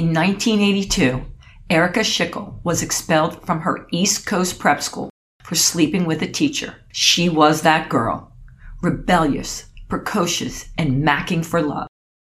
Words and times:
In 0.00 0.14
1982, 0.14 1.26
Erica 1.68 2.00
Schickel 2.00 2.58
was 2.64 2.82
expelled 2.82 3.44
from 3.44 3.60
her 3.60 3.86
East 3.92 4.24
Coast 4.24 4.58
prep 4.58 4.82
school 4.82 5.10
for 5.42 5.54
sleeping 5.56 6.06
with 6.06 6.22
a 6.22 6.26
teacher. 6.26 6.76
She 6.90 7.28
was 7.28 7.60
that 7.60 7.90
girl, 7.90 8.32
rebellious, 8.80 9.66
precocious, 9.90 10.70
and 10.78 11.06
macking 11.06 11.44
for 11.44 11.60
love. 11.60 11.86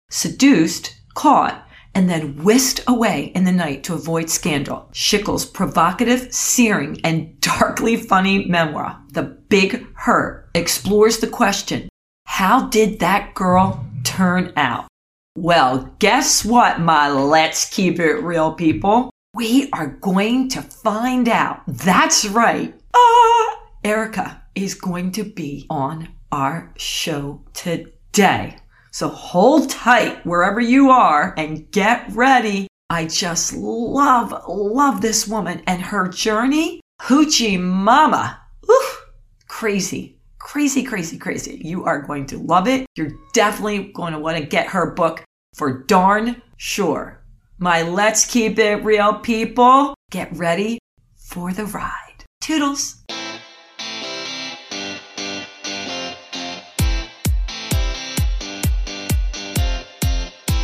Seduced, 0.09 0.93
caught, 1.13 1.65
and 1.95 2.09
then 2.09 2.43
whisked 2.43 2.83
away 2.85 3.31
in 3.33 3.45
the 3.45 3.53
night 3.53 3.85
to 3.85 3.93
avoid 3.93 4.29
scandal. 4.29 4.89
Schickel's 4.91 5.45
provocative, 5.45 6.33
searing, 6.33 6.99
and 7.05 7.39
darkly 7.39 7.95
funny 7.95 8.43
memoir, 8.43 9.01
The 9.13 9.23
Big 9.23 9.87
Hurt, 9.95 10.49
explores 10.53 11.19
the 11.19 11.27
question 11.27 11.87
how 12.25 12.67
did 12.67 12.99
that 12.99 13.33
girl 13.33 13.85
turn 14.03 14.51
out? 14.57 14.89
Well, 15.35 15.95
guess 15.97 16.45
what, 16.45 16.79
my 16.79 17.09
let's 17.09 17.65
keep 17.65 17.99
it 17.99 18.21
real 18.21 18.53
people? 18.53 19.09
We 19.33 19.67
are 19.71 19.87
going 19.87 20.49
to 20.49 20.61
find 20.61 21.27
out. 21.27 21.63
That's 21.65 22.25
right. 22.25 22.79
Ah, 22.95 23.59
Erica 23.83 24.43
is 24.53 24.75
going 24.75 25.11
to 25.13 25.23
be 25.23 25.65
on 25.71 26.09
our 26.31 26.71
show 26.77 27.43
today. 27.55 28.57
So 28.91 29.07
hold 29.09 29.71
tight 29.71 30.23
wherever 30.23 30.61
you 30.61 30.91
are 30.91 31.33
and 31.35 31.69
get 31.71 32.11
ready. 32.11 32.67
I 32.91 33.07
just 33.07 33.53
love, 33.53 34.39
love 34.47 35.01
this 35.01 35.27
woman 35.27 35.63
and 35.65 35.81
her 35.81 36.09
journey. 36.09 36.79
Hoochie 37.01 37.59
mama. 37.59 38.39
Oof, 38.69 39.05
crazy, 39.47 40.19
crazy, 40.43 40.83
crazy, 40.83 41.17
crazy. 41.17 41.61
You 41.63 41.85
are 41.85 42.01
going 42.01 42.25
to 42.27 42.37
love 42.37 42.67
it. 42.67 42.85
You're 42.95 43.13
definitely 43.33 43.91
going 43.93 44.13
to 44.13 44.19
want 44.19 44.37
to 44.37 44.45
get 44.45 44.67
her 44.67 44.91
book 44.91 45.23
for 45.55 45.83
darn 45.85 46.41
sure. 46.57 47.23
My 47.57 47.81
Let's 47.81 48.25
Keep 48.25 48.59
It 48.59 48.83
Real 48.83 49.15
people, 49.15 49.95
get 50.11 50.31
ready 50.33 50.79
for 51.15 51.53
the 51.53 51.65
ride. 51.65 52.25
Toodles. 52.41 53.03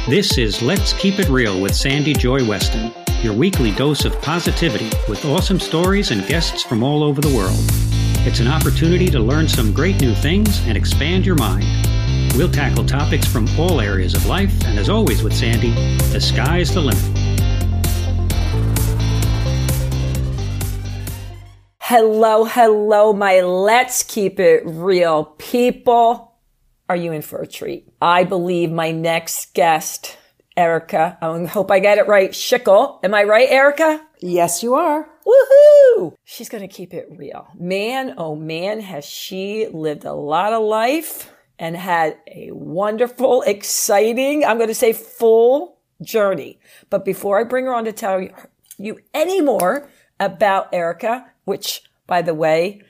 This 0.08 0.38
is 0.38 0.62
Let's 0.62 0.92
Keep 0.94 1.20
It 1.20 1.30
Real 1.30 1.62
with 1.62 1.74
Sandy 1.74 2.14
Joy 2.14 2.46
Weston, 2.46 2.92
your 3.22 3.34
weekly 3.34 3.72
dose 3.72 4.06
of 4.06 4.20
positivity 4.22 4.90
with 5.08 5.24
awesome 5.26 5.60
stories 5.60 6.12
and 6.12 6.28
guests 6.28 6.64
from 6.64 6.84
all 6.84 7.04
over 7.04 7.22
the 7.22 7.34
world. 7.34 7.99
It's 8.26 8.40
an 8.40 8.48
opportunity 8.48 9.08
to 9.08 9.20
learn 9.20 9.48
some 9.48 9.74
great 9.74 10.00
new 10.02 10.14
things 10.14 10.60
and 10.68 10.78
expand 10.78 11.26
your 11.26 11.36
mind. 11.36 11.66
We'll 12.36 12.52
tackle 12.52 12.86
topics 12.86 13.26
from 13.26 13.48
all 13.58 13.82
areas 13.82 14.14
of 14.14 14.26
life, 14.26 14.54
and 14.66 14.78
as 14.78 14.90
always 14.90 15.24
with 15.24 15.34
Sandy, 15.34 15.72
the 16.12 16.20
sky's 16.22 16.74
the 16.74 16.82
limit. 16.82 17.02
Hello, 21.80 22.46
hello, 22.46 23.14
my 23.14 23.42
Let's 23.42 24.04
Keep 24.04 24.40
It 24.40 24.64
Real 24.66 25.26
people 25.26 26.30
are 26.90 26.96
you 26.96 27.12
in 27.12 27.22
for 27.22 27.42
a 27.42 27.48
treat? 27.48 27.88
I 28.02 28.24
believe 28.24 28.72
my 28.72 28.92
next 28.92 29.54
guest, 29.54 30.18
Erica, 30.58 31.18
I 31.22 31.46
hope 31.46 31.72
I 31.72 31.80
get 31.80 32.00
it 32.00 32.08
right, 32.08 32.32
Schickel. 32.32 33.00
Am 33.04 33.14
I 33.14 33.24
right, 33.24 33.50
Erica? 33.50 34.06
Yes, 34.20 34.64
you 34.64 34.76
are. 34.76 35.09
Woohoo! 35.30 36.14
She's 36.24 36.50
going 36.50 36.68
to 36.68 36.74
keep 36.74 36.94
it 36.94 37.08
real. 37.16 37.48
Man, 37.58 38.16
oh 38.18 38.36
man, 38.36 38.80
has 38.82 39.06
she 39.06 39.68
lived 39.68 40.06
a 40.06 40.14
lot 40.14 40.54
of 40.54 40.64
life 40.64 41.32
and 41.58 41.76
had 41.76 42.18
a 42.28 42.52
wonderful, 42.52 43.42
exciting, 43.44 44.46
I'm 44.46 44.58
going 44.58 44.70
to 44.70 44.76
say 44.76 44.94
full 44.94 45.78
journey. 46.02 46.60
But 46.90 47.04
before 47.04 47.40
I 47.40 47.44
bring 47.44 47.66
her 47.66 47.76
on 47.76 47.86
to 47.86 47.92
tell 47.92 48.26
you 48.78 49.00
any 49.14 49.42
more 49.42 49.90
about 50.20 50.74
Erica, 50.74 51.26
which 51.44 51.84
by 52.08 52.22
the 52.22 52.34
way, 52.34 52.82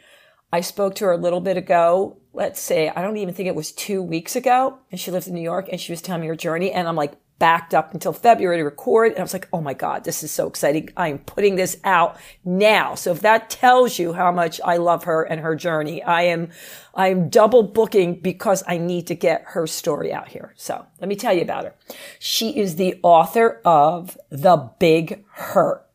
I 0.54 0.62
spoke 0.62 0.96
to 0.96 1.06
her 1.06 1.12
a 1.12 1.18
little 1.18 1.42
bit 1.42 1.58
ago 1.58 2.20
let's 2.34 2.60
say, 2.60 2.90
I 2.90 3.02
don't 3.02 3.18
even 3.18 3.34
think 3.34 3.48
it 3.48 3.56
was 3.56 3.72
two 3.72 4.02
weeks 4.02 4.36
ago, 4.36 4.80
and 4.92 5.00
she 5.00 5.12
lives 5.12 5.28
in 5.28 5.34
New 5.34 5.42
York, 5.42 5.68
and 5.72 5.80
she 5.80 5.92
was 5.92 6.02
telling 6.02 6.22
me 6.22 6.28
her 6.28 6.36
journey, 6.36 6.72
and 6.72 6.88
I'm 6.88 6.96
like 6.96 7.14
backed 7.40 7.74
up 7.74 7.94
until 7.94 8.14
February 8.14 8.58
to 8.58 8.64
record, 8.64 9.14
and 9.14 9.20
I 9.20 9.24
was 9.24 9.34
like, 9.34 9.48
oh 9.52 9.62
my 9.62 9.74
God, 9.74 10.04
this 10.04 10.22
is 10.24 10.32
so 10.32 10.48
exciting. 10.48 10.90
I'm 10.96 11.20
putting 11.20 11.56
this 11.56 11.78
out 11.84 12.18
now. 12.46 12.96
So 12.96 13.12
if 13.12 13.22
that 13.22 13.50
tells 13.50 13.98
you 13.98 14.14
how 14.14 14.32
much 14.32 14.60
I 14.64 14.78
love 14.78 15.06
her 15.06 15.24
and 15.24 15.42
her 15.42 15.56
journey, 15.56 16.04
I 16.04 16.24
am, 16.24 16.50
I'm 16.94 17.30
double 17.30 17.64
booking 17.64 18.20
because 18.20 18.64
I 18.68 18.78
need 18.78 19.08
to 19.08 19.16
get 19.16 19.44
her 19.48 19.66
story 19.66 20.14
out 20.14 20.28
here. 20.28 20.54
So 20.58 20.86
let 21.00 21.08
me 21.08 21.16
tell 21.16 21.34
you 21.34 21.42
about 21.42 21.64
her. 21.64 21.76
She 22.20 22.58
is 22.58 22.76
the 22.76 23.00
author 23.02 23.62
of 23.66 24.18
The 24.30 24.70
Big 24.80 25.24
Hurt. 25.32 25.86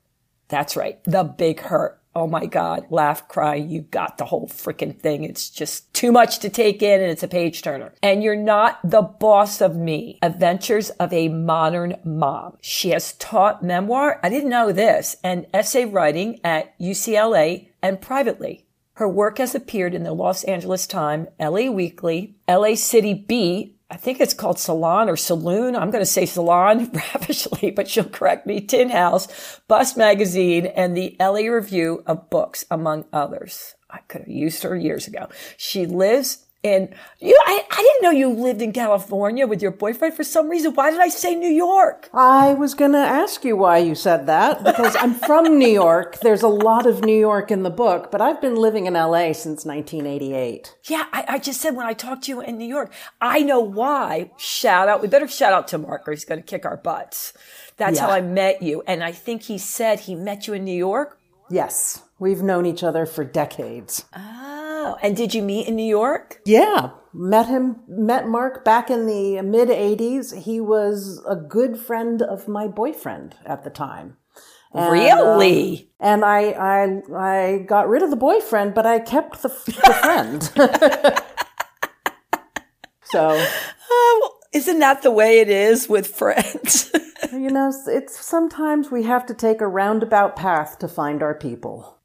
That's 0.49 0.77
right. 0.77 1.03
The 1.05 1.25
Big 1.25 1.61
Hurt 1.61 2.01
oh 2.15 2.27
my 2.27 2.47
God, 2.47 2.87
laugh, 2.91 3.27
cry, 3.29 3.55
you 3.55 3.81
got 3.81 4.19
the 4.19 4.25
whole 4.27 4.49
freaking 4.49 4.99
thing. 4.99 5.25
It's 5.25 5.51
just 5.51 5.93
too 5.95 6.13
much 6.13 6.39
to 6.41 6.49
take 6.49 6.83
in 6.83 7.01
and 7.01 7.11
it's 7.11 7.23
a 7.23 7.29
page 7.29 7.63
turner. 7.63 7.93
And 8.03 8.23
you're 8.23 8.37
not 8.37 8.79
the 8.83 9.03
boss 9.03 9.61
of 9.61 9.77
me. 9.77 10.19
Adventures 10.23 10.91
of 10.91 11.13
a 11.13 11.29
Modern 11.29 11.97
Mom. 12.05 12.57
She 12.61 12.91
has 12.91 13.15
taught 13.15 13.63
memoir, 13.63 14.21
I 14.23 14.29
didn't 14.29 14.51
know 14.51 14.73
this, 14.73 15.17
and 15.25 15.47
essay 15.53 15.85
writing 15.85 16.41
at 16.45 16.79
UCLA 16.79 17.69
and 17.83 18.01
privately. 18.01 18.67
Her 18.95 19.09
work 19.09 19.39
has 19.39 19.57
appeared 19.57 19.93
in 19.93 20.05
the 20.05 20.13
Los 20.13 20.45
Angeles 20.45 20.87
Times, 20.87 21.27
LA 21.41 21.69
Weekly, 21.69 22.37
LA 22.49 22.77
City 22.77 23.13
Beat, 23.13 23.74
I 23.91 23.97
think 23.97 24.21
it's 24.21 24.35
called 24.35 24.59
Salon 24.59 25.09
or 25.09 25.17
Saloon. 25.17 25.77
I'm 25.77 25.91
going 25.91 26.03
to 26.03 26.07
say 26.07 26.27
Salon 26.27 26.91
ravishly, 26.93 27.71
but 27.71 27.89
she'll 27.89 28.05
correct 28.05 28.47
me. 28.47 28.61
Tin 28.61 28.91
House, 28.91 29.61
Bust 29.69 29.97
Magazine, 29.97 30.67
and 30.67 30.97
the 30.97 31.17
LA 31.21 31.51
Review 31.51 32.03
of 32.07 32.31
Books, 32.31 32.65
among 32.71 33.05
others. 33.13 33.75
I 33.91 33.99
could 34.09 34.23
have 34.23 34.29
used 34.29 34.63
her 34.63 34.75
years 34.75 35.07
ago. 35.07 35.29
She 35.57 35.87
lives 35.87 36.44
and 36.65 36.89
you, 37.21 37.39
I, 37.45 37.63
I 37.71 37.77
didn't 37.77 38.03
know 38.03 38.11
you 38.11 38.31
lived 38.31 38.63
in 38.63 38.73
California 38.73 39.47
with 39.47 39.61
your 39.61 39.71
boyfriend 39.71 40.15
for 40.15 40.25
some 40.25 40.49
reason. 40.49 40.75
Why 40.75 40.91
did 40.91 40.99
I 40.99 41.09
say 41.09 41.35
New 41.35 41.51
York? 41.51 42.09
I 42.15 42.55
was 42.55 42.73
going 42.73 42.93
to 42.93 42.99
ask 42.99 43.45
you 43.45 43.55
why 43.55 43.79
you 43.79 43.95
said 43.95 44.27
that 44.27 44.65
because 44.65 44.97
I'm 44.97 45.13
from 45.13 45.59
New 45.59 45.69
York. 45.69 46.21
There's 46.21 46.43
a 46.43 46.49
lot 46.49 46.87
of 46.87 47.05
New 47.05 47.19
York 47.19 47.51
in 47.51 47.65
the 47.65 47.71
book, 47.71 48.11
but 48.11 48.23
I've 48.23 48.41
been 48.41 48.57
living 48.57 48.87
in 48.87 48.95
LA 48.95 49.35
since 49.35 49.67
1988. 49.67 50.75
Yeah, 50.85 51.05
I, 51.13 51.25
I 51.29 51.39
just 51.39 51.61
said 51.61 51.77
when 51.77 51.87
I 51.87 51.93
talked 51.93 52.25
to 52.25 52.31
you 52.31 52.41
in 52.41 52.57
New 52.57 52.69
York, 52.69 52.91
I 53.21 53.43
know 53.43 53.61
why. 53.61 54.31
Shout 54.39 54.89
out. 54.89 55.03
We 55.03 55.09
better 55.09 55.29
shout 55.29 55.53
out 55.53 55.69
to 55.69 55.79
Mark 55.79 56.09
or 56.09 56.13
he's 56.13 56.25
going 56.25 56.41
to 56.41 56.47
kick 56.47 56.65
our 56.65 56.79
butts. 56.79 57.35
That's 57.77 57.99
yeah. 57.99 58.07
how 58.07 58.13
I 58.13 58.23
met 58.23 58.63
you. 58.63 58.83
And 58.87 59.05
I 59.05 59.13
think 59.13 59.43
he 59.43 59.59
said 59.59 60.01
he 60.01 60.15
met 60.15 60.47
you 60.47 60.55
in 60.55 60.65
New 60.65 60.77
York. 60.77 61.19
Yes. 61.51 62.03
We've 62.19 62.43
known 62.43 62.65
each 62.65 62.83
other 62.83 63.05
for 63.05 63.23
decades. 63.23 64.07
Ah. 64.15 64.54
Oh, 64.85 64.97
and 65.03 65.17
did 65.17 65.35
you 65.35 65.43
meet 65.43 65.67
in 65.67 65.75
New 65.77 65.83
York? 65.83 66.43
Yeah, 66.45 66.91
met 67.15 67.47
him, 67.47 67.81
met 67.89 68.29
Mark 68.29 68.67
back 68.67 68.91
in 68.91 69.07
the 69.07 69.41
mid 69.41 69.71
80s. 69.71 70.43
He 70.43 70.61
was 70.61 71.25
a 71.27 71.37
good 71.37 71.79
friend 71.79 72.21
of 72.21 72.49
my 72.49 72.67
boyfriend 72.67 73.35
at 73.47 73.65
the 73.65 73.71
time. 73.71 74.19
And, 74.75 74.93
really? 74.93 75.89
Uh, 76.01 76.05
and 76.05 76.23
I, 76.25 76.41
I, 76.51 77.01
I 77.17 77.59
got 77.59 77.89
rid 77.89 78.03
of 78.03 78.11
the 78.11 78.17
boyfriend, 78.17 78.75
but 78.75 78.85
I 78.85 78.99
kept 78.99 79.41
the, 79.41 79.49
the 79.49 79.73
friend. 80.03 80.43
so. 83.05 83.31
Uh, 83.31 84.29
isn't 84.53 84.81
that 84.81 85.03
the 85.03 85.11
way 85.11 85.41
it 85.41 85.49
is 85.49 85.89
with 85.89 86.09
friends? 86.09 86.93
you 87.33 87.51
know, 87.51 87.73
it's 87.87 88.23
sometimes 88.23 88.91
we 88.91 89.05
have 89.05 89.25
to 89.27 89.35
take 89.35 89.61
a 89.61 89.67
roundabout 89.67 90.37
path 90.37 90.79
to 90.81 90.89
find 90.89 91.23
our 91.23 91.35
people. 91.35 92.01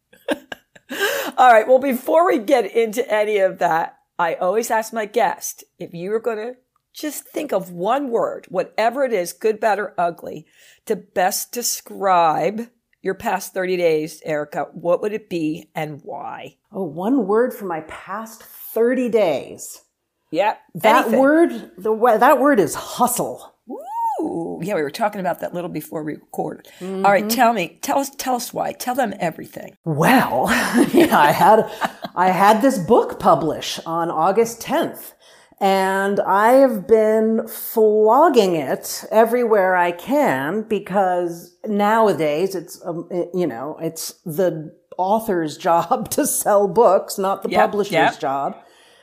All 1.37 1.51
right. 1.51 1.67
Well, 1.67 1.79
before 1.79 2.25
we 2.25 2.39
get 2.39 2.71
into 2.71 3.09
any 3.11 3.37
of 3.37 3.59
that, 3.59 3.97
I 4.17 4.35
always 4.35 4.71
ask 4.71 4.93
my 4.93 5.05
guest 5.05 5.63
if 5.77 5.93
you 5.93 6.11
were 6.11 6.19
going 6.19 6.37
to 6.37 6.55
just 6.93 7.25
think 7.25 7.53
of 7.53 7.71
one 7.71 8.09
word, 8.09 8.45
whatever 8.49 9.03
it 9.03 9.13
is, 9.13 9.31
good, 9.33 9.59
bad, 9.59 9.79
or 9.79 9.93
ugly, 9.97 10.45
to 10.85 10.95
best 10.95 11.51
describe 11.51 12.69
your 13.01 13.13
past 13.13 13.53
30 13.53 13.77
days, 13.77 14.21
Erica, 14.25 14.67
what 14.73 15.01
would 15.01 15.13
it 15.13 15.29
be 15.29 15.69
and 15.73 16.01
why? 16.03 16.57
Oh, 16.71 16.83
one 16.83 17.27
word 17.27 17.53
for 17.53 17.65
my 17.65 17.81
past 17.81 18.43
30 18.43 19.09
days. 19.09 19.81
Yeah. 20.31 20.57
That 20.75 21.03
anything. 21.03 21.19
word, 21.19 21.71
the, 21.77 22.17
that 22.19 22.39
word 22.39 22.59
is 22.59 22.75
hustle. 22.75 23.55
Ooh, 24.19 24.59
yeah, 24.61 24.75
we 24.75 24.81
were 24.81 24.91
talking 24.91 25.21
about 25.21 25.39
that 25.39 25.53
little 25.53 25.69
before 25.69 26.03
we 26.03 26.13
recorded. 26.13 26.67
Mm-hmm. 26.79 27.05
All 27.05 27.11
right, 27.11 27.23
mm-hmm. 27.23 27.35
tell 27.35 27.53
me, 27.53 27.79
tell 27.81 27.99
us, 27.99 28.09
tell 28.17 28.35
us 28.35 28.53
why. 28.53 28.73
Tell 28.73 28.95
them 28.95 29.13
everything. 29.19 29.77
Well, 29.85 30.47
yeah, 30.93 31.17
I 31.17 31.31
had, 31.31 31.71
I 32.15 32.29
had 32.31 32.61
this 32.61 32.77
book 32.77 33.19
publish 33.19 33.79
on 33.85 34.11
August 34.11 34.61
10th, 34.61 35.13
and 35.61 36.19
I 36.19 36.53
have 36.53 36.87
been 36.87 37.47
flogging 37.47 38.55
it 38.55 39.05
everywhere 39.11 39.75
I 39.75 39.91
can 39.91 40.63
because 40.63 41.55
nowadays 41.65 42.55
it's, 42.55 42.81
um, 42.85 43.09
you 43.33 43.47
know, 43.47 43.77
it's 43.81 44.13
the 44.25 44.75
author's 44.97 45.57
job 45.69 46.09
to 46.11 46.27
sell 46.27 46.67
books, 46.67 47.17
not 47.17 47.43
the 47.43 47.49
yep, 47.49 47.61
publisher's 47.61 47.93
yep. 47.93 48.19
job. 48.19 48.57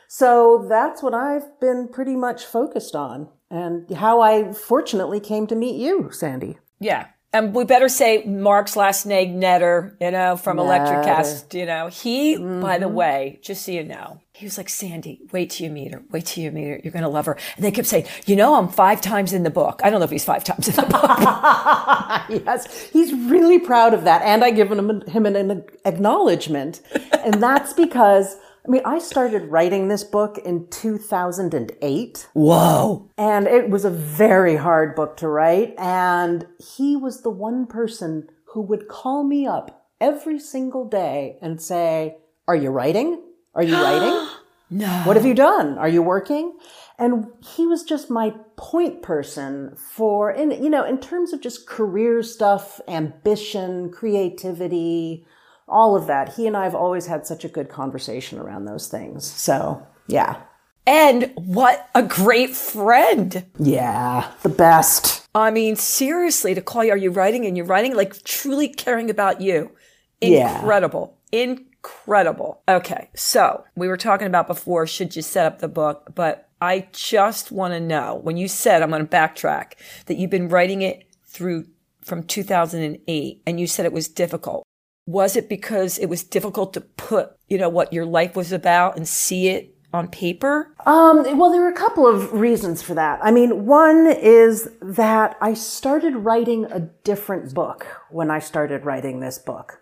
So 0.08 0.66
that's 0.68 1.02
what 1.02 1.14
I've 1.14 1.58
been 1.60 1.88
pretty 1.88 2.14
much 2.14 2.44
focused 2.44 2.94
on 2.94 3.28
and 3.50 3.90
how 3.96 4.20
I 4.20 4.52
fortunately 4.52 5.20
came 5.20 5.46
to 5.46 5.54
meet 5.54 5.76
you, 5.76 6.10
Sandy. 6.12 6.58
Yeah. 6.80 7.08
And 7.32 7.54
we 7.54 7.64
better 7.64 7.88
say 7.88 8.24
Mark's 8.24 8.76
last 8.76 9.04
name, 9.04 9.40
Netter, 9.40 9.94
you 10.00 10.10
know, 10.10 10.36
from 10.36 10.58
Electric 10.58 11.04
Cast, 11.04 11.52
you 11.52 11.66
know. 11.66 11.88
He, 11.88 12.36
mm-hmm. 12.36 12.62
by 12.62 12.78
the 12.78 12.88
way, 12.88 13.40
just 13.42 13.66
so 13.66 13.72
you 13.72 13.84
know, 13.84 14.20
he 14.32 14.46
was 14.46 14.56
like, 14.56 14.70
Sandy, 14.70 15.20
wait 15.32 15.50
till 15.50 15.66
you 15.66 15.70
meet 15.70 15.92
her. 15.92 16.02
Wait 16.10 16.24
till 16.26 16.44
you 16.44 16.50
meet 16.50 16.68
her. 16.68 16.80
You're 16.82 16.92
going 16.92 17.02
to 17.02 17.10
love 17.10 17.26
her. 17.26 17.36
And 17.56 17.64
they 17.64 17.70
kept 17.70 17.88
saying, 17.88 18.06
you 18.24 18.36
know, 18.36 18.54
I'm 18.54 18.68
five 18.68 19.02
times 19.02 19.34
in 19.34 19.42
the 19.42 19.50
book. 19.50 19.80
I 19.84 19.90
don't 19.90 20.00
know 20.00 20.04
if 20.04 20.10
he's 20.10 20.24
five 20.24 20.44
times 20.44 20.68
in 20.68 20.76
the 20.76 20.82
book. 20.82 21.02
yes. 22.46 22.88
He's 22.90 23.12
really 23.12 23.58
proud 23.58 23.92
of 23.92 24.04
that. 24.04 24.22
And 24.22 24.42
I 24.42 24.50
give 24.50 24.70
him, 24.70 25.02
him 25.02 25.26
an 25.26 25.64
acknowledgement. 25.84 26.80
and 27.22 27.42
that's 27.42 27.74
because 27.74 28.36
I 28.66 28.68
mean, 28.68 28.82
I 28.84 28.98
started 28.98 29.44
writing 29.44 29.86
this 29.86 30.02
book 30.02 30.38
in 30.38 30.66
2008. 30.68 32.28
Whoa. 32.32 33.10
And 33.16 33.46
it 33.46 33.70
was 33.70 33.84
a 33.84 33.90
very 33.90 34.56
hard 34.56 34.96
book 34.96 35.16
to 35.18 35.28
write. 35.28 35.74
And 35.78 36.46
he 36.58 36.96
was 36.96 37.22
the 37.22 37.30
one 37.30 37.66
person 37.66 38.28
who 38.46 38.62
would 38.62 38.88
call 38.88 39.22
me 39.22 39.46
up 39.46 39.86
every 40.00 40.40
single 40.40 40.88
day 40.88 41.38
and 41.40 41.62
say, 41.62 42.16
Are 42.48 42.56
you 42.56 42.70
writing? 42.70 43.22
Are 43.54 43.62
you 43.62 43.74
writing? 43.82 44.28
no. 44.70 44.88
What 45.04 45.16
have 45.16 45.26
you 45.26 45.34
done? 45.34 45.78
Are 45.78 45.88
you 45.88 46.02
working? 46.02 46.58
And 46.98 47.26
he 47.44 47.66
was 47.66 47.84
just 47.84 48.10
my 48.10 48.34
point 48.56 49.00
person 49.00 49.76
for, 49.76 50.30
in, 50.32 50.50
you 50.50 50.70
know, 50.70 50.84
in 50.84 50.98
terms 50.98 51.32
of 51.32 51.40
just 51.40 51.68
career 51.68 52.22
stuff, 52.24 52.80
ambition, 52.88 53.92
creativity, 53.92 55.24
all 55.68 55.96
of 55.96 56.06
that. 56.06 56.34
He 56.34 56.46
and 56.46 56.56
I 56.56 56.64
have 56.64 56.74
always 56.74 57.06
had 57.06 57.26
such 57.26 57.44
a 57.44 57.48
good 57.48 57.68
conversation 57.68 58.38
around 58.38 58.64
those 58.64 58.88
things. 58.88 59.24
So, 59.24 59.86
yeah. 60.06 60.42
And 60.86 61.32
what 61.34 61.88
a 61.94 62.02
great 62.02 62.54
friend. 62.54 63.44
Yeah, 63.58 64.30
the 64.42 64.48
best. 64.48 65.26
I 65.34 65.50
mean, 65.50 65.74
seriously, 65.76 66.54
to 66.54 66.62
call 66.62 66.84
you, 66.84 66.92
are 66.92 66.96
you 66.96 67.10
writing? 67.10 67.44
And 67.44 67.56
you're 67.56 67.66
writing 67.66 67.96
like 67.96 68.22
truly 68.22 68.68
caring 68.68 69.10
about 69.10 69.40
you. 69.40 69.72
Incredible. 70.20 71.18
Yeah. 71.32 71.40
Incredible. 71.40 72.62
Okay. 72.68 73.10
So 73.14 73.64
we 73.74 73.88
were 73.88 73.96
talking 73.96 74.28
about 74.28 74.46
before, 74.46 74.86
should 74.86 75.16
you 75.16 75.22
set 75.22 75.46
up 75.46 75.58
the 75.58 75.68
book? 75.68 76.12
But 76.14 76.48
I 76.60 76.88
just 76.92 77.50
want 77.50 77.74
to 77.74 77.80
know 77.80 78.20
when 78.22 78.36
you 78.36 78.48
said, 78.48 78.80
I'm 78.80 78.90
going 78.90 79.06
to 79.06 79.12
backtrack, 79.12 79.72
that 80.06 80.16
you've 80.16 80.30
been 80.30 80.48
writing 80.48 80.82
it 80.82 81.04
through 81.24 81.66
from 82.00 82.22
2008 82.22 83.42
and 83.46 83.60
you 83.60 83.66
said 83.66 83.84
it 83.84 83.92
was 83.92 84.08
difficult 84.08 84.64
was 85.06 85.36
it 85.36 85.48
because 85.48 85.98
it 85.98 86.06
was 86.06 86.22
difficult 86.24 86.74
to 86.74 86.80
put, 86.80 87.36
you 87.48 87.58
know, 87.58 87.68
what 87.68 87.92
your 87.92 88.04
life 88.04 88.36
was 88.36 88.52
about 88.52 88.96
and 88.96 89.06
see 89.06 89.48
it 89.48 89.74
on 89.92 90.08
paper? 90.08 90.74
Um, 90.84 91.38
well, 91.38 91.50
there 91.50 91.60
were 91.60 91.68
a 91.68 91.72
couple 91.72 92.06
of 92.06 92.32
reasons 92.32 92.82
for 92.82 92.94
that. 92.94 93.20
I 93.22 93.30
mean, 93.30 93.66
one 93.66 94.06
is 94.08 94.68
that 94.82 95.36
I 95.40 95.54
started 95.54 96.16
writing 96.16 96.66
a 96.66 96.80
different 96.80 97.54
book 97.54 97.86
when 98.10 98.30
I 98.30 98.40
started 98.40 98.84
writing 98.84 99.20
this 99.20 99.38
book. 99.38 99.80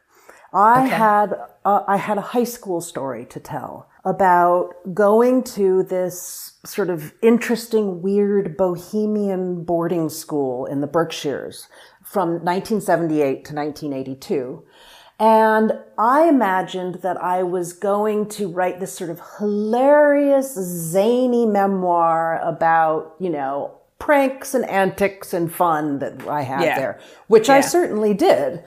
I 0.52 0.86
okay. 0.86 0.94
had 0.94 1.34
uh, 1.64 1.82
I 1.88 1.96
had 1.96 2.16
a 2.16 2.20
high 2.20 2.44
school 2.44 2.80
story 2.80 3.26
to 3.26 3.40
tell 3.40 3.88
about 4.04 4.70
going 4.92 5.42
to 5.42 5.82
this 5.82 6.52
sort 6.64 6.90
of 6.90 7.12
interesting, 7.22 8.02
weird 8.02 8.56
bohemian 8.56 9.64
boarding 9.64 10.08
school 10.08 10.66
in 10.66 10.80
the 10.80 10.86
Berkshires 10.86 11.68
from 12.04 12.44
1978 12.44 13.44
to 13.46 13.54
1982 13.54 14.62
and 15.18 15.78
I 15.96 16.28
imagined 16.28 16.96
that 16.96 17.16
I 17.22 17.42
was 17.42 17.72
going 17.72 18.28
to 18.30 18.48
write 18.48 18.80
this 18.80 18.92
sort 18.92 19.10
of 19.10 19.20
hilarious, 19.38 20.54
zany 20.54 21.46
memoir 21.46 22.40
about, 22.42 23.14
you 23.20 23.30
know, 23.30 23.72
pranks 23.98 24.54
and 24.54 24.68
antics 24.68 25.32
and 25.32 25.52
fun 25.52 26.00
that 26.00 26.26
I 26.26 26.42
had 26.42 26.62
yeah. 26.62 26.78
there, 26.78 27.00
which 27.28 27.48
yeah. 27.48 27.54
I 27.54 27.60
certainly 27.60 28.12
did. 28.12 28.64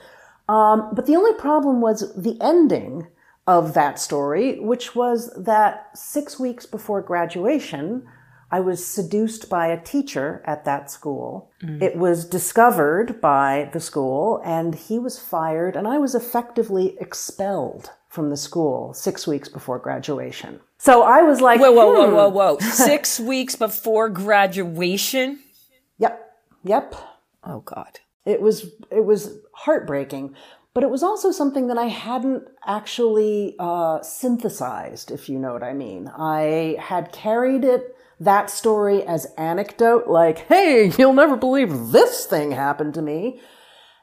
Um, 0.48 0.88
but 0.94 1.06
the 1.06 1.16
only 1.16 1.34
problem 1.34 1.82
was 1.82 2.14
the 2.14 2.38
ending 2.40 3.06
of 3.46 3.74
that 3.74 3.98
story, 3.98 4.58
which 4.58 4.94
was 4.94 5.30
that 5.36 5.90
six 5.96 6.38
weeks 6.38 6.64
before 6.64 7.02
graduation, 7.02 8.06
I 8.50 8.60
was 8.60 8.86
seduced 8.86 9.50
by 9.50 9.66
a 9.66 9.80
teacher 9.80 10.42
at 10.46 10.64
that 10.64 10.90
school. 10.90 11.50
Mm. 11.62 11.82
It 11.82 11.96
was 11.96 12.24
discovered 12.24 13.20
by 13.20 13.68
the 13.72 13.80
school 13.80 14.40
and 14.44 14.74
he 14.74 14.98
was 14.98 15.18
fired 15.18 15.76
and 15.76 15.86
I 15.86 15.98
was 15.98 16.14
effectively 16.14 16.96
expelled 16.98 17.90
from 18.08 18.30
the 18.30 18.36
school 18.36 18.94
six 18.94 19.26
weeks 19.26 19.48
before 19.48 19.78
graduation. 19.78 20.60
So 20.78 21.02
I 21.02 21.22
was 21.22 21.40
like, 21.40 21.60
whoa, 21.60 21.72
whoa, 21.72 21.92
hmm. 21.92 22.14
whoa, 22.14 22.28
whoa, 22.28 22.54
whoa. 22.54 22.58
six 22.70 23.20
weeks 23.20 23.54
before 23.54 24.08
graduation? 24.08 25.40
Yep. 25.98 26.34
Yep. 26.64 26.94
Oh 27.44 27.60
God. 27.60 28.00
It 28.24 28.40
was, 28.40 28.70
it 28.90 29.04
was 29.04 29.38
heartbreaking, 29.52 30.34
but 30.72 30.84
it 30.84 30.90
was 30.90 31.02
also 31.02 31.32
something 31.32 31.66
that 31.68 31.78
I 31.78 31.86
hadn't 31.86 32.44
actually 32.66 33.56
uh, 33.58 34.00
synthesized, 34.02 35.10
if 35.10 35.28
you 35.28 35.38
know 35.38 35.52
what 35.52 35.62
I 35.62 35.72
mean. 35.72 36.08
I 36.16 36.76
had 36.78 37.12
carried 37.12 37.64
it 37.64 37.96
that 38.20 38.50
story 38.50 39.04
as 39.04 39.26
anecdote, 39.36 40.08
like, 40.08 40.46
hey, 40.48 40.92
you'll 40.98 41.12
never 41.12 41.36
believe 41.36 41.92
this 41.92 42.26
thing 42.26 42.52
happened 42.52 42.94
to 42.94 43.02
me. 43.02 43.40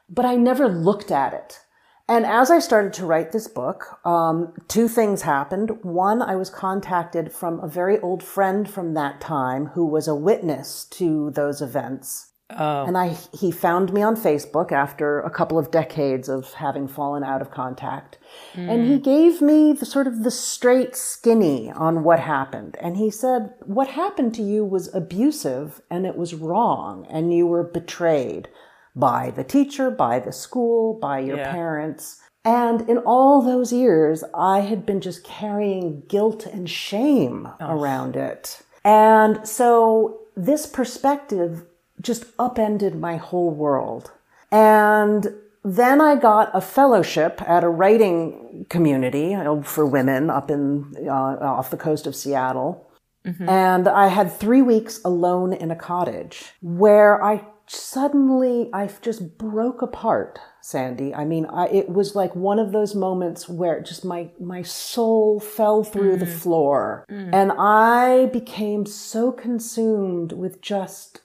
But 0.08 0.24
I 0.24 0.36
never 0.36 0.68
looked 0.68 1.10
at 1.10 1.34
it. 1.34 1.60
And 2.08 2.24
as 2.24 2.50
I 2.52 2.60
started 2.60 2.92
to 2.94 3.06
write 3.06 3.32
this 3.32 3.48
book, 3.48 3.98
um, 4.06 4.52
two 4.68 4.86
things 4.86 5.22
happened. 5.22 5.82
One, 5.82 6.22
I 6.22 6.36
was 6.36 6.50
contacted 6.50 7.32
from 7.32 7.58
a 7.58 7.68
very 7.68 7.98
old 7.98 8.22
friend 8.22 8.70
from 8.70 8.94
that 8.94 9.20
time 9.20 9.66
who 9.66 9.84
was 9.84 10.06
a 10.06 10.14
witness 10.14 10.84
to 10.92 11.30
those 11.32 11.60
events. 11.60 12.25
Oh. 12.50 12.86
And 12.86 12.96
I, 12.96 13.16
he 13.32 13.50
found 13.50 13.92
me 13.92 14.02
on 14.02 14.16
Facebook 14.16 14.70
after 14.70 15.20
a 15.20 15.30
couple 15.30 15.58
of 15.58 15.72
decades 15.72 16.28
of 16.28 16.52
having 16.54 16.86
fallen 16.86 17.24
out 17.24 17.42
of 17.42 17.50
contact. 17.50 18.18
Mm. 18.54 18.70
And 18.70 18.88
he 18.88 18.98
gave 18.98 19.42
me 19.42 19.72
the 19.72 19.84
sort 19.84 20.06
of 20.06 20.22
the 20.22 20.30
straight 20.30 20.94
skinny 20.94 21.72
on 21.72 22.04
what 22.04 22.20
happened. 22.20 22.76
And 22.80 22.96
he 22.96 23.10
said, 23.10 23.54
what 23.64 23.88
happened 23.88 24.32
to 24.36 24.42
you 24.42 24.64
was 24.64 24.94
abusive 24.94 25.80
and 25.90 26.06
it 26.06 26.16
was 26.16 26.34
wrong 26.34 27.06
and 27.10 27.34
you 27.34 27.46
were 27.48 27.64
betrayed 27.64 28.48
by 28.94 29.30
the 29.30 29.44
teacher, 29.44 29.90
by 29.90 30.20
the 30.20 30.32
school, 30.32 30.98
by 31.00 31.18
your 31.18 31.38
yeah. 31.38 31.50
parents. 31.50 32.20
And 32.44 32.88
in 32.88 32.98
all 32.98 33.42
those 33.42 33.72
years, 33.72 34.22
I 34.32 34.60
had 34.60 34.86
been 34.86 35.00
just 35.00 35.24
carrying 35.24 36.04
guilt 36.08 36.46
and 36.46 36.70
shame 36.70 37.48
oh. 37.60 37.76
around 37.76 38.14
it. 38.14 38.62
And 38.84 39.46
so 39.46 40.20
this 40.36 40.64
perspective 40.64 41.64
just 42.00 42.26
upended 42.38 42.94
my 42.94 43.16
whole 43.16 43.50
world. 43.50 44.12
And 44.50 45.26
then 45.64 46.00
I 46.00 46.14
got 46.14 46.50
a 46.54 46.60
fellowship 46.60 47.42
at 47.42 47.64
a 47.64 47.68
writing 47.68 48.66
community 48.68 49.36
for 49.64 49.84
women 49.84 50.30
up 50.30 50.50
in 50.50 50.94
uh, 51.08 51.10
off 51.10 51.70
the 51.70 51.76
coast 51.76 52.06
of 52.06 52.14
Seattle. 52.14 52.86
Mm-hmm. 53.26 53.48
And 53.48 53.88
I 53.88 54.06
had 54.06 54.32
three 54.32 54.62
weeks 54.62 55.00
alone 55.04 55.52
in 55.52 55.72
a 55.72 55.76
cottage 55.76 56.52
where 56.62 57.22
I 57.22 57.44
suddenly 57.66 58.70
I 58.72 58.88
just 59.02 59.38
broke 59.38 59.82
apart, 59.82 60.38
Sandy. 60.60 61.12
I 61.12 61.24
mean, 61.24 61.46
I, 61.46 61.66
it 61.66 61.88
was 61.88 62.14
like 62.14 62.36
one 62.36 62.60
of 62.60 62.70
those 62.70 62.94
moments 62.94 63.48
where 63.48 63.80
just 63.80 64.04
my 64.04 64.30
my 64.38 64.62
soul 64.62 65.40
fell 65.40 65.82
through 65.82 66.16
mm. 66.16 66.20
the 66.20 66.26
floor, 66.26 67.04
mm. 67.10 67.30
and 67.32 67.52
I 67.58 68.26
became 68.26 68.86
so 68.86 69.32
consumed 69.32 70.32
with 70.32 70.60
just 70.60 71.22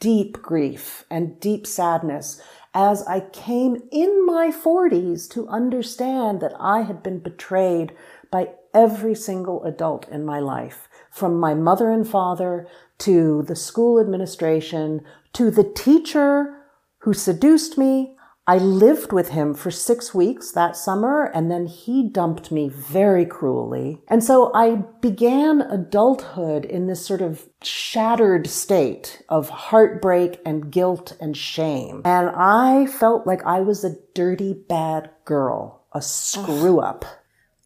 deep 0.00 0.40
grief 0.42 1.04
and 1.10 1.38
deep 1.40 1.66
sadness 1.66 2.40
as 2.74 3.06
I 3.06 3.20
came 3.20 3.76
in 3.92 4.26
my 4.26 4.50
40s 4.50 5.30
to 5.30 5.48
understand 5.48 6.40
that 6.40 6.54
I 6.58 6.82
had 6.82 7.02
been 7.02 7.20
betrayed 7.20 7.92
by 8.30 8.50
every 8.74 9.14
single 9.14 9.62
adult 9.64 10.08
in 10.08 10.24
my 10.24 10.40
life, 10.40 10.88
from 11.10 11.38
my 11.38 11.54
mother 11.54 11.90
and 11.90 12.06
father 12.06 12.66
to 12.98 13.42
the 13.42 13.54
school 13.54 14.00
administration 14.00 15.02
to 15.34 15.50
the 15.50 15.64
teacher 15.64 16.56
who 16.98 17.14
seduced 17.14 17.78
me 17.78 18.13
I 18.46 18.58
lived 18.58 19.10
with 19.10 19.30
him 19.30 19.54
for 19.54 19.70
six 19.70 20.12
weeks 20.12 20.52
that 20.52 20.76
summer 20.76 21.30
and 21.34 21.50
then 21.50 21.64
he 21.64 22.06
dumped 22.06 22.52
me 22.52 22.68
very 22.68 23.24
cruelly. 23.24 24.02
And 24.06 24.22
so 24.22 24.52
I 24.54 24.82
began 25.00 25.62
adulthood 25.62 26.66
in 26.66 26.86
this 26.86 27.04
sort 27.04 27.22
of 27.22 27.48
shattered 27.62 28.46
state 28.46 29.22
of 29.30 29.48
heartbreak 29.48 30.42
and 30.44 30.70
guilt 30.70 31.16
and 31.20 31.34
shame. 31.34 32.02
And 32.04 32.28
I 32.36 32.86
felt 32.86 33.26
like 33.26 33.42
I 33.46 33.60
was 33.60 33.82
a 33.82 33.96
dirty, 34.14 34.52
bad 34.52 35.10
girl, 35.24 35.86
a 35.92 36.02
screw 36.02 36.80
up. 36.80 37.06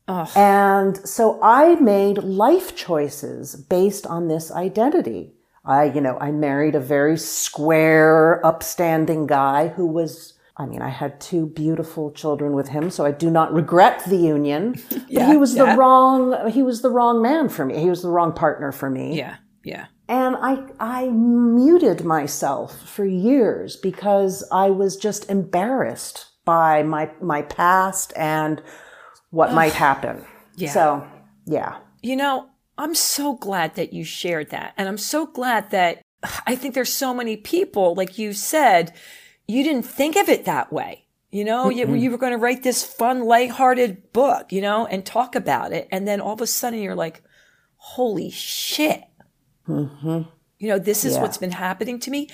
Ugh. 0.06 0.28
And 0.36 0.96
so 1.08 1.40
I 1.42 1.74
made 1.74 2.18
life 2.18 2.76
choices 2.76 3.56
based 3.56 4.06
on 4.06 4.28
this 4.28 4.52
identity. 4.52 5.34
I, 5.64 5.84
you 5.84 6.00
know, 6.00 6.16
I 6.20 6.30
married 6.30 6.76
a 6.76 6.80
very 6.80 7.18
square, 7.18 8.40
upstanding 8.46 9.26
guy 9.26 9.68
who 9.68 9.84
was 9.84 10.37
I 10.60 10.66
mean, 10.66 10.82
I 10.82 10.88
had 10.88 11.20
two 11.20 11.46
beautiful 11.46 12.10
children 12.10 12.52
with 12.52 12.68
him, 12.68 12.90
so 12.90 13.04
I 13.06 13.12
do 13.12 13.30
not 13.30 13.52
regret 13.52 14.02
the 14.06 14.16
union. 14.16 14.74
yeah, 15.08 15.26
but 15.26 15.30
he 15.30 15.36
was 15.36 15.54
yeah. 15.54 15.64
the 15.64 15.78
wrong 15.78 16.50
he 16.50 16.62
was 16.62 16.82
the 16.82 16.90
wrong 16.90 17.22
man 17.22 17.48
for 17.48 17.64
me. 17.64 17.78
He 17.78 17.88
was 17.88 18.02
the 18.02 18.10
wrong 18.10 18.32
partner 18.32 18.72
for 18.72 18.90
me. 18.90 19.16
Yeah. 19.16 19.36
Yeah. 19.64 19.86
And 20.08 20.36
I, 20.36 20.64
I 20.80 21.08
muted 21.08 22.02
myself 22.02 22.80
for 22.88 23.04
years 23.04 23.76
because 23.76 24.42
I 24.50 24.70
was 24.70 24.96
just 24.96 25.28
embarrassed 25.28 26.28
by 26.46 26.82
my, 26.82 27.10
my 27.20 27.42
past 27.42 28.14
and 28.16 28.62
what 29.30 29.52
might 29.52 29.74
happen. 29.74 30.24
Yeah. 30.56 30.70
So, 30.70 31.06
yeah. 31.44 31.76
You 32.00 32.16
know, 32.16 32.48
I'm 32.78 32.94
so 32.94 33.34
glad 33.34 33.74
that 33.74 33.92
you 33.92 34.04
shared 34.04 34.48
that. 34.50 34.72
And 34.78 34.88
I'm 34.88 34.96
so 34.96 35.26
glad 35.26 35.70
that 35.72 36.00
I 36.46 36.56
think 36.56 36.74
there's 36.74 36.92
so 36.92 37.12
many 37.12 37.36
people, 37.36 37.94
like 37.94 38.16
you 38.16 38.32
said, 38.32 38.94
you 39.48 39.64
didn't 39.64 39.84
think 39.84 40.14
of 40.16 40.28
it 40.28 40.44
that 40.44 40.72
way. 40.72 41.06
You 41.30 41.44
know, 41.44 41.68
you, 41.68 41.94
you 41.94 42.10
were 42.10 42.16
going 42.18 42.32
to 42.32 42.38
write 42.38 42.62
this 42.62 42.82
fun, 42.84 43.24
lighthearted 43.24 44.12
book, 44.12 44.50
you 44.52 44.60
know, 44.62 44.86
and 44.86 45.04
talk 45.04 45.34
about 45.34 45.72
it. 45.72 45.86
And 45.90 46.06
then 46.08 46.20
all 46.20 46.32
of 46.34 46.40
a 46.40 46.46
sudden 46.46 46.80
you're 46.80 46.94
like, 46.94 47.22
holy 47.76 48.30
shit. 48.30 49.02
You 50.60 50.68
know, 50.68 50.78
this 50.78 51.04
is 51.04 51.14
Yeah. 51.16 51.22
what's 51.22 51.38
been 51.38 51.52
happening 51.52 51.98
to 52.00 52.10
me. 52.10 52.28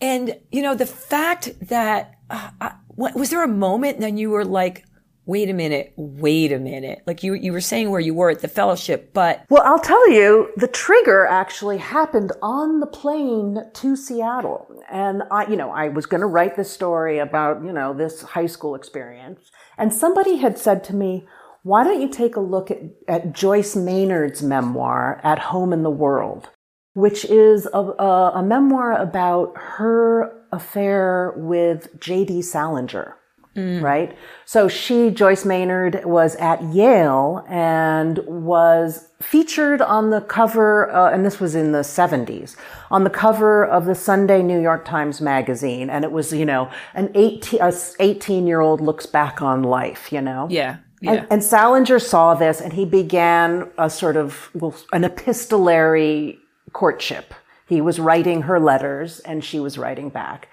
And, 0.00 0.36
you 0.50 0.62
know, 0.62 0.74
the 0.74 0.86
fact 0.86 1.52
that, 1.68 2.14
uh, 2.30 2.50
I, 2.60 2.72
wa- 2.96 3.12
was 3.14 3.30
there 3.30 3.44
a 3.44 3.48
moment 3.48 4.00
then 4.00 4.16
you 4.16 4.30
were 4.30 4.44
like, 4.44 4.84
wait 5.28 5.50
a 5.50 5.52
minute, 5.52 5.92
wait 5.96 6.50
a 6.50 6.58
minute. 6.58 7.02
Like 7.06 7.22
you, 7.22 7.34
you 7.34 7.52
were 7.52 7.60
saying 7.60 7.90
where 7.90 8.00
you 8.00 8.14
were 8.14 8.30
at 8.30 8.40
the 8.40 8.48
fellowship, 8.48 9.12
but 9.12 9.44
Well, 9.50 9.62
I'll 9.62 9.78
tell 9.78 10.10
you, 10.10 10.50
the 10.56 10.66
trigger 10.66 11.26
actually 11.26 11.76
happened 11.76 12.32
on 12.40 12.80
the 12.80 12.86
plane 12.86 13.58
to 13.74 13.94
Seattle. 13.94 14.66
And 14.90 15.22
I, 15.30 15.46
you 15.46 15.56
know, 15.56 15.70
I 15.70 15.88
was 15.88 16.06
going 16.06 16.22
to 16.22 16.26
write 16.26 16.56
this 16.56 16.72
story 16.72 17.18
about, 17.18 17.62
you 17.62 17.72
know, 17.72 17.92
this 17.92 18.22
high 18.22 18.46
school 18.46 18.74
experience. 18.74 19.50
And 19.76 19.92
somebody 19.92 20.36
had 20.36 20.58
said 20.58 20.82
to 20.84 20.96
me, 20.96 21.26
why 21.62 21.84
don't 21.84 22.00
you 22.00 22.08
take 22.08 22.34
a 22.34 22.40
look 22.40 22.70
at, 22.70 22.78
at 23.06 23.34
Joyce 23.34 23.76
Maynard's 23.76 24.42
memoir, 24.42 25.20
At 25.22 25.38
Home 25.38 25.74
in 25.74 25.82
the 25.82 25.90
World, 25.90 26.48
which 26.94 27.26
is 27.26 27.68
a, 27.74 27.78
a, 27.78 28.32
a 28.36 28.42
memoir 28.42 28.98
about 28.98 29.52
her 29.58 30.32
affair 30.52 31.34
with 31.36 32.00
J.D. 32.00 32.40
Salinger 32.40 33.18
right? 33.56 34.16
So 34.44 34.68
she, 34.68 35.10
Joyce 35.10 35.44
Maynard, 35.44 36.04
was 36.04 36.36
at 36.36 36.62
Yale 36.62 37.44
and 37.48 38.18
was 38.26 39.08
featured 39.20 39.82
on 39.82 40.10
the 40.10 40.20
cover, 40.20 40.90
uh, 40.90 41.10
and 41.10 41.24
this 41.24 41.40
was 41.40 41.54
in 41.54 41.72
the 41.72 41.80
70s, 41.80 42.56
on 42.90 43.04
the 43.04 43.10
cover 43.10 43.64
of 43.64 43.84
the 43.84 43.94
Sunday 43.94 44.42
New 44.42 44.60
York 44.60 44.84
Times 44.84 45.20
Magazine. 45.20 45.90
And 45.90 46.04
it 46.04 46.12
was, 46.12 46.32
you 46.32 46.44
know, 46.44 46.70
an 46.94 47.10
18, 47.14 47.60
a 47.60 47.72
18 47.98 48.46
year 48.46 48.60
old 48.60 48.80
looks 48.80 49.06
back 49.06 49.42
on 49.42 49.62
life, 49.62 50.12
you 50.12 50.20
know? 50.20 50.46
yeah, 50.50 50.76
yeah. 51.00 51.12
And, 51.12 51.26
and 51.30 51.44
Salinger 51.44 51.98
saw 51.98 52.34
this 52.34 52.60
and 52.60 52.72
he 52.72 52.84
began 52.84 53.70
a 53.78 53.88
sort 53.88 54.16
of, 54.16 54.50
well, 54.54 54.74
an 54.92 55.04
epistolary 55.04 56.38
courtship. 56.72 57.34
He 57.66 57.80
was 57.80 58.00
writing 58.00 58.42
her 58.42 58.58
letters 58.58 59.20
and 59.20 59.44
she 59.44 59.60
was 59.60 59.78
writing 59.78 60.08
back. 60.08 60.48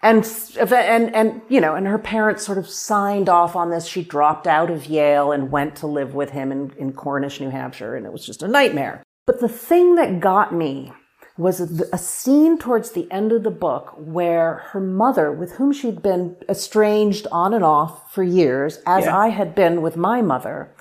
And, 0.00 0.24
and, 0.58 1.14
and, 1.14 1.42
you 1.48 1.60
know, 1.60 1.74
and 1.74 1.86
her 1.86 1.98
parents 1.98 2.44
sort 2.44 2.58
of 2.58 2.68
signed 2.68 3.28
off 3.28 3.56
on 3.56 3.70
this. 3.70 3.86
She 3.86 4.04
dropped 4.04 4.46
out 4.46 4.70
of 4.70 4.86
Yale 4.86 5.32
and 5.32 5.50
went 5.50 5.74
to 5.76 5.86
live 5.88 6.14
with 6.14 6.30
him 6.30 6.52
in, 6.52 6.72
in 6.78 6.92
Cornish, 6.92 7.40
New 7.40 7.50
Hampshire. 7.50 7.96
And 7.96 8.06
it 8.06 8.12
was 8.12 8.24
just 8.24 8.42
a 8.42 8.48
nightmare. 8.48 9.02
But 9.26 9.40
the 9.40 9.48
thing 9.48 9.96
that 9.96 10.20
got 10.20 10.54
me 10.54 10.92
was 11.36 11.60
a, 11.60 11.84
a 11.92 11.98
scene 11.98 12.58
towards 12.58 12.92
the 12.92 13.10
end 13.12 13.32
of 13.32 13.42
the 13.42 13.50
book 13.50 13.94
where 13.96 14.54
her 14.70 14.80
mother, 14.80 15.30
with 15.32 15.52
whom 15.52 15.72
she'd 15.72 16.02
been 16.02 16.36
estranged 16.48 17.26
on 17.30 17.54
and 17.54 17.64
off 17.64 18.12
for 18.12 18.22
years, 18.22 18.80
as 18.86 19.04
Yeah. 19.04 19.16
I 19.16 19.28
had 19.28 19.54
been 19.54 19.80
with 19.82 19.96
my 19.96 20.20
mother, 20.20 20.74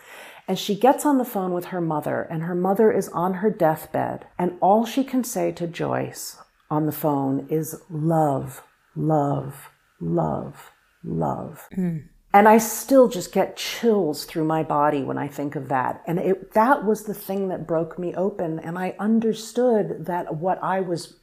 and 0.48 0.58
she 0.58 0.76
gets 0.76 1.06
on 1.06 1.18
the 1.18 1.26
phone 1.26 1.54
with 1.54 1.66
her 1.66 1.82
mother, 1.82 2.22
and 2.22 2.44
her 2.44 2.56
mother 2.56 2.92
is 2.92 3.10
on 3.10 3.36
her 3.36 3.52
deathbed, 3.52 4.26
and 4.40 4.58
all 4.62 4.86
she 4.86 5.04
can 5.04 5.24
say 5.24 5.52
to 5.52 5.68
Joyce 5.68 6.38
on 6.72 6.86
the 6.86 6.92
phone 6.92 7.46
is 7.50 7.82
love, 7.90 8.64
love, 8.98 9.70
love, 10.02 10.72
love. 11.04 11.68
Hmm. 11.74 11.98
And 12.34 12.48
I 12.48 12.58
still 12.58 13.08
just 13.08 13.32
get 13.32 13.56
chills 13.56 14.26
through 14.26 14.44
my 14.44 14.62
body 14.62 15.02
when 15.02 15.18
I 15.18 15.28
think 15.28 15.56
of 15.56 15.70
that. 15.70 16.04
And 16.06 16.20
it, 16.20 16.52
that 16.54 16.84
was 16.86 17.04
the 17.04 17.14
thing 17.14 17.48
that 17.48 17.66
broke 17.66 17.98
me 17.98 18.14
open. 18.16 18.60
And 18.60 18.78
I 18.78 18.96
understood 19.00 20.06
that 20.06 20.36
what 20.36 20.62
I 20.62 20.82
was 20.82 21.16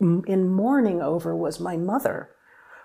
in 0.00 0.48
mourning 0.48 1.00
over 1.00 1.34
was 1.34 1.60
my 1.60 1.76
mother, 1.76 2.30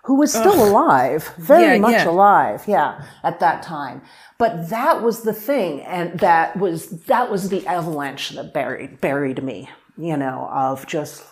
who 0.04 0.16
was 0.16 0.32
still 0.32 0.68
alive, 0.70 1.34
very 1.38 1.76
Yeah, 1.76 1.82
much 1.82 1.94
yeah. 1.94 2.10
alive. 2.10 2.64
Yeah, 2.68 3.06
at 3.24 3.40
that 3.40 3.64
time. 3.64 4.02
But 4.38 4.70
that 4.70 5.02
was 5.02 5.24
the 5.24 5.34
thing. 5.34 5.82
And 5.82 6.20
that 6.20 6.58
was, 6.58 6.90
that 7.06 7.32
was 7.32 7.50
the 7.50 7.66
avalanche 7.68 8.30
that 8.30 8.54
buried, 8.54 9.02
buried 9.02 9.44
me, 9.44 9.70
you 9.98 10.16
know, 10.16 10.48
of 10.52 10.86
just 10.88 11.26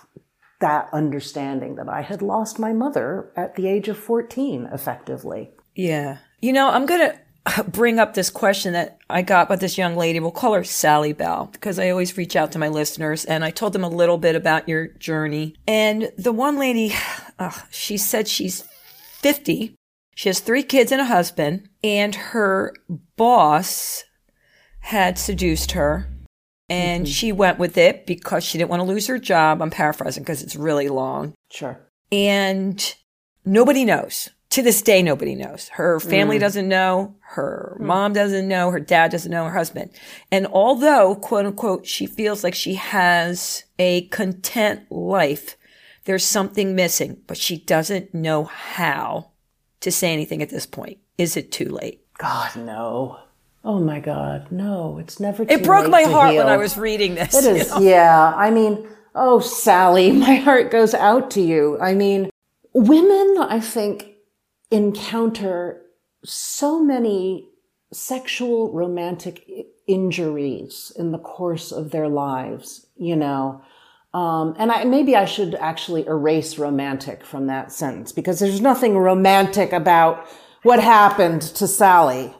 that 0.61 0.89
understanding 0.93 1.75
that 1.75 1.89
I 1.89 2.01
had 2.01 2.21
lost 2.21 2.59
my 2.59 2.73
mother 2.73 3.31
at 3.35 3.55
the 3.55 3.67
age 3.67 3.87
of 3.87 3.97
14, 3.97 4.69
effectively. 4.71 5.51
Yeah. 5.75 6.19
You 6.39 6.53
know, 6.53 6.69
I'm 6.69 6.85
going 6.85 7.11
to 7.47 7.63
bring 7.63 7.99
up 7.99 8.13
this 8.13 8.29
question 8.29 8.73
that 8.73 8.99
I 9.09 9.21
got 9.21 9.49
by 9.49 9.55
this 9.55 9.77
young 9.77 9.95
lady. 9.95 10.19
We'll 10.19 10.31
call 10.31 10.53
her 10.53 10.63
Sally 10.63 11.13
Bell 11.13 11.49
because 11.51 11.79
I 11.79 11.89
always 11.89 12.17
reach 12.17 12.35
out 12.35 12.51
to 12.53 12.59
my 12.59 12.67
listeners 12.67 13.25
and 13.25 13.43
I 13.43 13.51
told 13.51 13.73
them 13.73 13.83
a 13.83 13.89
little 13.89 14.17
bit 14.17 14.35
about 14.35 14.69
your 14.69 14.87
journey. 14.87 15.55
And 15.67 16.11
the 16.17 16.31
one 16.31 16.57
lady, 16.57 16.95
she 17.71 17.97
said 17.97 18.27
she's 18.27 18.63
50. 19.19 19.75
She 20.15 20.29
has 20.29 20.39
three 20.39 20.63
kids 20.63 20.91
and 20.91 21.01
a 21.01 21.05
husband 21.05 21.69
and 21.83 22.13
her 22.15 22.73
boss 23.17 24.03
had 24.81 25.17
seduced 25.17 25.71
her 25.71 26.10
and 26.71 27.05
mm-hmm. 27.05 27.11
she 27.11 27.33
went 27.33 27.59
with 27.59 27.77
it 27.77 28.05
because 28.05 28.45
she 28.45 28.57
didn't 28.57 28.69
want 28.69 28.79
to 28.79 28.87
lose 28.87 29.07
her 29.07 29.19
job. 29.19 29.61
I'm 29.61 29.69
paraphrasing 29.69 30.23
because 30.23 30.41
it's 30.41 30.55
really 30.55 30.87
long 30.87 31.33
Sure. 31.51 31.77
and 32.11 32.95
nobody 33.45 33.83
knows. 33.83 34.29
To 34.51 34.61
this 34.61 34.81
day, 34.81 35.01
nobody 35.01 35.35
knows. 35.35 35.69
Her 35.69 36.01
family 36.01 36.35
mm. 36.35 36.41
doesn't 36.41 36.67
know. 36.67 37.15
Her 37.21 37.75
hmm. 37.77 37.85
mom 37.85 38.11
doesn't 38.11 38.49
know. 38.49 38.69
Her 38.69 38.81
dad 38.81 39.09
doesn't 39.09 39.31
know. 39.31 39.45
Her 39.45 39.53
husband. 39.53 39.91
And 40.29 40.45
although, 40.47 41.15
quote 41.15 41.45
unquote, 41.45 41.85
she 41.85 42.05
feels 42.05 42.43
like 42.43 42.53
she 42.53 42.73
has 42.75 43.63
a 43.79 44.07
content 44.07 44.91
life, 44.91 45.55
there's 46.03 46.25
something 46.25 46.75
missing, 46.75 47.21
but 47.27 47.37
she 47.37 47.59
doesn't 47.59 48.13
know 48.13 48.43
how 48.43 49.31
to 49.79 49.89
say 49.89 50.11
anything 50.11 50.41
at 50.41 50.49
this 50.49 50.65
point. 50.65 50.97
Is 51.17 51.37
it 51.37 51.53
too 51.53 51.69
late? 51.69 52.01
God, 52.17 52.53
no. 52.57 53.19
Oh 53.63 53.79
my 53.79 53.99
God, 53.99 54.51
no. 54.51 54.97
It's 54.97 55.19
never. 55.19 55.43
It 55.47 55.63
broke 55.63 55.89
my 55.89 56.03
heart 56.03 56.35
when. 56.35 56.47
I 56.47 56.57
was 56.57 56.77
reading 56.77 57.15
this. 57.15 57.35
It 57.35 57.55
is, 57.55 57.69
you 57.69 57.75
know? 57.75 57.81
yeah. 57.81 58.33
I 58.35 58.49
mean, 58.49 58.87
oh, 59.15 59.39
Sally, 59.39 60.11
my 60.27 60.35
heart 60.35 60.71
goes 60.71 60.93
out 60.93 61.31
to 61.31 61.41
you. 61.41 61.77
I 61.79 61.93
mean, 61.93 62.29
women, 62.73 63.37
I 63.39 63.59
think, 63.59 64.15
encounter 64.71 65.81
so 66.23 66.81
many 66.81 67.49
sexual 67.93 68.71
romantic 68.71 69.45
injuries 69.87 70.91
in 70.97 71.11
the 71.11 71.19
course 71.19 71.71
of 71.71 71.91
their 71.91 72.07
lives, 72.07 72.87
you 72.95 73.15
know. 73.15 73.61
Um, 74.13 74.55
and 74.57 74.71
I, 74.71 74.83
maybe 74.83 75.15
I 75.15 75.25
should 75.25 75.55
actually 75.55 76.05
erase 76.05 76.57
romantic 76.57 77.25
from 77.25 77.47
that 77.47 77.71
sentence 77.71 78.11
because 78.11 78.39
there's 78.39 78.61
nothing 78.61 78.97
romantic 78.97 79.71
about 79.71 80.27
what 80.63 80.81
happened 80.81 81.41
to 81.41 81.67
Sally. 81.67 82.33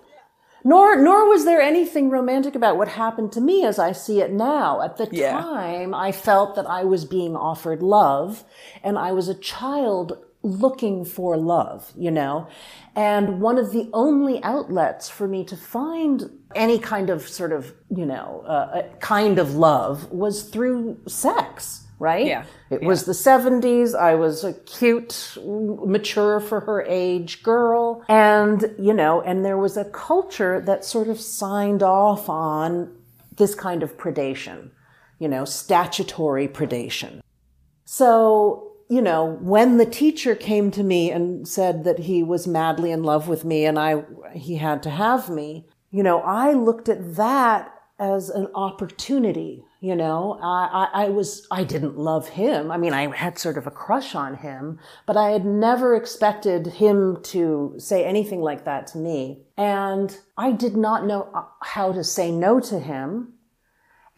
Nor, 0.64 0.96
nor 0.96 1.28
was 1.28 1.46
there 1.46 1.62
anything 1.62 2.10
romantic 2.10 2.56
about 2.56 2.78
what 2.78 2.88
happened 2.90 3.32
to 3.34 3.42
me 3.42 3.66
as 3.66 3.80
I 3.80 3.92
see 3.94 4.22
it 4.22 4.32
now. 4.32 4.82
At 4.82 4.98
the 4.98 5.08
Yeah. 5.12 5.42
time, 5.42 5.94
I 5.94 6.12
felt 6.12 6.56
that 6.56 6.70
I 6.70 6.84
was 6.84 7.06
being 7.06 7.36
offered 7.36 7.82
love 7.82 8.44
and 8.84 8.98
I 9.00 9.12
was 9.12 9.28
a 9.28 9.34
child 9.34 10.18
looking 10.44 11.06
for 11.06 11.38
love, 11.38 11.92
you 11.96 12.12
know? 12.12 12.48
And 12.96 13.42
one 13.42 13.58
of 13.58 13.72
the 13.72 13.90
only 13.94 14.44
outlets 14.44 15.10
for 15.10 15.28
me 15.28 15.44
to 15.46 15.56
find 15.56 16.30
any 16.56 16.80
kind 16.80 17.10
of 17.10 17.28
sort 17.28 17.52
of, 17.52 17.74
you 17.96 18.06
know, 18.06 18.44
uh, 18.48 18.84
kind 19.00 19.40
of 19.40 19.56
love 19.56 20.12
was 20.12 20.44
through 20.44 21.00
sex, 21.08 21.86
right? 22.00 22.26
Yeah. 22.26 22.46
It 22.70 22.82
was 22.82 23.06
the 23.06 23.14
70s. 23.14 23.96
I 23.96 24.16
was 24.16 24.44
a 24.44 24.54
cute, 24.54 25.38
mature 25.46 26.40
for 26.40 26.62
her 26.62 26.82
age 26.82 27.44
girl. 27.44 28.04
And, 28.10 28.74
you 28.80 28.94
know, 28.94 29.22
and 29.22 29.46
there 29.46 29.58
was 29.58 29.78
a 29.78 29.86
culture 29.86 30.60
that 30.62 30.84
sort 30.84 31.08
of 31.08 31.20
signed 31.20 31.84
off 31.84 32.28
on 32.30 32.96
this 33.38 33.54
kind 33.56 33.84
of 33.84 33.98
predation, 33.98 34.72
you 35.20 35.28
know, 35.28 35.46
statutory 35.46 36.48
predation. 36.48 37.22
So, 37.86 38.71
you 38.92 39.02
know, 39.02 39.38
when 39.40 39.78
the 39.78 39.86
teacher 39.86 40.36
came 40.36 40.70
to 40.70 40.84
me 40.84 41.12
and 41.12 41.48
said 41.48 41.86
that 41.86 42.00
he 42.00 42.22
was 42.22 42.46
madly 42.46 42.92
in 42.92 43.04
love 43.04 43.30
with 43.30 43.46
me 43.46 43.64
and 43.64 43.80
I, 43.80 44.04
he 44.34 44.58
had 44.58 44.84
to 44.84 44.90
have 44.90 45.30
me, 45.30 45.66
you 45.92 46.04
know, 46.04 46.20
I 46.20 46.52
looked 46.52 46.90
at 46.90 47.16
that 47.16 47.74
as 47.98 48.30
an 48.30 48.50
opportunity. 48.54 49.64
You 49.80 49.96
know, 49.96 50.38
I, 50.44 50.90
I, 50.94 51.06
I 51.06 51.10
was, 51.10 51.48
I 51.50 51.64
didn't 51.64 51.98
love 51.98 52.28
him. 52.28 52.70
I 52.70 52.76
mean, 52.76 52.92
I 52.92 53.16
had 53.16 53.40
sort 53.40 53.58
of 53.58 53.66
a 53.66 53.72
crush 53.72 54.14
on 54.14 54.36
him, 54.36 54.78
but 55.06 55.16
I 55.16 55.30
had 55.30 55.46
never 55.46 55.96
expected 55.96 56.68
him 56.68 57.24
to 57.24 57.76
say 57.78 58.04
anything 58.04 58.42
like 58.42 58.66
that 58.66 58.88
to 58.88 58.98
me. 58.98 59.44
And 59.58 60.18
I 60.38 60.52
did 60.52 60.76
not 60.76 61.06
know 61.06 61.30
uh, 61.34 61.46
how 61.62 61.94
to 61.94 62.04
say 62.04 62.30
no 62.30 62.60
to 62.60 62.78
him. 62.78 63.36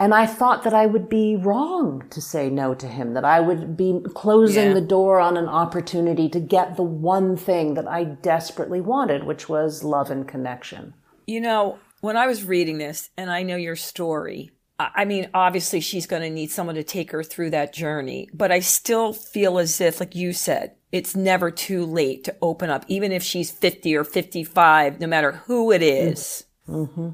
And 0.03 0.13
I 0.13 0.25
thought 0.25 0.65
that 0.65 0.74
I 0.74 0.86
would 0.86 1.07
be 1.07 1.38
wrong 1.38 2.03
to 2.10 2.19
say 2.19 2.50
no 2.50 2.74
to 2.74 2.88
him, 2.88 3.13
that 3.13 3.24
I 3.24 3.39
would 3.39 3.77
be 3.77 4.01
closing 4.13 4.67
Yeah. 4.67 4.74
the 4.74 4.81
door 4.81 5.22
on 5.22 5.38
an 5.38 5.48
opportunity 5.48 6.27
to 6.27 6.41
get 6.41 6.75
the 6.75 6.83
one 6.83 7.38
thing 7.38 7.75
that 7.75 7.88
I 7.88 8.03
desperately 8.03 8.81
wanted, 8.81 9.24
which 9.24 9.48
was 9.48 9.81
love 9.81 10.12
and 10.12 10.27
connection. 10.27 10.93
You 11.25 11.39
know, 11.39 11.77
when 12.01 12.17
I 12.17 12.27
was 12.27 12.43
reading 12.43 12.79
this 12.79 13.12
and 13.15 13.31
I 13.31 13.43
know 13.43 13.55
your 13.55 13.77
story, 13.77 14.51
I 14.77 14.89
I 14.93 15.05
mean, 15.05 15.29
obviously 15.33 15.79
she's 15.79 16.05
going 16.05 16.24
to 16.24 16.29
need 16.29 16.51
someone 16.51 16.75
to 16.75 16.83
take 16.83 17.12
her 17.12 17.24
through 17.24 17.51
that 17.51 17.72
journey, 17.72 18.27
but 18.33 18.51
I 18.51 18.60
still 18.60 19.13
feel 19.13 19.57
as 19.57 19.79
if, 19.79 20.01
like 20.01 20.15
you 20.15 20.33
said, 20.33 20.75
it's 20.91 21.15
never 21.15 21.50
too 21.50 21.86
late 21.86 22.25
to 22.25 22.36
open 22.41 22.69
up, 22.69 22.83
even 22.89 23.13
if 23.13 23.24
she's 23.24 23.51
50 23.51 23.95
or 23.95 24.03
55, 24.03 25.00
no 25.00 25.07
matter 25.07 25.31
who 25.48 25.72
it 25.72 25.81
mm-hmm. 25.81 26.07
is. 26.10 26.43
Mm-hmm. 26.67 27.10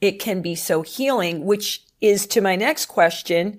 It 0.00 0.12
can 0.12 0.40
be 0.40 0.54
so 0.54 0.80
healing, 0.80 1.44
which 1.44 1.84
is 2.00 2.26
to 2.28 2.40
my 2.40 2.56
next 2.56 2.86
question. 2.86 3.58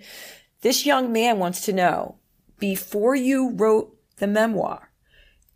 This 0.62 0.86
young 0.86 1.12
man 1.12 1.40
wants 1.40 1.62
to 1.62 1.74
know 1.74 2.18
before 2.60 3.16
you 3.16 3.52
wrote 3.52 3.96
the 4.18 4.28
memoir, 4.28 4.92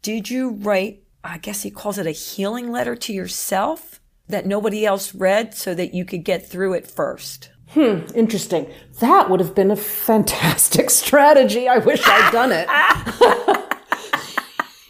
did 0.02 0.30
you 0.30 0.50
write, 0.52 1.04
I 1.24 1.38
guess 1.38 1.62
he 1.64 1.72
calls 1.72 1.98
it 1.98 2.08
a 2.08 2.12
healing 2.12 2.72
letter 2.72 2.96
to 2.96 3.14
yourself 3.14 4.00
that 4.28 4.46
nobody 4.48 4.86
else 4.86 5.14
read 5.14 5.54
so 5.54 5.74
that 5.76 5.94
you 5.94 6.06
could 6.06 6.24
get 6.24 6.48
through 6.48 6.74
it 6.74 6.88
first? 6.90 7.50
Hmm, 7.70 8.02
Interesting. 8.16 8.68
That 9.00 9.30
would 9.30 9.40
have 9.40 9.54
been 9.54 9.72
a 9.72 9.76
fantastic 9.76 10.90
strategy. 11.02 11.68
I 11.68 11.78
wish 11.80 12.02
I'd 12.06 12.32
done 12.32 12.52
it. 12.52 12.68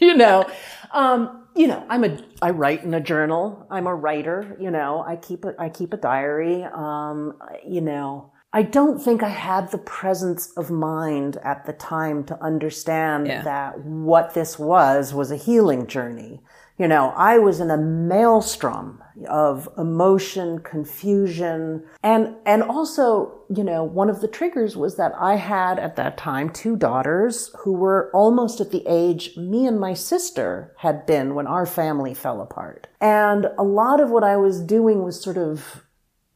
you 0.00 0.14
know, 0.16 0.44
um, 0.92 1.35
you 1.56 1.66
know, 1.66 1.84
I'm 1.88 2.04
a, 2.04 2.18
I 2.42 2.50
write 2.50 2.84
in 2.84 2.92
a 2.94 3.00
journal. 3.00 3.66
I'm 3.70 3.86
a 3.86 3.94
writer. 3.94 4.56
You 4.60 4.70
know, 4.70 5.02
I 5.06 5.16
keep 5.16 5.44
a, 5.44 5.54
I 5.58 5.68
keep 5.70 5.92
a 5.92 5.96
diary. 5.96 6.62
Um, 6.64 7.38
you 7.66 7.80
know, 7.80 8.32
I 8.52 8.62
don't 8.62 8.98
think 9.02 9.22
I 9.22 9.28
had 9.28 9.70
the 9.70 9.78
presence 9.78 10.52
of 10.56 10.70
mind 10.70 11.38
at 11.42 11.66
the 11.66 11.72
time 11.72 12.24
to 12.24 12.42
understand 12.42 13.26
Yeah. 13.26 13.42
that 13.42 13.80
what 13.84 14.34
this 14.34 14.58
was 14.58 15.12
was 15.12 15.30
a 15.30 15.36
healing 15.36 15.86
journey. 15.86 16.40
You 16.78 16.88
know, 16.88 17.14
I 17.16 17.38
was 17.38 17.60
in 17.60 17.70
a 17.70 17.78
maelstrom 17.78 19.02
of 19.30 19.66
emotion, 19.78 20.58
confusion, 20.58 21.84
and, 22.02 22.34
and 22.44 22.62
also, 22.62 23.40
you 23.48 23.64
know, 23.64 23.82
one 23.82 24.10
of 24.10 24.20
the 24.20 24.28
triggers 24.28 24.76
was 24.76 24.96
that 24.96 25.12
I 25.18 25.36
had 25.36 25.78
at 25.78 25.96
that 25.96 26.18
time 26.18 26.50
two 26.50 26.76
daughters 26.76 27.50
who 27.60 27.72
were 27.72 28.10
almost 28.12 28.60
at 28.60 28.72
the 28.72 28.84
age 28.86 29.34
me 29.38 29.66
and 29.66 29.80
my 29.80 29.94
sister 29.94 30.74
had 30.78 31.06
been 31.06 31.34
when 31.34 31.46
our 31.46 31.64
family 31.64 32.12
fell 32.12 32.42
apart. 32.42 32.88
And 33.00 33.46
a 33.56 33.64
lot 33.64 33.98
of 33.98 34.10
what 34.10 34.24
I 34.24 34.36
was 34.36 34.60
doing 34.60 35.02
was 35.02 35.18
sort 35.18 35.38
of 35.38 35.82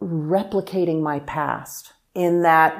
replicating 0.00 1.02
my 1.02 1.20
past 1.20 1.92
in 2.14 2.42
that, 2.42 2.76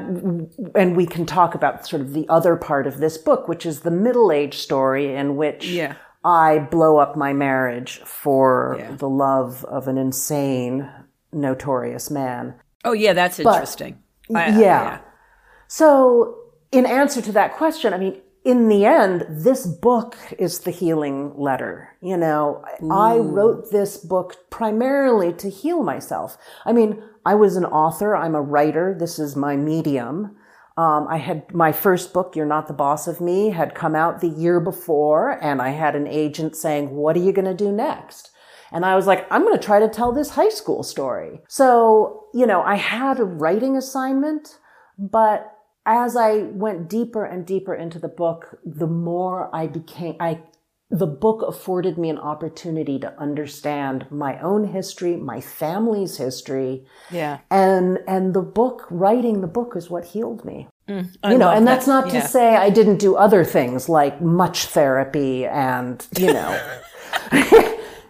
and 0.75 0.97
we 0.97 1.07
can 1.07 1.27
talk 1.27 1.55
about 1.55 1.87
sort 1.87 2.03
of 2.03 2.15
the 2.15 2.29
other 2.29 2.57
part 2.57 2.87
of 2.87 2.99
this 2.99 3.17
book, 3.19 3.47
which 3.49 3.65
is 3.65 3.81
the 3.81 3.91
middle 3.91 4.33
age 4.33 4.55
story 4.55 5.15
in 5.15 5.37
which 5.37 5.69
Yeah. 5.69 5.97
I 6.25 6.59
blow 6.59 6.99
up 6.99 7.17
my 7.17 7.33
marriage 7.33 8.01
for 8.05 8.77
Yeah. 8.79 8.95
the 8.97 9.09
love 9.09 9.65
of 9.65 9.89
an 9.89 9.97
insane, 9.99 10.89
notorious 11.33 12.11
man. 12.11 12.55
Oh, 12.85 12.93
yeah, 12.93 13.13
that's 13.13 13.39
interesting. 13.41 13.99
I- 14.35 14.49
yeah. 14.61 14.99
So, 15.69 16.35
in 16.73 16.87
answer 16.87 17.21
to 17.23 17.33
that 17.33 17.57
question, 17.57 17.93
I 17.95 17.99
mean, 17.99 18.21
in 18.45 18.69
the 18.69 18.85
end, 18.87 19.27
this 19.29 19.67
book 19.67 20.17
is 20.39 20.61
the 20.61 20.71
healing 20.71 21.33
letter. 21.37 21.91
You 22.01 22.17
know, 22.17 22.63
I 22.91 23.19
wrote 23.19 23.71
this 23.71 23.97
book 23.99 24.37
primarily 24.51 25.33
to 25.35 25.51
heal 25.51 25.83
myself. 25.83 26.39
I 26.65 26.73
mean, 26.73 27.03
I 27.27 27.35
was 27.35 27.57
an 27.57 27.67
author. 27.67 28.17
I'm 28.17 28.35
a 28.35 28.41
writer. 28.41 28.97
This 28.99 29.19
is 29.19 29.37
my 29.37 29.57
medium. 29.57 30.37
Um, 30.81 31.09
I 31.09 31.19
had 31.19 31.53
my 31.53 31.73
first 31.73 32.15
book, 32.15 32.35
You're 32.35 32.47
Not 32.47 32.67
the 32.67 32.73
Boss 32.73 33.07
of 33.07 33.21
Me, 33.21 33.51
had 33.51 33.75
come 33.75 33.95
out 33.95 34.23
the 34.23 34.29
year 34.29 34.61
before, 34.61 35.39
and 35.45 35.61
I 35.61 35.71
had 35.71 35.95
an 35.95 36.07
agent 36.07 36.57
saying, 36.57 36.97
What 36.97 37.17
are 37.17 37.21
you 37.21 37.33
going 37.33 37.45
to 37.45 37.65
do 37.65 37.71
next? 37.71 38.31
And 38.73 38.87
I 38.87 38.97
was 38.97 39.07
like, 39.07 39.31
I'm 39.31 39.43
going 39.43 39.59
to 39.59 39.63
try 39.63 39.79
to 39.79 39.91
tell 39.91 40.11
this 40.11 40.31
high 40.31 40.49
school 40.49 40.83
story. 40.83 41.43
So, 41.49 42.29
you 42.33 42.47
know, 42.47 42.63
I 42.63 42.77
had 42.77 43.21
a 43.21 43.25
writing 43.25 43.77
assignment, 43.77 44.57
but 44.97 45.55
as 45.85 46.17
I 46.17 46.45
went 46.45 46.89
deeper 46.89 47.27
and 47.27 47.45
deeper 47.45 47.75
into 47.75 47.99
the 47.99 48.09
book, 48.09 48.59
the 48.65 48.87
more 48.87 49.55
I 49.55 49.67
became, 49.67 50.17
I, 50.19 50.41
the 50.89 51.07
book 51.07 51.43
afforded 51.47 51.99
me 51.99 52.09
an 52.09 52.19
opportunity 52.19 52.99
to 53.01 53.21
understand 53.21 54.07
my 54.11 54.41
own 54.41 54.69
history, 54.69 55.17
my 55.17 55.43
family's 55.43 56.17
history. 56.17 56.87
Yeah. 57.11 57.41
And, 57.51 57.99
and 58.09 58.33
the 58.33 58.41
book, 58.41 58.87
writing 58.89 59.43
the 59.43 59.47
book 59.47 59.75
is 59.77 59.91
what 59.91 60.07
healed 60.07 60.47
me. 60.47 60.69
I 61.23 61.33
You 61.33 61.39
know, 61.39 61.51
and 61.51 61.67
that. 61.67 61.75
that's 61.77 61.87
not 61.87 62.13
Yeah. 62.13 62.21
to 62.23 62.29
say 62.29 62.57
I 62.57 62.71
didn't 62.71 62.99
do 62.99 63.15
other 63.17 63.45
things 63.45 63.89
like 63.89 64.21
much 64.21 64.67
therapy 64.67 65.47
and, 65.47 66.05
you 66.19 66.33
know, 66.33 66.61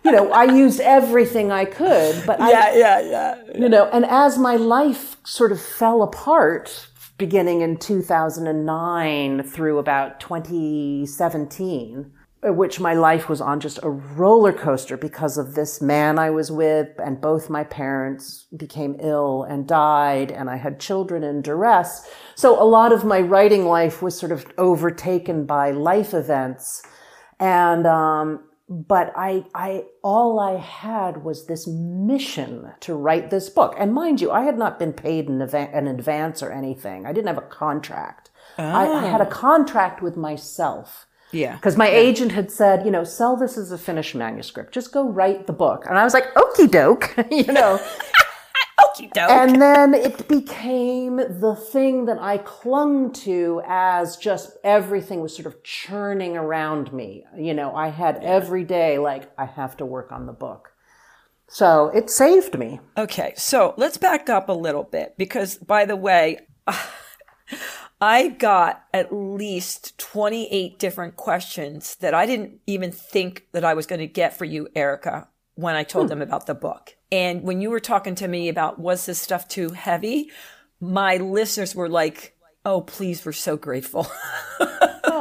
you 0.05 0.13
know, 0.13 0.31
I 0.33 0.45
used 0.45 0.81
everything 0.81 1.53
I 1.53 1.65
could, 1.65 2.23
but 2.27 2.41
I, 2.41 2.51
Yeah, 2.51 2.75
yeah, 2.75 3.01
yeah. 3.01 3.35
you 3.55 3.69
know, 3.69 3.85
and 3.93 4.05
as 4.07 4.39
my 4.39 4.57
life 4.57 5.17
sort 5.25 5.53
of 5.53 5.61
fell 5.61 6.03
apart 6.03 6.87
beginning 7.19 7.61
in 7.61 7.77
2009 7.77 9.43
through 9.43 9.79
about 9.79 10.21
2017, 10.21 12.07
uh, 12.07 12.20
which 12.43 12.81
my 12.81 12.95
life 12.95 13.29
was 13.29 13.43
on 13.43 13.61
just 13.61 13.79
a 13.83 13.91
roller 13.91 14.53
coaster 14.53 14.97
because 14.97 15.37
of 15.37 15.55
this 15.55 15.83
man 15.83 16.19
I 16.19 16.31
was 16.31 16.51
with, 16.51 16.89
and 16.99 17.21
both 17.21 17.51
my 17.51 17.65
parents 17.65 18.47
became 18.57 18.97
ill 18.99 19.43
and 19.43 19.69
died, 19.69 20.33
and 20.33 20.49
I 20.49 20.57
had 20.57 20.81
children 20.81 21.23
in 21.23 21.43
duress. 21.43 22.09
So 22.37 22.61
a 22.61 22.65
lot 22.65 22.93
of 22.93 23.05
my 23.05 23.21
writing 23.21 23.67
life 23.67 24.01
was 24.01 24.19
sort 24.19 24.33
of 24.33 24.47
overtaken 24.57 25.45
by 25.45 25.71
life 25.71 26.15
events. 26.15 26.83
And, 27.39 27.87
um, 27.87 28.45
but 28.71 29.13
I, 29.17 29.45
I, 29.55 29.85
all 30.03 30.41
I 30.41 30.57
had 30.57 31.25
was 31.25 31.47
this 31.47 31.67
mission 31.67 32.73
to 32.81 32.95
write 32.95 33.29
this 33.29 33.51
book. 33.51 33.75
And 33.79 33.93
mind 33.93 34.21
you, 34.23 34.31
I 34.31 34.45
had 34.45 34.57
not 34.57 34.79
been 34.79 34.95
paid 34.95 35.29
in, 35.29 35.43
ava- 35.43 35.77
in 35.77 35.89
advance 35.89 36.43
or 36.43 36.53
anything. 36.53 37.05
I 37.05 37.13
didn't 37.13 37.29
have 37.29 37.37
a 37.37 37.43
contract. 37.43 38.31
I, 38.57 38.87
I 38.87 39.07
had 39.07 39.21
a 39.21 39.27
contract 39.27 40.01
with 40.01 40.17
myself. 40.17 41.07
Yeah. 41.33 41.55
Because 41.55 41.77
my 41.77 41.89
agent 41.89 42.33
had 42.33 42.51
said, 42.51 42.85
you 42.85 42.91
know, 42.91 43.05
sell 43.05 43.37
this 43.37 43.57
as 43.57 43.73
a 43.73 43.79
finished 43.79 44.15
manuscript. 44.15 44.73
Just 44.73 44.93
go 44.93 45.09
write 45.09 45.47
the 45.47 45.53
book. 45.53 45.85
And 45.89 45.99
I 45.99 46.05
was 46.05 46.15
like, 46.15 46.33
okie 46.35 46.71
doke, 46.71 47.15
you 47.31 47.53
know. 47.53 47.81
Okie 48.81 49.13
doke. 49.13 49.31
And 49.31 49.61
then 49.61 49.93
it 49.93 50.27
became 50.27 51.17
the 51.17 51.55
thing 51.55 52.07
that 52.07 52.19
I 52.19 52.39
clung 52.39 53.13
to 53.13 53.61
as 53.67 54.17
just 54.17 54.57
everything 54.65 55.21
was 55.21 55.37
sort 55.37 55.47
of 55.47 55.63
churning 55.63 56.37
around 56.37 56.93
me. 56.93 57.25
You 57.37 57.53
know, 57.53 57.75
I 57.75 57.89
had 57.89 58.25
every 58.25 58.65
day, 58.65 58.99
like, 58.99 59.31
I 59.39 59.45
have 59.45 59.77
to 59.79 59.85
work 59.87 60.13
on 60.13 60.25
the 60.25 60.33
book. 60.33 60.73
So 61.47 61.89
it 61.89 62.09
saved 62.11 62.59
me. 62.59 62.81
Okay, 62.97 63.35
so 63.37 63.75
let's 63.77 63.97
back 63.97 64.31
up 64.31 64.49
a 64.49 64.53
little 64.53 64.85
bit 64.85 65.15
because, 65.19 65.57
by 65.57 65.85
the 65.85 65.97
way, 65.97 66.39
I 68.01 68.29
got 68.29 68.85
at 68.95 69.15
least 69.15 69.99
28 69.99 70.79
different 70.79 71.17
questions 71.17 71.97
that 71.97 72.15
I 72.15 72.25
didn't 72.25 72.61
even 72.67 72.93
think 72.93 73.47
that 73.53 73.65
I 73.65 73.75
was 73.75 73.87
going 73.87 74.01
to 74.01 74.07
get 74.07 74.37
for 74.37 74.47
you, 74.47 74.69
Erica, 74.75 75.29
when 75.55 75.77
I 75.77 75.83
told 75.83 76.07
hmm. 76.07 76.11
them 76.11 76.23
about 76.23 76.47
the 76.47 76.55
book. 76.55 76.97
And 77.13 77.43
when 77.43 77.61
you 77.61 77.71
were 77.71 77.81
talking 77.81 78.15
to 78.17 78.29
me 78.29 78.49
about 78.49 78.79
was 78.79 79.07
this 79.07 79.21
stuff 79.21 79.49
too 79.49 79.71
heavy, 79.71 80.31
my 80.81 81.17
listeners 81.17 81.75
were 81.75 81.89
like, 81.89 82.37
oh, 82.65 82.81
please, 82.81 83.25
we're 83.25 83.33
so 83.33 83.57
grateful. 83.57 84.07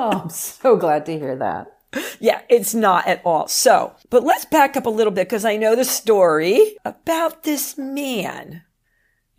Oh, 0.02 0.22
I'm 0.22 0.30
so 0.30 0.78
glad 0.78 1.06
to 1.08 1.20
hear 1.20 1.36
that. 1.36 1.74
Yeah, 2.20 2.42
it's 2.48 2.74
not 2.74 3.06
at 3.08 3.22
all. 3.26 3.48
So, 3.48 3.96
but 4.10 4.24
let's 4.24 4.46
back 4.46 4.78
up 4.78 4.86
a 4.86 4.90
little 4.90 5.12
bit 5.12 5.28
because 5.28 5.44
I 5.44 5.58
know 5.58 5.76
the 5.76 5.84
story 5.84 6.78
about 6.86 7.44
this 7.44 7.78
man. 7.78 8.62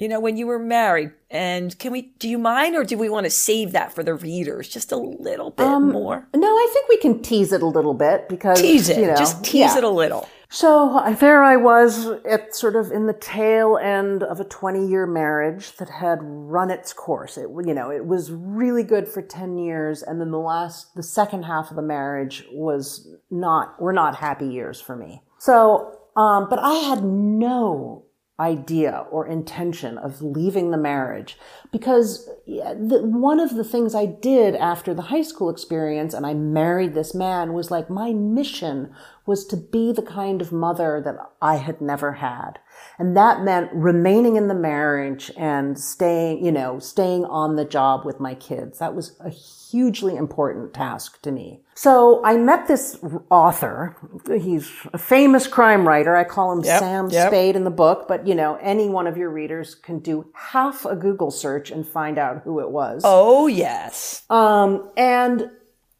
You 0.01 0.09
know, 0.09 0.19
when 0.19 0.39
you 0.39 0.47
were 0.47 0.59
married, 0.59 1.13
and 1.31 1.79
can 1.79 1.93
we, 1.93 2.13
do 2.19 2.27
you 2.27 2.39
mind 2.39 2.75
or 2.75 2.85
do 2.85 2.97
we 2.97 3.11
want 3.11 3.25
to 3.25 3.31
save 3.31 3.73
that 3.73 3.93
for 3.93 4.03
the 4.03 4.15
readers 4.15 4.67
just 4.67 4.93
a 4.93 4.97
little 4.97 5.51
bit 5.51 5.69
more? 5.79 6.27
No, 6.35 6.49
I 6.49 6.71
think 6.73 6.89
we 6.89 6.97
can 6.97 7.21
tease 7.21 7.53
it 7.53 7.61
a 7.61 7.67
little 7.67 7.93
bit 7.93 8.27
because 8.27 8.59
Tease 8.59 8.89
it, 8.89 8.99
You 8.99 9.09
know, 9.09 9.17
just 9.17 9.45
tease 9.45 9.55
yeah. 9.61 9.77
it 9.77 9.85
a 9.85 9.91
little. 9.91 10.27
So 10.49 10.97
uh, 10.97 11.13
there 11.13 11.45
I 11.45 11.57
was 11.57 12.07
at 12.25 12.57
sort 12.57 12.77
of 12.77 12.91
in 12.91 13.09
the 13.09 13.13
tail 13.13 13.77
end 13.77 14.23
of 14.23 14.41
a 14.41 14.45
20 14.45 14.89
year 14.89 15.07
marriage 15.07 15.77
that 15.77 15.91
had 15.91 16.19
run 16.23 16.71
its 16.71 16.95
course. 16.95 17.37
It, 17.37 17.51
you 17.67 17.75
know, 17.75 17.91
it 17.91 18.07
was 18.07 18.33
really 18.33 18.83
good 18.83 19.07
for 19.07 19.21
10 19.21 19.59
years. 19.59 20.03
And 20.03 20.19
then 20.19 20.31
the 20.31 20.39
last, 20.39 20.95
the 20.95 21.03
second 21.03 21.43
half 21.43 21.69
of 21.69 21.77
the 21.77 21.83
marriage 21.83 22.47
was 22.53 23.07
not, 23.31 23.81
were 23.81 23.93
not 23.93 24.17
happy 24.17 24.47
years 24.47 24.81
for 24.81 24.97
me. 24.97 25.23
So, 25.39 25.99
um, 26.17 26.49
but 26.49 26.59
I 26.59 26.73
had 26.73 27.05
no 27.05 28.07
idea 28.41 29.05
or 29.11 29.27
intention 29.27 29.99
of 29.99 30.23
leaving 30.23 30.71
the 30.71 30.79
marriage 30.79 31.37
because 31.71 32.29
one 32.47 33.39
of 33.39 33.55
the 33.55 33.63
things 33.63 33.95
I 33.95 34.07
did 34.07 34.57
after 34.57 34.95
the 34.95 35.03
high 35.03 35.23
school 35.23 35.51
experience 35.51 36.15
and 36.15 36.27
I 36.27 36.33
married 36.33 36.95
this 36.95 37.15
man 37.15 37.53
was 37.53 37.71
like 37.71 37.91
my 37.91 38.13
mission 38.13 38.93
was 39.27 39.45
to 39.47 39.57
be 39.57 39.93
the 39.93 40.03
kind 40.03 40.41
of 40.41 40.51
mother 40.51 41.01
that 41.05 41.17
I 41.43 41.57
had 41.57 41.81
never 41.81 42.15
had. 42.15 42.59
And 42.99 43.17
that 43.17 43.43
meant 43.43 43.71
remaining 43.73 44.37
in 44.37 44.49
the 44.49 44.55
marriage 44.55 45.31
and 45.37 45.79
staying, 45.79 46.45
you 46.45 46.51
know, 46.51 46.79
staying 46.79 47.27
on 47.27 47.57
the 47.57 47.65
job 47.67 48.05
with 48.05 48.19
my 48.19 48.35
kids. 48.35 48.79
That 48.79 48.95
was 48.95 49.17
a 49.21 49.31
hugely 49.71 50.17
important 50.17 50.75
task 50.75 51.21
to 51.23 51.31
me. 51.31 51.61
So 51.75 52.23
I 52.25 52.37
met 52.37 52.69
this 52.69 52.99
author. 53.31 53.97
He's 54.27 54.71
a 54.93 54.99
famous 54.99 55.47
crime 55.47 55.87
writer. 55.87 56.17
I 56.17 56.25
call 56.25 56.53
him 56.53 56.65
Yep, 56.65 56.79
Sam 56.79 57.11
yep. 57.11 57.29
Spade 57.29 57.57
in 57.57 57.65
the 57.65 57.71
book, 57.71 58.07
but 58.09 58.27
you 58.27 58.35
know, 58.35 58.57
any 58.61 58.89
one 58.89 59.07
of 59.07 59.17
your 59.17 59.31
readers 59.31 59.75
can 59.75 60.01
do 60.01 60.27
half 60.35 60.85
a 60.85 60.97
Google 60.97 61.31
search 61.31 61.71
and 61.71 61.87
find 61.87 62.19
out 62.19 62.43
who 62.45 62.61
it 62.61 62.71
was. 62.71 63.03
Oh, 63.05 63.47
yes. 63.47 64.23
Um, 64.29 64.91
and 64.97 65.51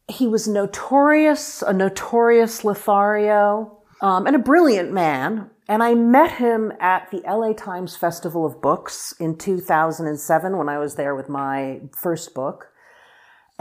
he 0.07 0.27
was 0.27 0.47
notorious, 0.47 1.61
a 1.61 1.73
notorious 1.73 2.63
Lothario, 2.63 3.79
um, 4.01 4.27
and 4.27 4.35
a 4.35 4.39
brilliant 4.39 4.91
man. 4.91 5.49
And 5.67 5.81
I 5.81 5.93
met 5.93 6.31
him 6.31 6.73
at 6.79 7.09
the 7.11 7.21
LA 7.25 7.53
Times 7.53 7.95
Festival 7.95 8.45
of 8.45 8.61
Books 8.61 9.13
in 9.19 9.37
2007 9.37 10.57
when 10.57 10.67
I 10.67 10.77
was 10.77 10.95
there 10.95 11.15
with 11.15 11.29
my 11.29 11.79
first 11.95 12.33
book. 12.33 12.67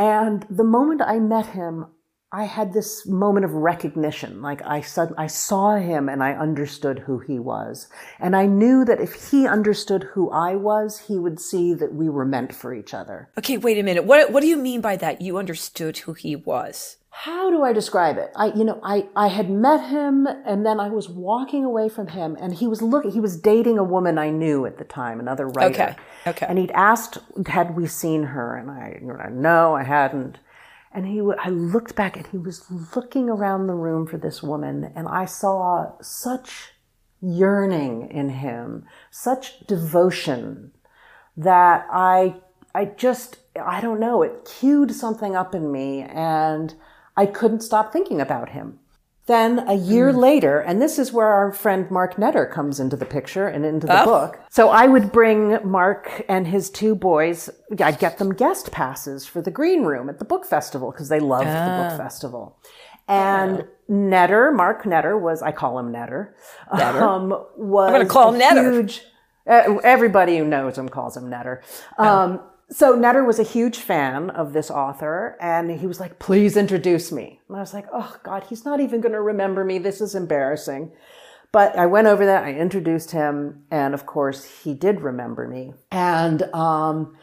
And 0.00 0.46
the 0.48 0.64
moment 0.64 1.02
I 1.02 1.18
met 1.18 1.48
him, 1.48 1.84
I 2.32 2.44
had 2.44 2.72
this 2.72 3.06
moment 3.06 3.44
of 3.44 3.52
recognition. 3.52 4.40
Like 4.40 4.62
I 4.64 4.80
sud- 4.80 5.14
I 5.18 5.26
saw 5.26 5.76
him 5.76 6.08
and 6.08 6.22
I 6.22 6.32
understood 6.32 7.00
who 7.00 7.18
he 7.18 7.38
was. 7.38 7.86
And 8.18 8.34
I 8.34 8.46
knew 8.46 8.82
that 8.86 9.00
if 9.00 9.30
he 9.30 9.46
understood 9.46 10.04
who 10.14 10.30
I 10.30 10.54
was, 10.54 11.00
he 11.00 11.18
would 11.18 11.38
see 11.38 11.74
that 11.74 11.92
we 11.92 12.08
were 12.08 12.24
meant 12.24 12.54
for 12.54 12.72
each 12.72 12.94
other. 12.94 13.28
Okay, 13.36 13.58
wait 13.58 13.78
a 13.78 13.82
minute. 13.82 14.06
What 14.06 14.32
what 14.32 14.40
do 14.40 14.46
you 14.46 14.56
mean 14.56 14.80
by 14.80 14.96
that? 14.96 15.20
You 15.20 15.36
understood 15.36 15.98
who 15.98 16.14
he 16.14 16.34
was. 16.34 16.96
How 17.10 17.50
do 17.50 17.62
I 17.62 17.72
describe 17.72 18.16
it? 18.18 18.30
I, 18.36 18.46
you 18.46 18.64
know, 18.64 18.80
I, 18.82 19.08
I 19.16 19.28
had 19.28 19.50
met 19.50 19.88
him 19.90 20.26
and 20.26 20.64
then 20.64 20.78
I 20.78 20.88
was 20.88 21.08
walking 21.08 21.64
away 21.64 21.88
from 21.88 22.08
him 22.08 22.36
and 22.40 22.54
he 22.54 22.66
was 22.66 22.80
looking, 22.80 23.10
he 23.10 23.20
was 23.20 23.36
dating 23.36 23.78
a 23.78 23.84
woman 23.84 24.16
I 24.16 24.30
knew 24.30 24.64
at 24.64 24.78
the 24.78 24.84
time, 24.84 25.20
another 25.20 25.48
writer. 25.48 25.96
Okay, 26.24 26.30
okay. 26.30 26.46
And 26.48 26.58
he'd 26.58 26.70
asked, 26.70 27.18
had 27.46 27.76
we 27.76 27.86
seen 27.86 28.22
her? 28.22 28.56
And 28.56 28.70
I, 28.70 29.28
no, 29.30 29.74
I 29.74 29.82
hadn't. 29.82 30.38
And 30.92 31.06
he, 31.06 31.20
I 31.20 31.48
looked 31.48 31.94
back 31.94 32.16
and 32.16 32.26
he 32.28 32.38
was 32.38 32.64
looking 32.94 33.28
around 33.28 33.66
the 33.66 33.74
room 33.74 34.06
for 34.06 34.16
this 34.16 34.42
woman 34.42 34.92
and 34.94 35.06
I 35.08 35.24
saw 35.24 35.92
such 36.00 36.72
yearning 37.20 38.08
in 38.10 38.30
him, 38.30 38.86
such 39.10 39.60
devotion 39.66 40.72
that 41.36 41.86
I 41.90 42.36
I 42.74 42.84
just 42.84 43.38
I 43.60 43.80
don't 43.80 44.00
know, 44.00 44.22
it 44.22 44.48
cued 44.58 44.92
something 44.94 45.34
up 45.34 45.54
in 45.54 45.72
me 45.72 46.02
and 46.02 46.74
I 47.20 47.26
couldn't 47.26 47.60
stop 47.60 47.92
thinking 47.92 48.20
about 48.20 48.48
him. 48.50 48.78
Then 49.26 49.52
a 49.68 49.74
year 49.74 50.12
later, 50.12 50.58
and 50.58 50.80
this 50.82 50.98
is 50.98 51.12
where 51.12 51.28
our 51.28 51.52
friend 51.52 51.88
Mark 51.90 52.14
Netter 52.16 52.50
comes 52.50 52.80
into 52.80 52.96
the 52.96 53.04
picture 53.04 53.46
and 53.46 53.64
into 53.64 53.86
the 53.86 54.02
Oh. 54.02 54.04
book. 54.06 54.40
So 54.48 54.70
I 54.70 54.86
would 54.86 55.12
bring 55.12 55.58
Mark 55.62 56.24
and 56.28 56.46
his 56.48 56.70
two 56.70 56.94
boys, 56.94 57.50
I'd 57.88 57.98
get 57.98 58.18
them 58.18 58.32
guest 58.34 58.72
passes 58.72 59.26
for 59.26 59.40
the 59.42 59.50
green 59.50 59.82
room 59.84 60.08
at 60.08 60.18
the 60.18 60.24
book 60.24 60.44
festival 60.46 60.90
because 60.90 61.10
they 61.10 61.20
loved 61.20 61.46
the 61.46 61.74
book 61.88 61.96
festival. 61.98 62.56
And 63.06 63.64
Netter, 63.90 64.52
Mark 64.54 64.84
Netter 64.84 65.20
was, 65.20 65.42
I 65.42 65.52
call 65.52 65.78
him 65.78 65.92
Netter, 65.92 66.30
Netter. 66.72 67.02
um, 67.02 67.28
was 67.56 67.88
I'm 67.88 67.92
gonna 67.92 68.06
call 68.06 68.34
a 68.34 68.38
him 68.38 68.40
Netter. 68.40 68.72
huge, 68.72 69.02
everybody 69.46 70.38
who 70.38 70.44
knows 70.44 70.78
him 70.78 70.88
calls 70.88 71.16
him 71.16 71.24
Netter. 71.30 71.60
Um, 71.98 72.40
so 72.70 72.96
Netter 72.96 73.26
was 73.26 73.38
a 73.38 73.44
huge 73.44 73.78
fan 73.78 74.30
of 74.30 74.52
this 74.52 74.70
author, 74.70 75.36
and 75.40 75.70
he 75.70 75.86
was 75.86 76.00
like, 76.00 76.18
"Please 76.18 76.56
introduce 76.56 77.10
me." 77.10 77.40
And 77.48 77.56
I 77.56 77.60
was 77.60 77.74
like, 77.74 77.86
"Oh 77.92 78.16
God, 78.22 78.44
he's 78.44 78.64
not 78.64 78.80
even 78.80 79.00
going 79.00 79.12
to 79.12 79.20
remember 79.20 79.64
me. 79.64 79.78
This 79.78 80.00
is 80.00 80.14
embarrassing." 80.14 80.92
But 81.52 81.76
I 81.76 81.86
went 81.86 82.06
over 82.06 82.24
there, 82.24 82.44
I 82.44 82.52
introduced 82.52 83.10
him, 83.10 83.64
and 83.72 83.92
of 83.92 84.06
course, 84.06 84.44
he 84.62 84.72
did 84.72 85.00
remember 85.00 85.48
me. 85.48 85.74
And 85.90 86.42
um, 86.54 87.16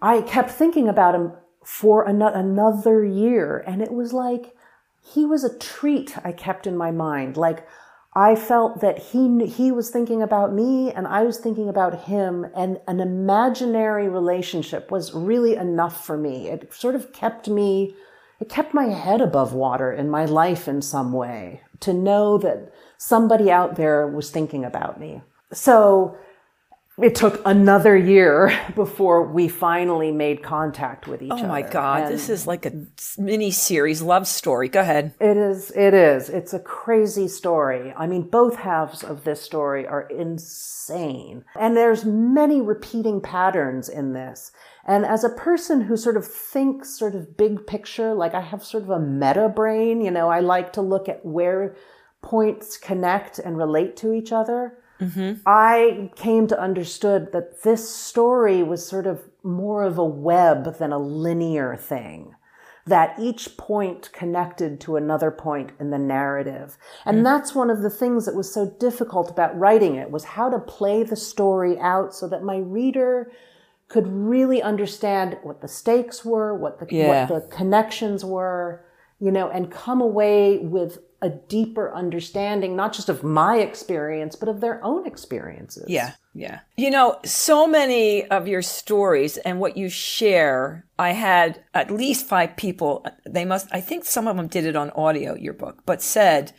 I 0.00 0.22
kept 0.22 0.50
thinking 0.50 0.88
about 0.88 1.16
him 1.16 1.32
for 1.64 2.08
ano- 2.08 2.32
another 2.32 3.04
year, 3.04 3.64
and 3.66 3.82
it 3.82 3.92
was 3.92 4.12
like 4.12 4.54
he 5.02 5.24
was 5.24 5.42
a 5.42 5.58
treat 5.58 6.16
I 6.24 6.32
kept 6.32 6.66
in 6.66 6.76
my 6.76 6.92
mind. 6.92 7.36
Like 7.36 7.66
I 8.14 8.34
felt 8.34 8.80
that 8.80 8.98
he 8.98 9.46
he 9.46 9.70
was 9.70 9.90
thinking 9.90 10.22
about 10.22 10.52
me 10.52 10.90
and 10.92 11.06
I 11.06 11.22
was 11.22 11.38
thinking 11.38 11.68
about 11.68 12.04
him 12.04 12.46
and 12.54 12.80
an 12.86 13.00
imaginary 13.00 14.08
relationship 14.08 14.90
was 14.90 15.14
really 15.14 15.54
enough 15.54 16.04
for 16.04 16.16
me. 16.16 16.48
It 16.48 16.72
sort 16.72 16.94
of 16.94 17.12
kept 17.12 17.48
me 17.48 17.94
it 18.40 18.48
kept 18.48 18.72
my 18.72 18.86
head 18.86 19.20
above 19.20 19.52
water 19.52 19.92
in 19.92 20.08
my 20.08 20.24
life 20.24 20.68
in 20.68 20.80
some 20.80 21.12
way 21.12 21.62
to 21.80 21.92
know 21.92 22.38
that 22.38 22.72
somebody 22.96 23.50
out 23.50 23.76
there 23.76 24.06
was 24.06 24.30
thinking 24.30 24.64
about 24.64 25.00
me. 25.00 25.22
So 25.52 26.16
it 27.00 27.14
took 27.14 27.40
another 27.44 27.96
year 27.96 28.56
before 28.74 29.22
we 29.22 29.48
finally 29.48 30.10
made 30.12 30.42
contact 30.42 31.06
with 31.06 31.22
each 31.22 31.30
other. 31.30 31.44
Oh 31.44 31.48
my 31.48 31.62
God, 31.62 32.02
And- 32.04 32.14
this 32.14 32.28
is 32.28 32.46
like 32.46 32.66
a 32.66 32.72
mini 33.16 33.50
series 33.50 34.02
love 34.02 34.26
story. 34.26 34.68
Go 34.68 34.80
ahead. 34.80 35.14
it 35.20 35.36
is, 35.36 35.70
it 35.72 35.94
is. 35.94 36.28
It's 36.28 36.52
a 36.52 36.58
crazy 36.58 37.28
story. 37.28 37.92
I 37.96 38.06
mean, 38.06 38.22
both 38.22 38.56
halves 38.56 39.02
of 39.04 39.24
this 39.24 39.40
story 39.42 39.86
are 39.86 40.02
insane. 40.02 41.44
And 41.58 41.76
there's 41.76 42.04
many 42.04 42.60
repeating 42.60 43.20
patterns 43.20 43.88
in 43.88 44.12
this. 44.12 44.52
And 44.84 45.04
as 45.04 45.22
a 45.22 45.28
person 45.28 45.82
who 45.82 45.96
sort 45.96 46.16
of 46.16 46.26
thinks 46.26 46.98
sort 46.98 47.14
of 47.14 47.36
big 47.36 47.66
picture, 47.66 48.14
like 48.14 48.34
I 48.34 48.40
have 48.40 48.64
sort 48.64 48.84
of 48.84 48.90
a 48.90 48.98
meta 49.00 49.48
brain, 49.48 50.00
you 50.00 50.10
know, 50.10 50.28
I 50.30 50.40
like 50.40 50.72
to 50.74 50.80
look 50.82 51.08
at 51.08 51.24
where 51.24 51.76
points 52.22 52.76
connect 52.76 53.38
and 53.38 53.56
relate 53.56 53.96
to 53.98 54.12
each 54.12 54.32
other. 54.32 54.78
Mm-hmm. 55.00 55.40
I 55.46 56.10
came 56.16 56.46
to 56.48 56.60
understood 56.60 57.32
that 57.32 57.62
this 57.62 57.88
story 57.88 58.62
was 58.62 58.86
sort 58.86 59.06
of 59.06 59.22
more 59.42 59.84
of 59.84 59.98
a 59.98 60.04
web 60.04 60.78
than 60.78 60.92
a 60.92 60.98
linear 60.98 61.76
thing 61.76 62.34
that 62.88 63.14
each 63.18 63.56
point 63.56 64.10
connected 64.12 64.80
to 64.80 64.96
another 64.96 65.30
point 65.30 65.70
in 65.78 65.90
the 65.90 65.98
narrative. 65.98 66.78
And 67.04 67.18
mm. 67.18 67.24
that's 67.24 67.54
one 67.54 67.70
of 67.70 67.82
the 67.82 67.90
things 67.90 68.24
that 68.24 68.34
was 68.34 68.52
so 68.52 68.74
difficult 68.80 69.30
about 69.30 69.56
writing 69.58 69.94
it 69.96 70.10
was 70.10 70.24
how 70.24 70.48
to 70.48 70.58
play 70.58 71.02
the 71.02 71.16
story 71.16 71.78
out 71.78 72.14
so 72.14 72.26
that 72.28 72.42
my 72.42 72.56
reader 72.56 73.30
could 73.88 74.06
really 74.06 74.62
understand 74.62 75.38
what 75.42 75.60
the 75.60 75.68
stakes 75.68 76.24
were, 76.24 76.54
what 76.54 76.78
the 76.78 76.86
Yeah. 76.90 77.28
what 77.28 77.28
the 77.28 77.48
connections 77.54 78.24
were, 78.24 78.84
you 79.20 79.30
know, 79.30 79.48
and 79.50 79.70
come 79.70 80.00
away 80.00 80.58
with 80.58 80.98
a 81.20 81.28
deeper 81.28 81.92
understanding 81.92 82.76
not 82.76 82.92
just 82.92 83.08
of 83.08 83.24
my 83.24 83.58
experience 83.58 84.36
but 84.36 84.48
of 84.48 84.60
their 84.60 84.82
own 84.84 85.04
experiences. 85.04 85.86
Yeah, 85.88 86.12
yeah. 86.32 86.60
You 86.76 86.90
know, 86.90 87.18
so 87.24 87.66
many 87.66 88.24
of 88.26 88.46
your 88.46 88.62
stories 88.62 89.36
and 89.38 89.58
what 89.58 89.76
you 89.76 89.88
share, 89.88 90.86
I 90.98 91.10
had 91.10 91.64
at 91.74 91.90
least 91.90 92.28
five 92.28 92.56
people, 92.56 93.04
they 93.26 93.44
must, 93.44 93.66
I 93.72 93.80
think 93.80 94.04
some 94.04 94.28
of 94.28 94.36
them 94.36 94.46
did 94.46 94.64
it 94.64 94.76
on 94.76 94.90
audio, 94.90 95.34
your 95.34 95.54
book, 95.54 95.82
but 95.84 96.02
said 96.02 96.52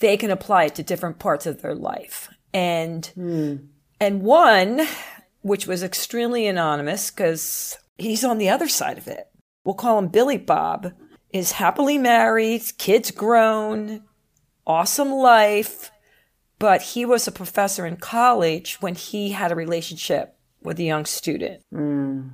they 0.00 0.16
can 0.16 0.32
apply 0.32 0.64
it 0.64 0.74
to 0.76 0.82
different 0.82 1.20
parts 1.20 1.46
of 1.46 1.62
their 1.62 1.74
life. 1.74 2.28
And, 2.52 3.06
hmm. 3.06 3.56
and 4.00 4.22
one, 4.22 4.80
which 5.42 5.68
was 5.68 5.84
extremely 5.84 6.48
anonymous 6.48 7.12
because 7.12 7.78
he's 7.96 8.24
on 8.24 8.38
the 8.38 8.48
other 8.48 8.68
side 8.68 8.98
of 8.98 9.06
it. 9.06 9.28
We'll 9.64 9.74
call 9.74 9.98
him 10.00 10.08
Billy 10.08 10.38
Bob, 10.38 10.92
is 11.32 11.52
happily 11.52 11.98
married, 11.98 12.62
kids 12.78 13.10
grown, 13.10 14.02
awesome 14.66 15.12
life 15.12 15.90
but 16.60 16.82
he 16.82 17.06
was 17.06 17.26
a 17.26 17.32
professor 17.32 17.86
in 17.86 17.96
college 17.96 18.76
when 18.82 18.94
he 18.94 19.30
had 19.30 19.50
a 19.50 19.56
relationship 19.56 20.36
with 20.62 20.78
a 20.78 20.84
young 20.84 21.06
student. 21.06 21.64
Hmm. 21.72 22.28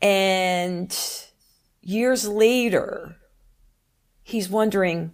And 0.00 0.96
years 1.82 2.26
later, 2.26 3.16
he's 4.22 4.48
wondering 4.48 5.12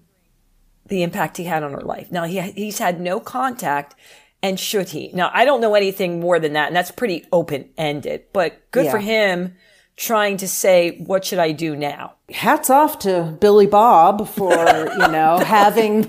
the 0.86 1.02
impact 1.02 1.38
he 1.38 1.44
had 1.44 1.62
on 1.62 1.72
her 1.72 1.80
life. 1.80 2.12
Now, 2.12 2.24
he, 2.24 2.40
he's 2.40 2.78
had 2.78 3.00
no 3.00 3.20
contact, 3.20 3.94
and 4.42 4.60
should 4.60 4.90
he? 4.90 5.10
Now, 5.14 5.30
I 5.32 5.46
don't 5.46 5.62
know 5.62 5.74
anything 5.74 6.20
more 6.20 6.38
than 6.38 6.52
that, 6.52 6.66
and 6.66 6.76
that's 6.76 6.90
pretty 6.90 7.26
open 7.32 7.70
ended, 7.78 8.24
but 8.34 8.70
good 8.70 8.90
for 8.90 8.98
him 8.98 9.56
trying 9.98 10.36
to 10.38 10.48
say, 10.48 10.98
What 11.06 11.24
should 11.24 11.38
I 11.38 11.52
do 11.52 11.76
now? 11.76 12.14
hats 12.30 12.68
off 12.70 12.98
to 13.00 13.36
Billy 13.40 13.66
Bob 13.66 14.28
for, 14.28 14.52
you 14.54 15.08
know, 15.08 15.38
having, 15.44 16.04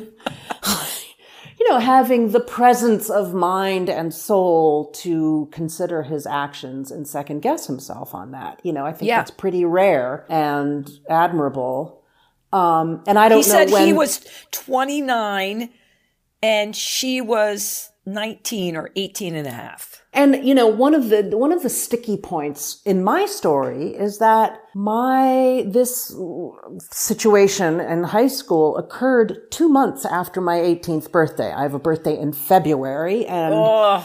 you 1.58 1.70
know, 1.70 1.80
having 1.80 2.32
the 2.32 2.40
presence 2.42 3.10
of 3.10 3.34
mind 3.34 3.90
and 3.90 4.14
soul 4.14 4.92
to 4.92 5.48
consider 5.52 6.04
his 6.04 6.26
actions 6.26 6.92
and 6.92 7.08
second 7.08 7.42
guess 7.42 7.68
himself 7.68 8.14
on 8.14 8.32
that. 8.32 8.60
You 8.64 8.74
know, 8.74 8.86
I 8.86 8.92
think 8.94 9.08
Yeah. 9.10 9.18
that's 9.20 9.32
pretty 9.32 9.64
rare 9.66 10.26
and 10.30 10.90
admirable. 11.10 12.04
Um, 12.52 13.04
and 13.08 13.18
I 13.20 13.30
don't 13.30 13.44
He 13.44 13.50
know 13.50 13.56
said 13.66 13.72
when 13.72 13.86
he 13.88 13.94
was 13.94 14.26
29 14.52 15.70
and 16.42 16.76
she 16.76 17.22
was 17.22 17.92
19 18.06 18.76
or 18.76 18.90
18 18.96 19.36
and 19.36 19.48
a 19.48 19.52
half. 19.52 19.99
And 20.12 20.44
you 20.44 20.56
know, 20.56 20.68
one 20.68 20.96
of 20.96 21.10
the 21.10 21.38
one 21.38 21.52
of 21.52 21.62
the 21.62 21.70
sticky 21.70 22.18
points 22.18 22.82
in 22.84 23.04
my 23.04 23.28
story 23.28 23.90
is 23.90 24.18
that 24.18 24.60
my 24.74 25.66
this 25.68 26.12
situation 26.92 27.80
in 27.80 28.04
high 28.04 28.28
school 28.28 28.76
occurred 28.78 29.52
2 29.52 29.70
months 29.70 30.06
after 30.06 30.42
my 30.42 30.58
18th 30.58 31.12
birthday. 31.12 31.54
I 31.54 31.62
have 31.62 31.76
a 31.76 31.80
birthday 31.80 32.18
in 32.18 32.34
February 32.34 33.26
and 33.28 33.54
Ugh. 33.56 34.04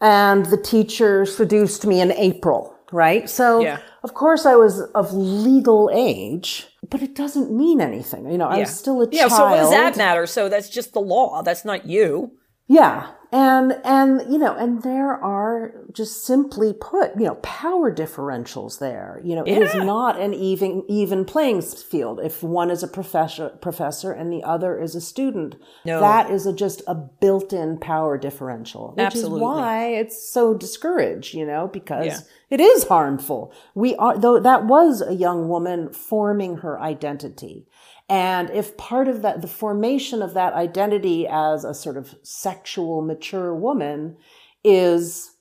and 0.00 0.46
the 0.46 0.56
teacher 0.56 1.26
seduced 1.26 1.86
me 1.86 2.00
in 2.00 2.12
April, 2.12 2.74
right? 2.90 3.28
So 3.28 3.60
Yeah. 3.60 3.78
of 4.02 4.14
course 4.14 4.46
I 4.46 4.56
was 4.56 4.80
of 4.94 5.12
legal 5.12 5.90
age, 5.92 6.66
but 6.88 7.02
it 7.02 7.14
doesn't 7.14 7.52
mean 7.52 7.82
anything. 7.82 8.30
You 8.30 8.38
know, 8.38 8.48
I'm 8.48 8.64
still 8.64 9.02
a 9.02 9.08
yeah, 9.10 9.28
child. 9.28 9.32
Yeah, 9.32 9.36
so 9.36 9.44
what 9.50 9.56
does 9.56 9.70
that 9.70 9.96
matter? 9.98 10.26
So 10.26 10.48
that's 10.48 10.70
just 10.70 10.94
the 10.94 11.00
law. 11.00 11.42
That's 11.42 11.64
not 11.64 11.84
you. 11.84 12.32
Yeah. 12.68 13.08
And, 13.34 13.80
and, 13.82 14.30
you 14.30 14.38
know, 14.38 14.54
and 14.54 14.82
there 14.82 15.12
are 15.12 15.72
just 15.90 16.24
simply 16.26 16.74
put, 16.74 17.16
you 17.18 17.24
know, 17.24 17.36
power 17.36 17.90
differentials 17.90 18.78
there. 18.78 19.22
You 19.24 19.36
know, 19.36 19.42
it 19.44 19.56
is 19.56 19.74
Yeah. 19.74 19.84
not 19.84 20.20
an 20.20 20.34
even, 20.34 20.84
even 20.86 21.24
playing 21.24 21.62
field. 21.62 22.20
If 22.22 22.42
one 22.42 22.70
is 22.70 22.82
a 22.82 22.88
professor, 22.88 23.48
professor 23.48 24.12
and 24.12 24.30
the 24.30 24.42
other 24.44 24.78
is 24.78 24.94
a 24.94 25.00
student, 25.00 25.56
No. 25.86 25.98
that 26.00 26.30
is 26.30 26.46
a, 26.46 26.52
just 26.52 26.82
a 26.86 26.94
built-in 26.94 27.78
power 27.78 28.18
differential, 28.18 28.92
which 28.96 29.06
Absolutely. 29.06 29.38
is 29.38 29.42
why 29.42 29.86
it's 29.86 30.30
so 30.30 30.52
discouraged, 30.52 31.32
you 31.34 31.46
know, 31.46 31.68
because 31.68 32.06
Yeah. 32.06 32.18
it 32.50 32.60
is 32.60 32.84
harmful. 32.84 33.50
We 33.74 33.96
are, 33.96 34.18
though 34.18 34.40
that 34.40 34.66
was 34.66 35.00
a 35.00 35.14
young 35.14 35.48
woman 35.48 35.88
forming 35.90 36.58
her 36.58 36.78
identity. 36.78 37.66
And 38.08 38.50
if 38.50 38.76
part 38.76 39.08
of 39.08 39.22
that, 39.22 39.40
the 39.42 39.48
formation 39.48 40.22
of 40.22 40.34
that 40.34 40.52
identity 40.54 41.26
as 41.28 41.64
a 41.64 41.74
sort 41.74 41.96
of 41.96 42.14
sexual, 42.22 43.02
mature 43.02 43.54
woman 43.54 44.16
is 44.64 45.32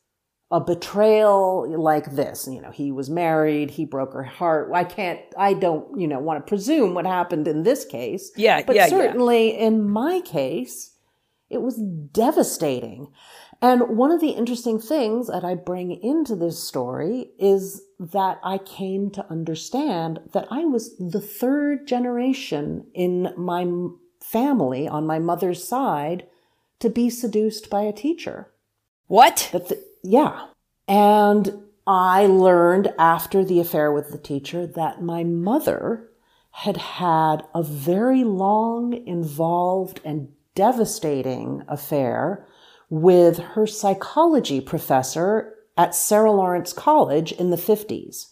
a 0.51 0.59
betrayal 0.59 1.65
like 1.81 2.11
this, 2.11 2.47
you 2.51 2.61
know, 2.61 2.71
he 2.71 2.91
was 2.91 3.09
married, 3.09 3.71
he 3.71 3.85
broke 3.85 4.13
her 4.13 4.23
heart. 4.23 4.69
I 4.73 4.83
can't, 4.83 5.21
I 5.37 5.53
don't, 5.53 5.99
you 5.99 6.07
know, 6.07 6.19
want 6.19 6.45
to 6.45 6.49
presume 6.49 6.93
what 6.93 7.05
happened 7.05 7.47
in 7.47 7.63
this 7.63 7.85
case. 7.85 8.31
Yeah, 8.35 8.61
But 8.63 8.75
yeah, 8.75 8.83
yeah. 8.83 8.89
certainly 8.89 9.57
in 9.57 9.89
my 9.89 10.19
case, 10.21 10.93
it 11.49 11.61
was 11.61 11.81
devastating. 12.11 13.07
And 13.61 13.95
one 13.95 14.11
of 14.11 14.21
the 14.21 14.31
interesting 14.31 14.79
things 14.79 15.27
that 15.27 15.43
I 15.43 15.53
bring 15.53 15.91
into 15.91 16.35
this 16.35 16.61
story 16.61 17.29
is 17.37 17.83
that 17.99 18.39
I 18.43 18.57
came 18.57 19.11
to 19.11 19.29
understand 19.29 20.19
that 20.33 20.47
I 20.49 20.65
was 20.65 20.97
the 20.97 21.21
third 21.21 21.87
generation 21.87 22.87
in 22.95 23.33
my 23.37 23.67
family 24.19 24.87
on 24.87 25.05
my 25.05 25.19
mother's 25.19 25.63
side 25.63 26.25
to 26.79 26.89
be 26.89 27.09
seduced 27.09 27.69
by 27.69 27.81
a 27.81 27.93
teacher. 27.93 28.51
What? 29.05 29.49
That 29.51 29.69
the, 29.69 29.83
yeah. 30.03 30.47
And 30.87 31.63
I 31.85 32.25
learned 32.25 32.93
after 32.97 33.45
the 33.45 33.59
affair 33.59 33.91
with 33.91 34.11
the 34.11 34.17
teacher 34.17 34.65
that 34.65 35.03
my 35.03 35.23
mother 35.23 36.09
had 36.51 36.77
had 36.77 37.43
a 37.53 37.61
very 37.61 38.23
long, 38.23 38.93
involved, 39.05 40.01
and 40.03 40.29
devastating 40.55 41.63
affair 41.67 42.47
with 42.91 43.39
her 43.39 43.65
psychology 43.65 44.59
professor 44.61 45.55
at 45.77 45.95
Sarah 45.95 46.31
Lawrence 46.33 46.73
College 46.73 47.31
in 47.31 47.49
the 47.49 47.55
50s. 47.57 48.27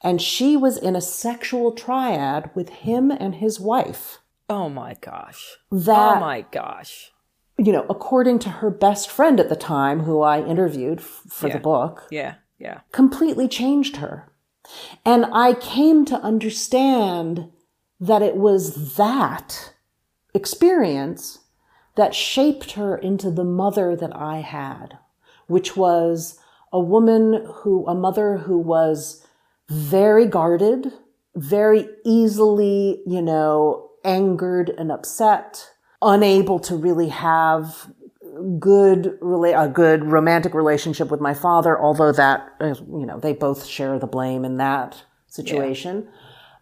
And 0.00 0.22
she 0.22 0.56
was 0.56 0.78
in 0.78 0.94
a 0.94 1.00
sexual 1.00 1.72
triad 1.72 2.48
with 2.54 2.68
him 2.68 3.10
and 3.10 3.34
his 3.34 3.58
wife. 3.58 4.18
Oh 4.48 4.68
my 4.68 4.94
gosh. 5.00 5.56
Oh 5.72 5.78
that 5.80 6.16
oh 6.18 6.20
my 6.20 6.42
gosh. 6.52 7.10
you 7.58 7.72
know, 7.72 7.84
according 7.90 8.38
to 8.40 8.48
her 8.48 8.70
best 8.70 9.10
friend 9.10 9.40
at 9.40 9.48
the 9.48 9.56
time, 9.56 10.00
who 10.00 10.22
I 10.22 10.40
interviewed 10.40 11.00
f- 11.00 11.22
for 11.28 11.48
Yeah. 11.48 11.54
the 11.54 11.58
book, 11.60 12.06
Yeah, 12.10 12.34
yeah. 12.60 12.80
completely 12.92 13.48
changed 13.48 13.96
her. 13.96 14.30
And 15.04 15.26
I 15.32 15.54
came 15.54 16.04
to 16.04 16.16
understand 16.20 17.50
that 17.98 18.22
it 18.22 18.36
was 18.36 18.94
that 18.96 19.72
experience 20.34 21.40
that 21.96 22.14
shaped 22.14 22.72
her 22.72 22.96
into 22.96 23.30
the 23.30 23.44
mother 23.44 23.96
that 23.96 24.14
I 24.14 24.38
had, 24.38 24.98
which 25.46 25.76
was 25.76 26.38
a 26.72 26.80
woman 26.80 27.46
who, 27.46 27.86
a 27.86 27.94
mother 27.94 28.38
who 28.38 28.58
was 28.58 29.26
very 29.68 30.26
guarded, 30.26 30.92
very 31.34 31.88
easily, 32.04 33.02
you 33.06 33.22
know, 33.22 33.90
angered 34.04 34.70
and 34.70 34.92
upset, 34.92 35.70
unable 36.00 36.58
to 36.60 36.76
really 36.76 37.08
have 37.08 37.90
good 38.58 39.18
a 39.22 39.68
good 39.68 40.04
romantic 40.04 40.52
relationship 40.52 41.10
with 41.10 41.22
my 41.22 41.32
father 41.32 41.80
although 41.80 42.12
that 42.12 42.52
you 42.60 43.06
know 43.06 43.18
they 43.18 43.32
both 43.32 43.64
share 43.64 43.98
the 43.98 44.06
blame 44.06 44.44
in 44.44 44.58
that 44.58 45.02
situation. 45.26 46.06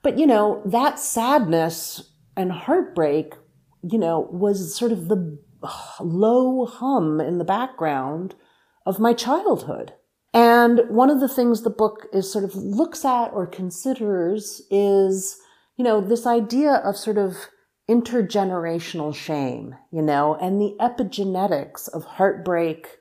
But 0.03 0.19
you 0.19 0.27
know 0.27 0.63
that 0.67 1.01
sadness 1.01 2.13
and 2.37 2.53
heartbreak 2.53 3.35
you 3.91 3.99
know 3.99 4.29
was 4.33 4.75
sort 4.75 4.93
of 4.93 5.09
the 5.09 5.39
low 6.01 6.67
hum 6.67 7.21
in 7.21 7.39
the 7.39 7.45
background 7.45 8.35
of 8.87 8.99
my 8.99 9.13
childhood 9.13 9.93
and 10.33 10.81
one 10.89 11.11
of 11.11 11.21
the 11.21 11.29
things 11.29 11.63
the 11.63 11.71
book 11.71 12.07
is 12.13 12.31
sort 12.31 12.45
of 12.45 12.55
looks 12.55 13.05
at 13.05 13.29
or 13.29 13.47
considers 13.47 14.63
is 14.71 15.39
you 15.77 15.85
know 15.85 16.01
this 16.01 16.27
idea 16.27 16.75
of 16.85 16.97
sort 16.97 17.19
of 17.19 17.49
intergenerational 17.89 19.15
shame, 19.15 19.75
you 19.91 20.03
know, 20.03 20.37
and 20.37 20.61
the 20.61 20.77
epigenetics 20.81 21.89
of 21.93 22.05
heartbreak 22.05 22.99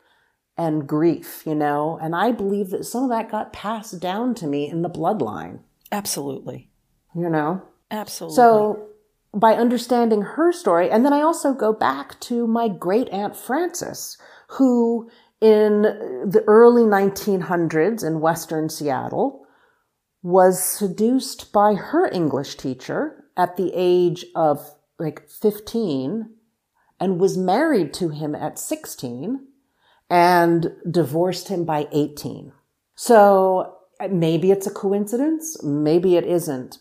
and 0.57 0.87
grief, 0.87 1.43
you 1.45 1.55
know, 1.55 1.97
and 2.01 2.15
I 2.15 2.31
believe 2.31 2.69
that 2.71 2.83
some 2.83 3.03
of 3.03 3.09
that 3.09 3.31
got 3.31 3.53
passed 3.53 3.99
down 3.99 4.35
to 4.35 4.47
me 4.47 4.69
in 4.69 4.81
the 4.81 4.89
bloodline, 4.89 5.59
Absolutely. 5.91 6.69
you 7.15 7.29
know. 7.29 7.61
Absolutely. 7.89 8.35
So 8.35 8.89
by 9.33 9.55
understanding 9.55 10.21
her 10.21 10.51
story, 10.51 10.89
and 10.89 11.03
then 11.03 11.13
I 11.13 11.21
also 11.21 11.53
go 11.53 11.73
back 11.73 12.19
to 12.21 12.45
my 12.45 12.67
great 12.67 13.09
aunt 13.09 13.35
Frances, 13.35 14.17
who 14.47 15.09
in 15.41 15.81
the 15.81 16.43
early 16.47 16.83
1900s 16.83 18.05
in 18.05 18.21
Western 18.21 18.69
Seattle 18.69 19.45
was 20.21 20.63
seduced 20.63 21.51
by 21.51 21.73
her 21.73 22.07
English 22.07 22.55
teacher 22.55 23.25
at 23.35 23.57
the 23.57 23.71
age 23.75 24.25
of 24.35 24.71
like 24.99 25.27
15 25.29 26.29
and 26.99 27.19
was 27.19 27.37
married 27.37 27.93
to 27.95 28.09
him 28.09 28.33
at 28.35 28.57
16 28.57 29.45
and 30.09 30.71
divorced 30.89 31.49
him 31.49 31.65
by 31.65 31.87
18. 31.91 32.53
So 32.95 33.75
uh, 33.99 34.07
maybe 34.09 34.51
it's 34.51 34.67
a 34.67 34.71
coincidence, 34.71 35.61
maybe 35.63 36.15
it 36.15 36.25
isn't, 36.25 36.77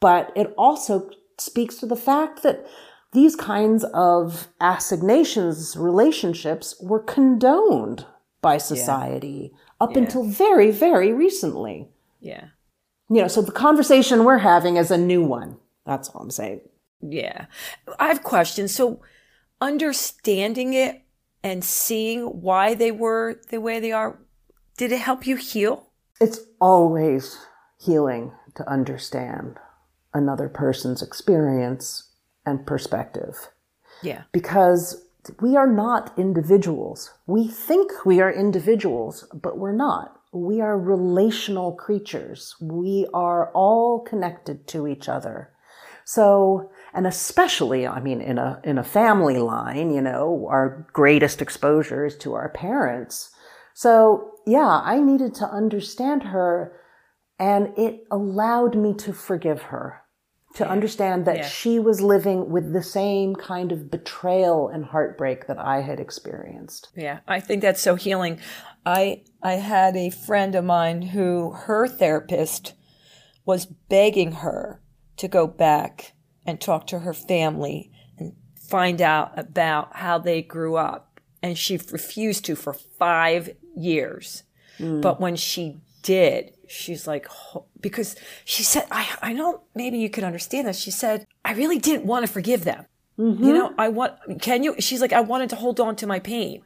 but 0.00 0.32
it 0.34 0.54
also 0.56 1.10
speaks 1.38 1.76
to 1.76 1.86
the 1.86 1.96
fact 1.96 2.42
that 2.42 2.66
these 3.12 3.36
kinds 3.36 3.84
of 3.94 4.48
assignations, 4.60 5.76
relationships 5.76 6.74
were 6.80 7.00
condoned 7.00 8.06
by 8.42 8.58
society 8.58 9.52
up 9.80 9.92
Yeah. 9.92 9.98
until 10.02 10.24
very, 10.24 10.70
very 10.70 11.12
recently. 11.12 11.88
yeah. 12.20 12.46
You 13.08 13.22
know, 13.22 13.28
so 13.28 13.40
the 13.40 13.52
conversation 13.52 14.24
we're 14.24 14.38
having 14.38 14.76
is 14.76 14.90
a 14.90 14.98
new 14.98 15.22
one. 15.24 15.58
That's 15.84 16.08
all 16.08 16.22
I'm 16.22 16.30
saying. 16.30 16.62
Yeah. 17.00 17.46
I 18.00 18.08
have 18.08 18.24
questions. 18.24 18.74
So 18.74 19.00
understanding 19.60 20.74
it 20.74 21.02
and 21.44 21.62
seeing 21.62 22.22
why 22.42 22.74
they 22.74 22.90
were 22.90 23.40
the 23.50 23.60
way 23.60 23.78
they 23.78 23.92
are, 23.92 24.18
did 24.76 24.90
it 24.90 24.98
help 25.00 25.26
you 25.26 25.36
heal? 25.36 25.90
It's 26.20 26.40
always 26.60 27.38
healing 27.78 28.32
to 28.56 28.68
understand 28.68 29.58
another 30.16 30.48
person's 30.48 31.02
experience 31.02 32.10
and 32.44 32.66
perspective 32.66 33.50
Yeah. 34.02 34.22
because 34.32 35.04
we 35.40 35.56
are 35.56 35.66
not 35.66 36.12
individuals. 36.16 37.12
We 37.26 37.48
think 37.48 37.90
we 38.04 38.20
are 38.20 38.32
individuals, 38.32 39.24
but 39.32 39.58
we're 39.58 39.74
not. 39.76 40.20
We 40.32 40.60
are 40.60 40.78
relational 40.78 41.72
creatures. 41.72 42.54
We 42.60 43.06
are 43.12 43.50
all 43.52 44.00
connected 44.00 44.66
to 44.68 44.86
each 44.86 45.08
other. 45.08 45.50
So, 46.04 46.70
and 46.94 47.06
especially, 47.06 47.86
I 47.86 48.00
mean, 48.00 48.20
in 48.20 48.38
a, 48.38 48.60
in 48.62 48.78
a 48.78 48.84
family 48.84 49.38
line, 49.38 49.92
you 49.92 50.00
know, 50.00 50.46
our 50.48 50.86
greatest 50.92 51.42
exposure 51.42 52.06
is 52.06 52.16
to 52.18 52.34
our 52.34 52.50
parents. 52.50 53.30
So 53.74 54.30
yeah, 54.46 54.80
I 54.84 55.00
needed 55.00 55.34
to 55.36 55.46
understand 55.46 56.22
her 56.22 56.72
and 57.38 57.76
it 57.76 58.04
allowed 58.10 58.76
me 58.76 58.94
to 58.94 59.12
forgive 59.12 59.62
her, 59.62 60.02
to 60.56 60.66
understand 60.66 61.26
that 61.26 61.36
Yeah. 61.36 61.48
she 61.48 61.78
was 61.78 62.00
living 62.00 62.48
with 62.50 62.72
the 62.72 62.82
same 62.82 63.36
kind 63.36 63.72
of 63.72 63.90
betrayal 63.90 64.68
and 64.68 64.86
heartbreak 64.86 65.46
that 65.48 65.58
I 65.58 65.82
had 65.82 66.00
experienced. 66.00 66.88
Yeah, 66.96 67.18
I 67.28 67.40
think 67.40 67.60
that's 67.62 67.80
so 67.80 67.94
healing. 67.94 68.40
I 68.84 69.22
I 69.42 69.54
had 69.54 69.96
a 69.96 70.10
friend 70.10 70.54
of 70.54 70.64
mine 70.64 71.02
who 71.02 71.50
her 71.52 71.86
therapist 71.86 72.72
was 73.44 73.66
begging 73.66 74.32
her 74.32 74.80
to 75.18 75.28
go 75.28 75.46
back 75.46 76.14
and 76.46 76.60
talk 76.60 76.86
to 76.86 77.00
her 77.00 77.12
family 77.12 77.90
and 78.18 78.32
find 78.58 79.02
out 79.02 79.38
about 79.38 79.96
how 79.96 80.18
they 80.18 80.40
grew 80.40 80.76
up 80.76 81.20
and 81.42 81.58
she 81.58 81.76
refused 81.92 82.44
to 82.46 82.56
for 82.56 82.72
five 82.72 83.50
years. 83.76 84.42
Mm. 84.78 85.02
But 85.02 85.20
when 85.20 85.36
she 85.36 85.80
did, 86.06 86.52
she's 86.68 87.04
like, 87.04 87.26
because 87.80 88.14
she 88.44 88.62
said, 88.62 88.86
I, 88.92 89.08
I 89.20 89.32
know 89.32 89.62
maybe 89.74 89.98
you 89.98 90.08
could 90.08 90.22
understand 90.22 90.68
this. 90.68 90.78
She 90.78 90.92
said, 90.92 91.26
I 91.44 91.52
really 91.54 91.78
didn't 91.78 92.06
want 92.06 92.24
to 92.24 92.32
forgive 92.32 92.62
them. 92.62 92.86
You 93.18 93.24
mm-hmm. 93.24 93.44
know, 93.44 93.74
I 93.76 93.88
want, 93.88 94.12
can 94.40 94.62
you? 94.62 94.76
She's 94.78 95.00
like, 95.00 95.12
I 95.12 95.20
wanted 95.20 95.50
to 95.50 95.56
hold 95.56 95.80
on 95.80 95.96
to 95.96 96.06
my 96.06 96.20
pain. 96.20 96.62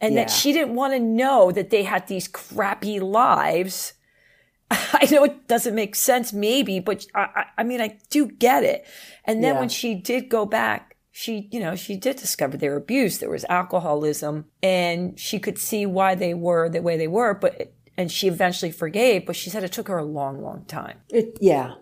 And 0.00 0.16
that 0.16 0.30
she 0.30 0.52
didn't 0.52 0.74
want 0.74 0.94
to 0.94 0.98
know 0.98 1.52
that 1.52 1.70
they 1.70 1.84
had 1.84 2.08
these 2.08 2.26
crappy 2.26 2.98
lives. 2.98 3.92
I 4.70 5.06
know 5.12 5.22
it 5.22 5.46
doesn't 5.46 5.76
make 5.76 5.94
sense, 5.94 6.32
maybe, 6.32 6.80
but 6.80 7.06
I, 7.14 7.20
I, 7.20 7.44
I 7.58 7.62
mean, 7.62 7.80
I 7.80 7.98
do 8.10 8.26
get 8.26 8.64
it. 8.64 8.84
And 9.24 9.44
then 9.44 9.54
Yeah. 9.54 9.60
when 9.60 9.68
she 9.68 9.94
did 9.94 10.28
go 10.28 10.44
back, 10.44 10.96
she, 11.12 11.48
you 11.52 11.60
know, 11.60 11.76
she 11.76 11.96
did 11.96 12.16
discover 12.16 12.56
their 12.56 12.74
abuse. 12.74 13.18
There 13.18 13.30
was 13.30 13.44
alcoholism 13.48 14.46
and 14.60 15.16
she 15.20 15.38
could 15.38 15.58
see 15.58 15.86
why 15.86 16.16
they 16.16 16.34
were 16.34 16.68
the 16.68 16.82
way 16.82 16.96
they 16.96 17.06
were, 17.06 17.32
but, 17.32 17.72
and 18.02 18.10
she 18.10 18.26
eventually 18.26 18.72
forgave, 18.72 19.24
but 19.24 19.36
she 19.36 19.48
said 19.48 19.62
it 19.62 19.72
took 19.72 19.88
her 19.88 19.96
a 19.96 20.04
long, 20.04 20.42
long 20.42 20.64
time. 20.66 20.98
It, 21.08 21.38
yeah. 21.40 21.74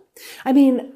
I 0.44 0.52
mean, 0.52 0.92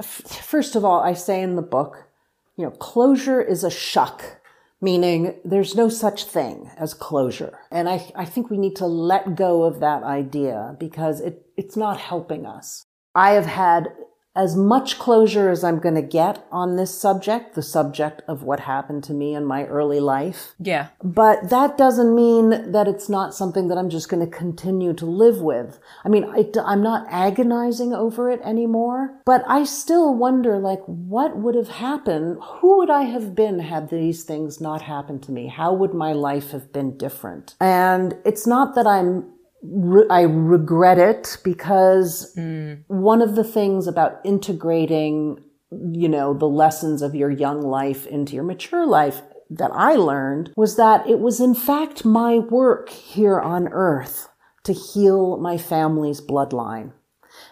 f- 0.00 0.22
first 0.42 0.74
of 0.74 0.84
all, 0.84 1.00
I 1.00 1.14
say 1.14 1.40
in 1.40 1.54
the 1.54 1.62
book, 1.62 2.08
you 2.56 2.64
know, 2.64 2.72
closure 2.72 3.40
is 3.40 3.62
a 3.62 3.70
shuck, 3.70 4.40
meaning 4.80 5.36
there's 5.44 5.76
no 5.76 5.88
such 5.88 6.24
thing 6.24 6.70
as 6.76 6.92
closure. 6.92 7.60
And 7.70 7.88
I, 7.88 8.10
I 8.16 8.24
think 8.24 8.50
we 8.50 8.58
need 8.58 8.76
to 8.76 8.86
let 8.86 9.36
go 9.36 9.62
of 9.62 9.78
that 9.78 10.02
idea 10.02 10.76
because 10.78 11.20
it, 11.20 11.46
it's 11.56 11.76
not 11.76 11.98
helping 11.98 12.44
us. 12.44 12.84
I 13.14 13.30
have 13.30 13.46
had 13.46 13.88
as 14.36 14.56
much 14.56 14.98
closure 14.98 15.48
as 15.50 15.62
I'm 15.62 15.78
going 15.78 15.94
to 15.94 16.02
get 16.02 16.46
on 16.50 16.76
this 16.76 16.98
subject, 16.98 17.54
the 17.54 17.62
subject 17.62 18.22
of 18.26 18.42
what 18.42 18.60
happened 18.60 19.04
to 19.04 19.12
me 19.12 19.34
in 19.34 19.44
my 19.44 19.64
early 19.66 20.00
life. 20.00 20.54
Yeah. 20.58 20.88
But 21.02 21.50
that 21.50 21.78
doesn't 21.78 22.14
mean 22.14 22.72
that 22.72 22.88
it's 22.88 23.08
not 23.08 23.34
something 23.34 23.68
that 23.68 23.78
I'm 23.78 23.90
just 23.90 24.08
going 24.08 24.24
to 24.28 24.36
continue 24.36 24.92
to 24.94 25.06
live 25.06 25.40
with. 25.40 25.78
I 26.04 26.08
mean, 26.08 26.24
I, 26.24 26.50
am 26.72 26.82
not 26.82 27.06
agonizing 27.08 27.94
over 27.94 28.30
it 28.30 28.40
anymore, 28.42 29.20
but 29.24 29.44
I 29.46 29.64
still 29.64 30.14
wonder, 30.14 30.58
like, 30.58 30.82
what 30.86 31.36
would 31.36 31.54
have 31.54 31.68
happened? 31.68 32.38
Who 32.42 32.78
would 32.78 32.90
I 32.90 33.02
have 33.02 33.34
been 33.34 33.60
had 33.60 33.88
these 33.88 34.24
things 34.24 34.60
not 34.60 34.82
happened 34.82 35.22
to 35.24 35.32
me? 35.32 35.46
How 35.46 35.72
would 35.72 35.94
my 35.94 36.12
life 36.12 36.50
have 36.50 36.72
been 36.72 36.96
different? 36.96 37.54
And 37.60 38.16
it's 38.24 38.46
not 38.46 38.74
that 38.74 38.86
I'm 38.86 39.33
re- 39.64 40.06
I 40.10 40.22
regret 40.22 40.98
it 40.98 41.38
because 41.42 42.34
mm. 42.36 42.82
one 42.86 43.22
of 43.22 43.34
the 43.34 43.44
things 43.44 43.86
about 43.86 44.20
integrating, 44.24 45.42
you 45.70 46.08
know, 46.08 46.34
the 46.34 46.48
lessons 46.48 47.02
of 47.02 47.14
your 47.14 47.30
young 47.30 47.62
life 47.62 48.06
into 48.06 48.34
your 48.34 48.44
mature 48.44 48.86
life 48.86 49.22
that 49.50 49.70
I 49.72 49.94
learned 49.94 50.52
was 50.56 50.76
that 50.76 51.08
it 51.08 51.20
was 51.20 51.40
in 51.40 51.54
fact 51.54 52.04
my 52.04 52.38
work 52.38 52.88
here 52.88 53.40
on 53.40 53.68
earth 53.68 54.28
to 54.64 54.72
heal 54.72 55.36
my 55.36 55.58
family's 55.58 56.20
bloodline. 56.20 56.92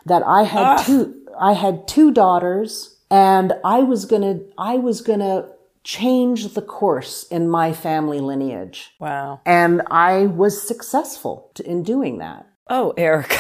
That 0.07 0.23
I 0.25 0.45
had 0.45 0.63
ah. 0.63 0.83
two, 0.85 1.27
I 1.39 1.53
had 1.53 1.87
two 1.87 2.11
daughters 2.11 3.01
and 3.11 3.53
I 3.65 3.81
was 3.81 4.05
gonna, 4.05 4.41
I 4.57 4.77
was 4.77 5.01
gonna 5.01 5.49
change 5.85 6.55
the 6.55 6.63
course 6.63 7.25
in 7.25 7.49
my 7.49 7.73
family 7.73 8.21
lineage. 8.21 8.91
Wow. 9.01 9.41
And 9.45 9.83
I 9.91 10.27
was 10.27 10.67
successful 10.67 11.51
in 11.65 11.83
doing 11.83 12.19
that. 12.19 12.47
Oh, 12.69 12.95
Erika, 12.97 13.39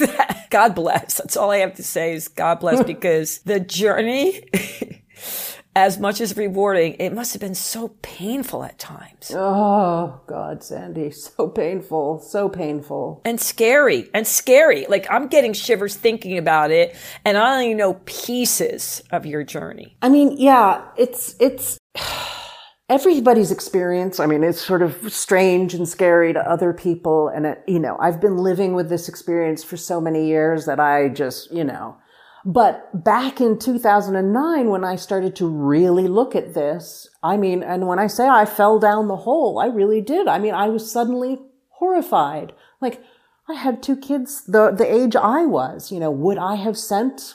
God 0.50 0.74
bless. 0.74 1.18
That's 1.18 1.36
all 1.36 1.50
I 1.50 1.58
have 1.58 1.74
to 1.74 1.82
say 1.82 2.14
is 2.14 2.28
God 2.28 2.60
bless 2.60 2.82
because 2.94 3.40
the 3.40 3.60
journey, 3.60 4.48
as 5.76 5.98
much 5.98 6.20
as 6.20 6.36
rewarding, 6.36 6.94
it 6.94 7.10
must 7.12 7.32
have 7.32 7.40
been 7.40 7.54
so 7.54 7.88
painful 8.02 8.64
at 8.64 8.78
times 8.78 9.32
Oh, 9.34 10.20
God, 10.26 10.62
Sandy. 10.64 11.10
So 11.10 11.48
painful. 11.48 12.20
So 12.20 12.48
painful. 12.48 13.20
and 13.24 13.40
scary 13.40 14.08
and 14.14 14.26
scary. 14.26 14.86
Like 14.88 15.06
I'm 15.10 15.26
getting 15.28 15.52
shivers 15.52 15.94
thinking 15.96 16.38
about 16.38 16.70
it 16.70 16.96
and 17.24 17.36
I 17.36 17.52
only 17.52 17.74
know 17.74 17.94
pieces 18.06 19.02
of 19.10 19.26
your 19.26 19.42
journey. 19.44 19.96
I 20.00 20.08
mean, 20.08 20.36
yeah, 20.38 20.82
it's, 20.96 21.34
it's, 21.38 21.78
everybody's 22.88 23.50
experience. 23.50 24.18
I 24.20 24.26
mean, 24.26 24.42
it's 24.42 24.60
sort 24.60 24.82
of 24.82 25.12
strange 25.12 25.74
and 25.74 25.88
scary 25.88 26.32
to 26.32 26.50
other 26.50 26.72
people. 26.72 27.28
And, 27.28 27.46
it, 27.46 27.62
you 27.66 27.78
know, 27.78 27.96
I've 28.00 28.20
been 28.20 28.38
living 28.38 28.74
with 28.74 28.88
this 28.88 29.08
experience 29.08 29.62
for 29.62 29.76
so 29.76 30.00
many 30.00 30.26
years 30.26 30.66
that 30.66 30.80
I 30.80 31.08
just, 31.08 31.52
you 31.52 31.64
know, 31.64 31.96
but 32.44 33.04
back 33.04 33.40
in 33.40 33.58
2009, 33.58 34.70
when 34.70 34.84
I 34.84 34.96
started 34.96 35.36
to 35.36 35.46
really 35.46 36.08
look 36.08 36.34
at 36.34 36.54
this, 36.54 37.08
I 37.22 37.36
mean, 37.36 37.62
and 37.62 37.86
when 37.86 37.98
I 37.98 38.06
say 38.06 38.28
I 38.28 38.46
fell 38.46 38.78
down 38.78 39.08
the 39.08 39.16
hole, 39.16 39.58
I 39.58 39.66
really 39.66 40.00
did. 40.00 40.26
I 40.26 40.38
mean, 40.38 40.54
I 40.54 40.68
was 40.68 40.90
suddenly 40.90 41.38
horrified. 41.68 42.54
Like, 42.80 43.02
I 43.48 43.54
had 43.54 43.82
two 43.82 43.96
kids 43.96 44.44
the, 44.44 44.70
the 44.70 44.90
age 44.90 45.16
I 45.16 45.44
was, 45.44 45.90
you 45.90 45.98
know, 45.98 46.10
would 46.10 46.38
I 46.38 46.54
have 46.54 46.78
sent 46.78 47.34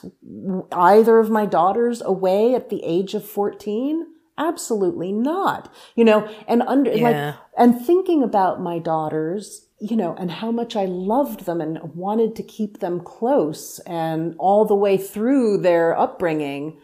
either 0.72 1.20
of 1.20 1.30
my 1.30 1.46
daughters 1.46 2.02
away 2.02 2.56
at 2.56 2.70
the 2.70 2.82
age 2.84 3.14
of 3.14 3.28
14? 3.28 4.08
Absolutely 4.38 5.12
not. 5.12 5.74
You 5.96 6.06
know, 6.06 6.28
and 6.48 6.62
under, 6.64 6.92
Yeah. 6.92 7.04
like, 7.04 7.36
and 7.58 7.80
thinking 7.86 8.22
about 8.24 8.62
my 8.62 8.80
daughters, 8.80 9.68
you 9.80 9.96
know, 9.96 10.16
and 10.18 10.32
how 10.32 10.52
much 10.52 10.76
I 10.76 10.86
loved 10.86 11.46
them 11.46 11.62
and 11.62 11.80
wanted 11.96 12.36
to 12.36 12.44
keep 12.44 12.80
them 12.80 13.00
close 13.02 13.80
and 13.80 14.36
all 14.38 14.66
the 14.66 14.76
way 14.76 14.98
through 14.98 15.58
their 15.60 15.98
upbringing, 15.98 16.78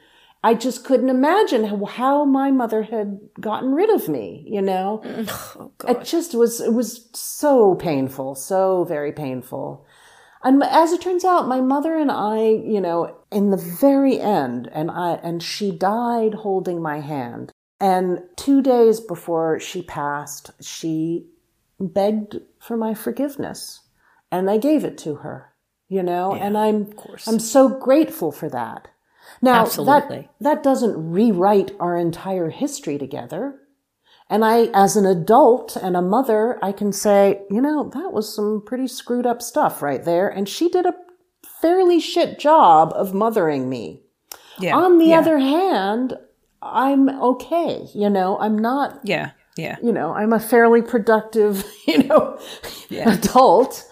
I 0.43 0.55
just 0.55 0.83
couldn't 0.83 1.09
imagine 1.09 1.65
how, 1.65 1.85
how 1.85 2.25
my 2.25 2.51
mother 2.51 2.83
had 2.83 3.19
gotten 3.39 3.73
rid 3.75 3.89
of 3.91 4.09
me, 4.09 4.43
you 4.47 4.61
know? 4.61 5.01
Mm, 5.05 5.29
oh 5.59 5.87
It 5.87 6.03
just 6.03 6.33
was, 6.33 6.59
it 6.61 6.73
was 6.73 7.09
so 7.13 7.75
painful, 7.75 8.35
so 8.35 8.83
very 8.85 9.11
painful. 9.11 9.85
And 10.43 10.63
as 10.63 10.91
it 10.91 11.01
turns 11.01 11.23
out, 11.23 11.47
my 11.47 11.61
mother 11.61 11.95
and 11.95 12.11
I, 12.11 12.39
you 12.41 12.81
know, 12.81 13.17
in 13.31 13.51
the 13.51 13.57
very 13.57 14.19
end, 14.19 14.69
and 14.73 14.89
I, 14.89 15.19
and 15.23 15.41
she 15.41 15.71
died 15.71 16.33
holding 16.33 16.81
my 16.81 16.99
hand. 16.99 17.51
And 17.79 18.23
two 18.35 18.61
days 18.61 18.99
before 18.99 19.59
she 19.59 19.81
passed, 19.81 20.51
she 20.61 21.27
begged 21.79 22.39
for 22.59 22.77
my 22.77 22.93
forgiveness 22.93 23.81
and 24.31 24.49
I 24.49 24.57
gave 24.57 24.85
it 24.85 24.97
to 24.99 25.15
her, 25.15 25.53
you 25.89 26.03
know, 26.03 26.33
and 26.33 26.57
I'm, 26.57 26.93
I'm 27.27 27.39
so 27.39 27.67
grateful 27.67 28.31
for 28.31 28.49
that. 28.49 28.87
Now, 29.41 29.61
Absolutely. 29.61 30.29
that, 30.39 30.55
that 30.55 30.63
doesn't 30.63 31.11
rewrite 31.11 31.71
our 31.79 31.97
entire 31.97 32.49
history 32.49 32.97
together. 32.97 33.59
And 34.31 34.45
I, 34.45 34.69
as 34.73 34.95
an 34.95 35.05
adult 35.05 35.75
and 35.75 35.97
a 35.97 36.01
mother, 36.01 36.57
I 36.63 36.71
can 36.71 36.93
say, 36.93 37.41
you 37.51 37.59
know, 37.59 37.89
that 37.93 38.13
was 38.13 38.33
some 38.33 38.63
pretty 38.65 38.87
screwed 38.87 39.25
up 39.25 39.41
stuff 39.41 39.81
right 39.81 40.03
there. 40.03 40.29
And 40.29 40.47
she 40.47 40.69
did 40.69 40.85
a 40.85 40.95
fairly 41.61 41.99
shit 41.99 42.39
job 42.39 42.93
of 42.95 43.13
mothering 43.13 43.67
me. 43.69 44.03
Yeah. 44.57 44.77
On 44.77 44.99
the 44.99 45.07
yeah. 45.07 45.19
other 45.19 45.37
hand, 45.37 46.13
I'm 46.61 47.09
okay. 47.09 47.87
You 47.93 48.09
know, 48.09 48.39
I'm 48.39 48.57
not, 48.57 49.01
Yeah. 49.03 49.31
Yeah. 49.57 49.75
you 49.83 49.91
know, 49.91 50.13
I'm 50.13 50.31
a 50.31 50.39
fairly 50.39 50.81
productive, 50.81 51.65
you 51.85 52.03
know, 52.03 52.39
adult. 52.89 53.85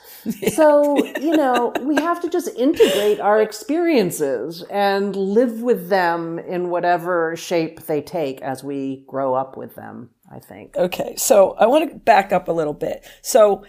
So, 0.54 0.98
you 1.18 1.36
know, 1.36 1.74
we 1.82 1.96
have 1.96 2.22
to 2.22 2.30
just 2.30 2.56
integrate 2.56 3.20
our 3.20 3.42
experiences 3.42 4.64
and 4.70 5.16
live 5.16 5.62
with 5.62 5.90
them 5.90 6.40
in 6.40 6.70
whatever 6.70 7.36
shape 7.36 7.86
they 7.86 8.02
take 8.02 8.42
as 8.42 8.64
we 8.64 9.04
grow 9.08 9.34
up 9.34 9.58
with 9.58 9.76
them, 9.76 10.10
I 10.32 10.40
think. 10.40 10.76
Okay, 10.76 11.16
so 11.16 11.52
I 11.60 11.66
want 11.68 11.90
to 11.90 11.98
back 11.98 12.32
up 12.32 12.48
a 12.48 12.52
little 12.52 12.74
bit. 12.74 13.06
So, 13.22 13.66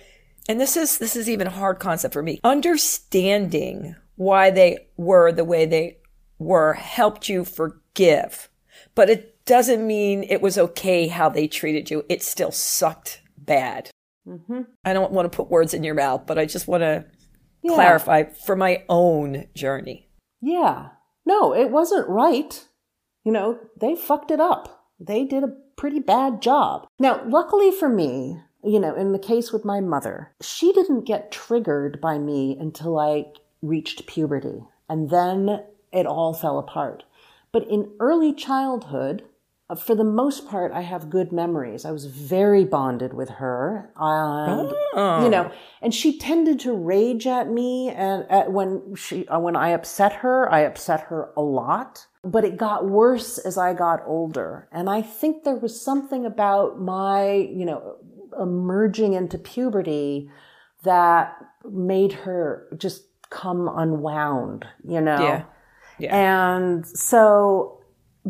and 0.49 0.61
this 0.61 0.77
is 0.77 0.99
this 0.99 1.17
is 1.17 1.29
even 1.29 1.47
a 1.47 1.51
hard 1.51 1.79
concept 1.79 2.15
for 2.15 2.23
me. 2.23 2.41
Understanding 2.43 3.95
why 4.17 4.51
they 4.51 4.89
were 4.97 5.33
the 5.33 5.45
way 5.45 5.67
they 5.67 5.99
were 6.39 6.75
helped 6.75 7.29
you 7.29 7.45
forgive, 7.45 8.49
but 8.95 9.11
it 9.11 9.45
doesn't 9.45 9.87
mean 9.87 10.25
it 10.25 10.41
was 10.41 10.59
okay 10.59 11.09
how 11.09 11.29
they 11.29 11.47
treated 11.47 11.91
you. 11.91 12.05
It 12.09 12.23
still 12.23 12.53
sucked 12.53 13.21
bad. 13.37 13.90
Mm-hmm. 14.27 14.63
I 14.85 14.93
don't 14.93 15.13
want 15.13 15.31
to 15.31 15.37
put 15.37 15.51
words 15.51 15.75
in 15.75 15.85
your 15.85 15.95
mouth, 15.95 16.23
but 16.27 16.39
I 16.39 16.47
just 16.47 16.69
want 16.69 16.83
to 16.83 17.05
Yeah. 17.63 17.75
clarify 17.75 18.25
for 18.25 18.57
my 18.57 18.85
own 18.89 19.47
journey. 19.55 20.09
Yeah. 20.41 20.89
No, 21.27 21.55
it 21.55 21.71
wasn't 21.71 22.09
right. 22.09 22.67
You 23.25 23.33
know, 23.33 23.59
they 23.79 23.95
fucked 23.95 24.31
it 24.31 24.41
up. 24.41 24.87
They 24.99 25.25
did 25.25 25.45
a 25.45 25.57
pretty 25.77 26.01
bad 26.01 26.43
job. 26.43 26.87
Now, 26.99 27.23
luckily 27.27 27.71
for 27.71 27.89
me, 27.89 28.41
you 28.63 28.79
know, 28.81 28.95
in 28.95 29.13
the 29.13 29.19
case 29.19 29.53
with 29.53 29.65
my 29.65 29.81
mother, 29.81 30.33
she 30.43 30.73
didn't 30.73 31.05
get 31.07 31.33
triggered 31.33 32.01
by 32.01 32.19
me 32.19 32.57
until 32.59 32.99
I 32.99 33.27
reached 33.63 34.07
puberty. 34.07 34.65
And 34.89 35.11
then 35.11 35.65
it 35.93 36.07
all 36.07 36.35
fell 36.35 36.59
apart. 36.59 37.05
But 37.53 37.67
in 37.69 37.93
early 38.01 38.33
childhood, 38.33 39.25
for 39.75 39.95
the 39.95 40.05
most 40.05 40.49
part, 40.49 40.73
I 40.73 40.81
have 40.83 41.11
good 41.11 41.33
memories. 41.33 41.85
I 41.85 41.91
was 41.91 42.07
very 42.07 42.65
bonded 42.65 43.13
with 43.15 43.29
her, 43.29 43.91
and 43.97 44.73
Oh. 44.95 45.23
you 45.25 45.29
know, 45.31 45.51
and 45.83 45.95
she 45.95 46.19
tended 46.19 46.61
to 46.61 46.73
rage 46.73 47.27
at 47.27 47.49
me, 47.51 47.89
and 47.91 48.25
at, 48.31 48.53
when 48.53 48.95
she 48.97 49.27
uh, 49.29 49.39
when 49.39 49.57
I 49.57 49.71
upset 49.71 50.13
her, 50.15 50.51
I 50.53 50.61
upset 50.61 51.03
her 51.03 51.31
a 51.37 51.43
lot. 51.43 52.07
But 52.23 52.45
it 52.45 52.57
got 52.59 52.87
worse 52.89 53.39
as 53.39 53.57
I 53.57 53.73
got 53.75 54.03
older, 54.07 54.69
and 54.73 54.91
I 54.91 55.03
think 55.03 55.45
there 55.45 55.57
was 55.57 55.81
something 55.81 56.27
about 56.27 56.81
my, 56.81 57.33
you 57.33 57.65
know, 57.65 57.97
emerging 58.39 59.15
into 59.15 59.39
puberty 59.39 60.31
that 60.83 61.37
made 61.71 62.13
her 62.13 62.67
just 62.77 63.05
come 63.31 63.69
unwound. 63.73 64.67
You 64.85 65.01
know, 65.01 65.23
Yeah. 65.23 65.43
Yeah. 65.99 66.17
and 66.17 66.87
so 66.87 67.80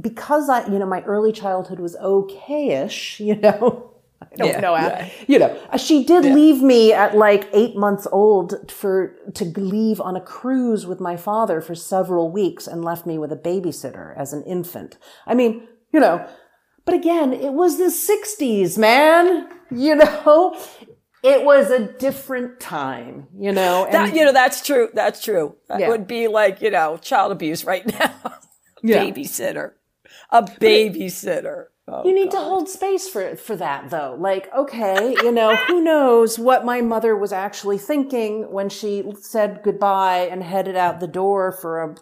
because 0.00 0.48
I, 0.48 0.66
you 0.70 0.78
know, 0.78 0.86
my 0.86 1.02
early 1.02 1.32
childhood 1.32 1.80
was 1.80 1.96
okayish, 1.96 3.20
you 3.24 3.36
know. 3.36 3.86
I 4.22 4.36
don't 4.36 4.48
Yeah, 4.48 4.60
know 4.60 4.74
yeah. 4.76 5.08
you 5.26 5.38
know, 5.38 5.58
uh, 5.70 5.78
she 5.78 6.04
did 6.04 6.24
leave 6.24 6.62
me 6.62 6.92
at 6.92 7.16
like 7.16 7.48
eight 7.52 7.74
months 7.74 8.06
old 8.12 8.70
for, 8.70 9.16
to 9.34 9.44
leave 9.44 10.00
on 10.00 10.14
a 10.14 10.20
cruise 10.20 10.86
with 10.86 11.00
my 11.00 11.16
father 11.16 11.60
for 11.62 11.74
several 11.74 12.30
weeks 12.30 12.66
and 12.66 12.84
left 12.84 13.06
me 13.06 13.18
with 13.18 13.32
a 13.32 13.36
babysitter 13.36 14.16
as 14.16 14.32
an 14.32 14.42
infant. 14.44 14.98
I 15.26 15.34
mean, 15.34 15.66
you 15.92 16.00
know, 16.00 16.28
but 16.84 16.94
again, 16.94 17.32
it 17.32 17.52
was 17.54 17.78
the 17.78 17.90
sixties, 17.90 18.76
man, 18.78 19.48
you 19.70 19.94
know, 20.02 20.54
it 21.22 21.44
was 21.44 21.70
a 21.70 21.86
different 21.92 22.60
time, 22.60 23.26
you 23.38 23.52
know, 23.52 23.84
and 23.84 23.94
That, 23.94 24.14
you 24.14 24.24
know, 24.24 24.32
that's 24.32 24.64
true. 24.64 24.90
That's 24.94 25.22
true. 25.24 25.56
That 25.68 25.80
Yeah. 25.80 25.88
would 25.88 26.06
be 26.06 26.28
like, 26.28 26.60
you 26.62 26.70
know, 26.70 26.98
child 26.98 27.32
abuse 27.32 27.64
right 27.64 27.86
now. 28.00 28.14
Yeah. 28.82 29.04
Babysitter. 29.04 29.72
A 30.30 30.42
babysitter. 30.42 31.66
Oh, 31.88 32.04
You 32.04 32.14
need 32.14 32.30
to 32.30 32.36
hold 32.38 32.68
space 32.68 33.08
for 33.08 33.34
for 33.36 33.56
that 33.56 33.90
though. 33.90 34.16
Like, 34.18 34.48
okay, 34.54 35.10
you 35.22 35.32
know, 35.32 35.56
who 35.56 35.82
knows 35.82 36.38
what 36.38 36.64
my 36.64 36.80
mother 36.80 37.16
was 37.16 37.32
actually 37.32 37.78
thinking 37.78 38.50
when 38.52 38.68
she 38.68 39.04
said 39.20 39.60
goodbye 39.64 40.28
and 40.30 40.42
headed 40.42 40.76
out 40.76 41.00
the 41.00 41.08
door 41.08 41.50
for 41.50 41.82
a 41.82 41.96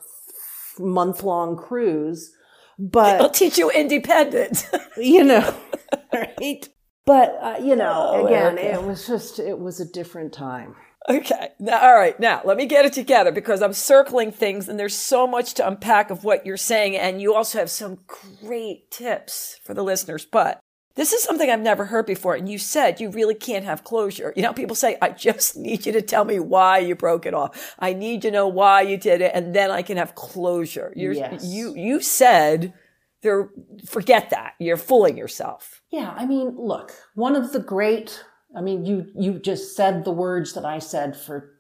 month 0.83 1.23
long 1.23 1.57
cruise. 1.57 2.35
But 2.79 3.17
it'll 3.17 3.31
teach 3.31 3.57
you 3.59 3.71
independence. 3.71 4.65
you 4.99 5.25
know, 5.25 5.55
right? 6.13 6.69
But, 7.07 7.39
uh, 7.41 7.57
you 7.63 7.75
know, 7.75 8.11
Oh, 8.17 8.27
again, 8.27 8.59
it 8.59 8.83
was 8.83 9.07
just, 9.07 9.39
it 9.39 9.59
was 9.59 9.81
a 9.81 9.87
different 9.87 10.35
time. 10.35 10.77
Okay. 11.09 11.49
Now, 11.59 11.81
all 11.81 11.95
right. 11.95 12.19
Now, 12.21 12.43
let 12.45 12.57
me 12.57 12.67
get 12.67 12.85
it 12.85 12.93
together 12.93 13.33
because 13.33 13.63
I'm 13.63 13.73
circling 13.73 14.31
things 14.31 14.69
and 14.69 14.79
there's 14.79 14.95
so 14.95 15.27
much 15.27 15.55
to 15.55 15.67
unpack 15.67 16.11
of 16.11 16.23
what 16.25 16.45
you're 16.45 16.57
saying. 16.57 16.97
And 16.97 17.21
you 17.23 17.35
also 17.35 17.59
have 17.59 17.71
some 17.71 17.99
great 18.43 18.91
tips 18.91 19.59
for 19.65 19.73
the 19.73 19.83
listeners. 19.83 20.27
But 20.27 20.61
this 20.97 21.13
is 21.13 21.23
something 21.23 21.49
I've 21.49 21.61
never 21.61 21.87
heard 21.87 22.07
before. 22.07 22.35
And 22.35 22.49
you 22.49 22.59
said 22.59 23.01
you 23.01 23.09
really 23.11 23.35
can't 23.35 23.65
have 23.65 23.85
closure. 23.85 24.33
You 24.37 24.43
know, 24.43 24.53
people 24.53 24.77
say, 24.77 24.99
I 25.01 25.11
just 25.11 25.57
need 25.57 25.87
you 25.87 25.93
to 25.93 26.03
tell 26.03 26.25
me 26.25 26.41
why 26.41 26.79
you 26.79 26.95
broke 26.95 27.25
it 27.25 27.35
off. 27.35 27.75
I 27.79 27.95
need 27.95 28.23
to 28.23 28.31
know 28.31 28.49
why 28.49 28.83
you 28.83 28.97
did 28.97 29.21
it. 29.21 29.31
And 29.35 29.55
then 29.55 29.71
I 29.71 29.83
can 29.83 29.97
have 29.97 30.15
closure. 30.15 30.93
You're, 30.95 31.13
Yes. 31.13 31.45
You, 31.45 31.75
you 31.75 32.01
said 32.01 32.75
there, 33.23 33.49
forget 33.87 34.31
that. 34.31 34.55
You're 34.59 34.77
fooling 34.77 35.17
yourself. 35.17 35.83
Yeah, 35.91 36.15
I 36.17 36.27
mean, 36.27 36.55
look, 36.57 36.93
one 37.15 37.35
of 37.35 37.53
the 37.53 37.61
great, 37.61 38.25
I 38.57 38.61
mean, 38.61 38.85
you, 38.85 39.07
you 39.15 39.39
just 39.39 39.77
said 39.77 40.05
the 40.05 40.13
words 40.13 40.55
that 40.55 40.65
I 40.65 40.79
said 40.79 41.17
for 41.17 41.51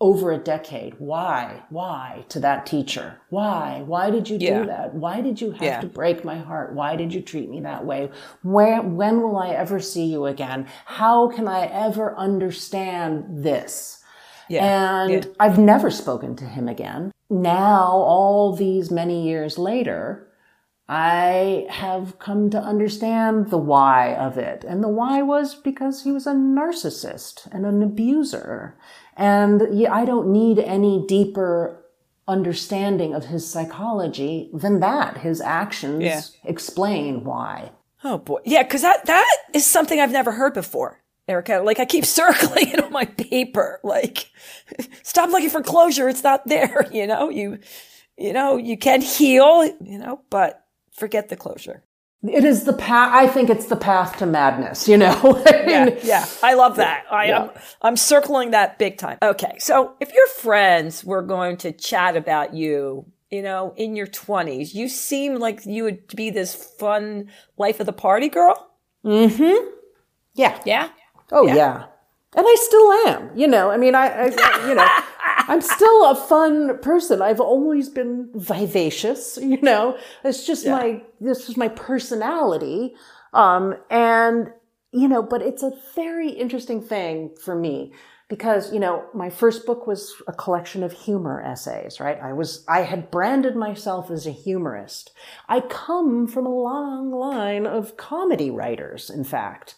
over 0.00 0.32
a 0.32 0.38
decade. 0.38 0.94
Why? 0.98 1.62
Why 1.70 2.24
to 2.28 2.40
that 2.40 2.66
teacher? 2.66 3.20
Why? 3.30 3.82
Why 3.86 4.10
did 4.10 4.28
you 4.28 4.36
Yeah. 4.40 4.60
do 4.60 4.66
that? 4.66 4.94
Why 4.94 5.20
did 5.20 5.40
you 5.40 5.52
have 5.52 5.62
Yeah. 5.62 5.80
to 5.80 5.86
break 5.86 6.24
my 6.24 6.36
heart? 6.36 6.74
Why 6.74 6.96
did 6.96 7.14
you 7.14 7.22
treat 7.22 7.48
me 7.48 7.60
that 7.60 7.86
way? 7.86 8.10
Where, 8.42 8.82
when 8.82 9.22
will 9.22 9.36
I 9.38 9.50
ever 9.50 9.78
see 9.80 10.04
you 10.06 10.26
again? 10.26 10.66
How 10.84 11.28
can 11.28 11.46
I 11.46 11.66
ever 11.66 12.14
understand 12.16 13.24
this? 13.44 14.02
Yeah. 14.48 14.64
And. 15.04 15.28
I've 15.40 15.58
never 15.58 15.90
spoken 15.90 16.36
to 16.36 16.44
him 16.44 16.68
again. 16.68 17.12
Now, 17.30 17.86
all 17.92 18.54
these 18.54 18.90
many 18.90 19.26
years 19.26 19.58
later, 19.58 20.26
I 20.88 21.66
have 21.70 22.18
come 22.18 22.50
to 22.50 22.58
understand 22.58 23.50
the 23.50 23.58
why 23.58 24.14
of 24.14 24.36
it. 24.36 24.64
And 24.64 24.82
the 24.82 24.88
why 24.88 25.22
was 25.22 25.54
because 25.54 26.02
he 26.04 26.12
was 26.12 26.26
a 26.26 26.32
narcissist 26.34 27.48
and 27.52 27.64
an 27.64 27.82
abuser. 27.82 28.76
And 29.16 29.62
I 29.88 30.04
don't 30.04 30.28
need 30.32 30.58
any 30.58 31.04
deeper 31.06 31.80
understanding 32.28 33.14
of 33.14 33.26
his 33.26 33.48
psychology 33.48 34.50
than 34.52 34.80
that. 34.80 35.18
His 35.18 35.40
actions 35.40 36.02
Yeah. 36.02 36.20
explain 36.44 37.24
why. 37.24 37.70
Oh 38.02 38.18
boy. 38.18 38.40
Yeah, 38.44 38.62
because 38.62 38.82
that 38.82 39.06
that 39.06 39.36
is 39.54 39.64
something 39.64 39.98
I've 40.00 40.12
never 40.12 40.32
heard 40.32 40.52
before, 40.52 41.00
Erika. 41.28 41.58
Like 41.64 41.80
I 41.80 41.86
keep 41.86 42.04
circling 42.20 42.68
it 42.68 42.82
on 42.84 42.92
my 42.92 43.04
paper. 43.06 43.80
Like, 43.82 44.30
stop 45.02 45.30
looking 45.30 45.50
for 45.50 45.62
closure. 45.62 46.08
It's 46.08 46.22
not 46.22 46.46
there. 46.46 46.86
You 46.92 47.06
know, 47.06 47.30
you 47.30 47.58
you 48.18 48.32
know, 48.34 48.56
you 48.58 48.76
can 48.76 49.00
heal, 49.00 49.64
you 49.80 49.98
know, 49.98 50.20
but 50.30 50.63
forget 50.94 51.28
the 51.28 51.36
closure. 51.36 51.82
It 52.26 52.44
is 52.44 52.64
the 52.64 52.72
path, 52.72 53.10
I 53.12 53.26
think 53.26 53.50
it's 53.50 53.66
the 53.66 53.76
path 53.76 54.16
to 54.18 54.26
madness, 54.26 54.88
you 54.88 54.96
know? 54.96 55.42
Yeah, 55.46 55.98
yeah. 56.02 56.26
I 56.42 56.54
love 56.54 56.76
that. 56.76 57.04
I 57.10 57.26
am 57.26 57.46
Yeah. 57.46 57.60
I'm 57.82 57.96
circling 57.96 58.52
that 58.52 58.78
big 58.78 58.96
time. 58.96 59.18
Okay. 59.22 59.56
So 59.58 59.94
if 60.00 60.12
your 60.14 60.26
friends 60.28 61.04
were 61.04 61.20
going 61.22 61.56
to 61.58 61.72
chat 61.72 62.16
about 62.16 62.54
you, 62.54 63.06
you 63.30 63.42
know, 63.42 63.74
in 63.76 63.96
your 63.96 64.06
twenties, 64.06 64.74
you 64.74 64.88
seem 64.88 65.36
like 65.36 65.66
you 65.66 65.84
would 65.84 66.06
be 66.14 66.30
this 66.30 66.54
fun 66.54 67.28
life 67.58 67.80
of 67.80 67.86
the 67.86 67.92
party 67.92 68.28
girl. 68.28 68.70
Mm-hmm. 69.04 69.68
Yeah. 70.34 70.58
Yeah. 70.64 70.88
Oh 71.32 71.46
yeah. 71.46 71.86
And 72.34 72.44
I 72.46 72.54
still 72.58 72.92
am, 72.92 73.30
you 73.36 73.46
know, 73.46 73.70
I 73.70 73.76
mean, 73.76 73.94
I, 73.94 74.08
I 74.08 74.68
you 74.68 74.74
know, 74.74 74.86
I'm 75.48 75.60
still 75.60 76.10
a 76.10 76.14
fun 76.14 76.78
person. 76.78 77.22
I've 77.22 77.40
always 77.40 77.88
been 77.88 78.30
vivacious, 78.34 79.38
you 79.40 79.60
know, 79.60 79.96
it's 80.24 80.46
just 80.46 80.66
my, 80.66 81.02
this 81.20 81.48
is 81.48 81.56
my 81.56 81.68
personality. 81.68 82.94
Um, 83.32 83.76
and, 83.90 84.52
you 84.92 85.08
know, 85.08 85.22
but 85.22 85.42
it's 85.42 85.62
a 85.62 85.72
very 85.94 86.30
interesting 86.30 86.80
thing 86.80 87.34
for 87.40 87.54
me 87.54 87.92
because, 88.28 88.72
you 88.72 88.80
know, 88.80 89.04
my 89.12 89.28
first 89.28 89.66
book 89.66 89.86
was 89.86 90.14
a 90.26 90.32
collection 90.32 90.82
of 90.82 90.92
humor 90.92 91.42
essays, 91.42 92.00
right? 92.00 92.18
I 92.20 92.32
was, 92.32 92.64
I 92.66 92.80
had 92.82 93.10
branded 93.10 93.54
myself 93.54 94.10
as 94.10 94.26
a 94.26 94.30
humorist. 94.30 95.12
I 95.48 95.60
come 95.60 96.26
from 96.26 96.46
a 96.46 96.54
long 96.54 97.10
line 97.10 97.66
of 97.66 97.96
comedy 97.96 98.50
writers, 98.50 99.10
in 99.10 99.24
fact. 99.24 99.74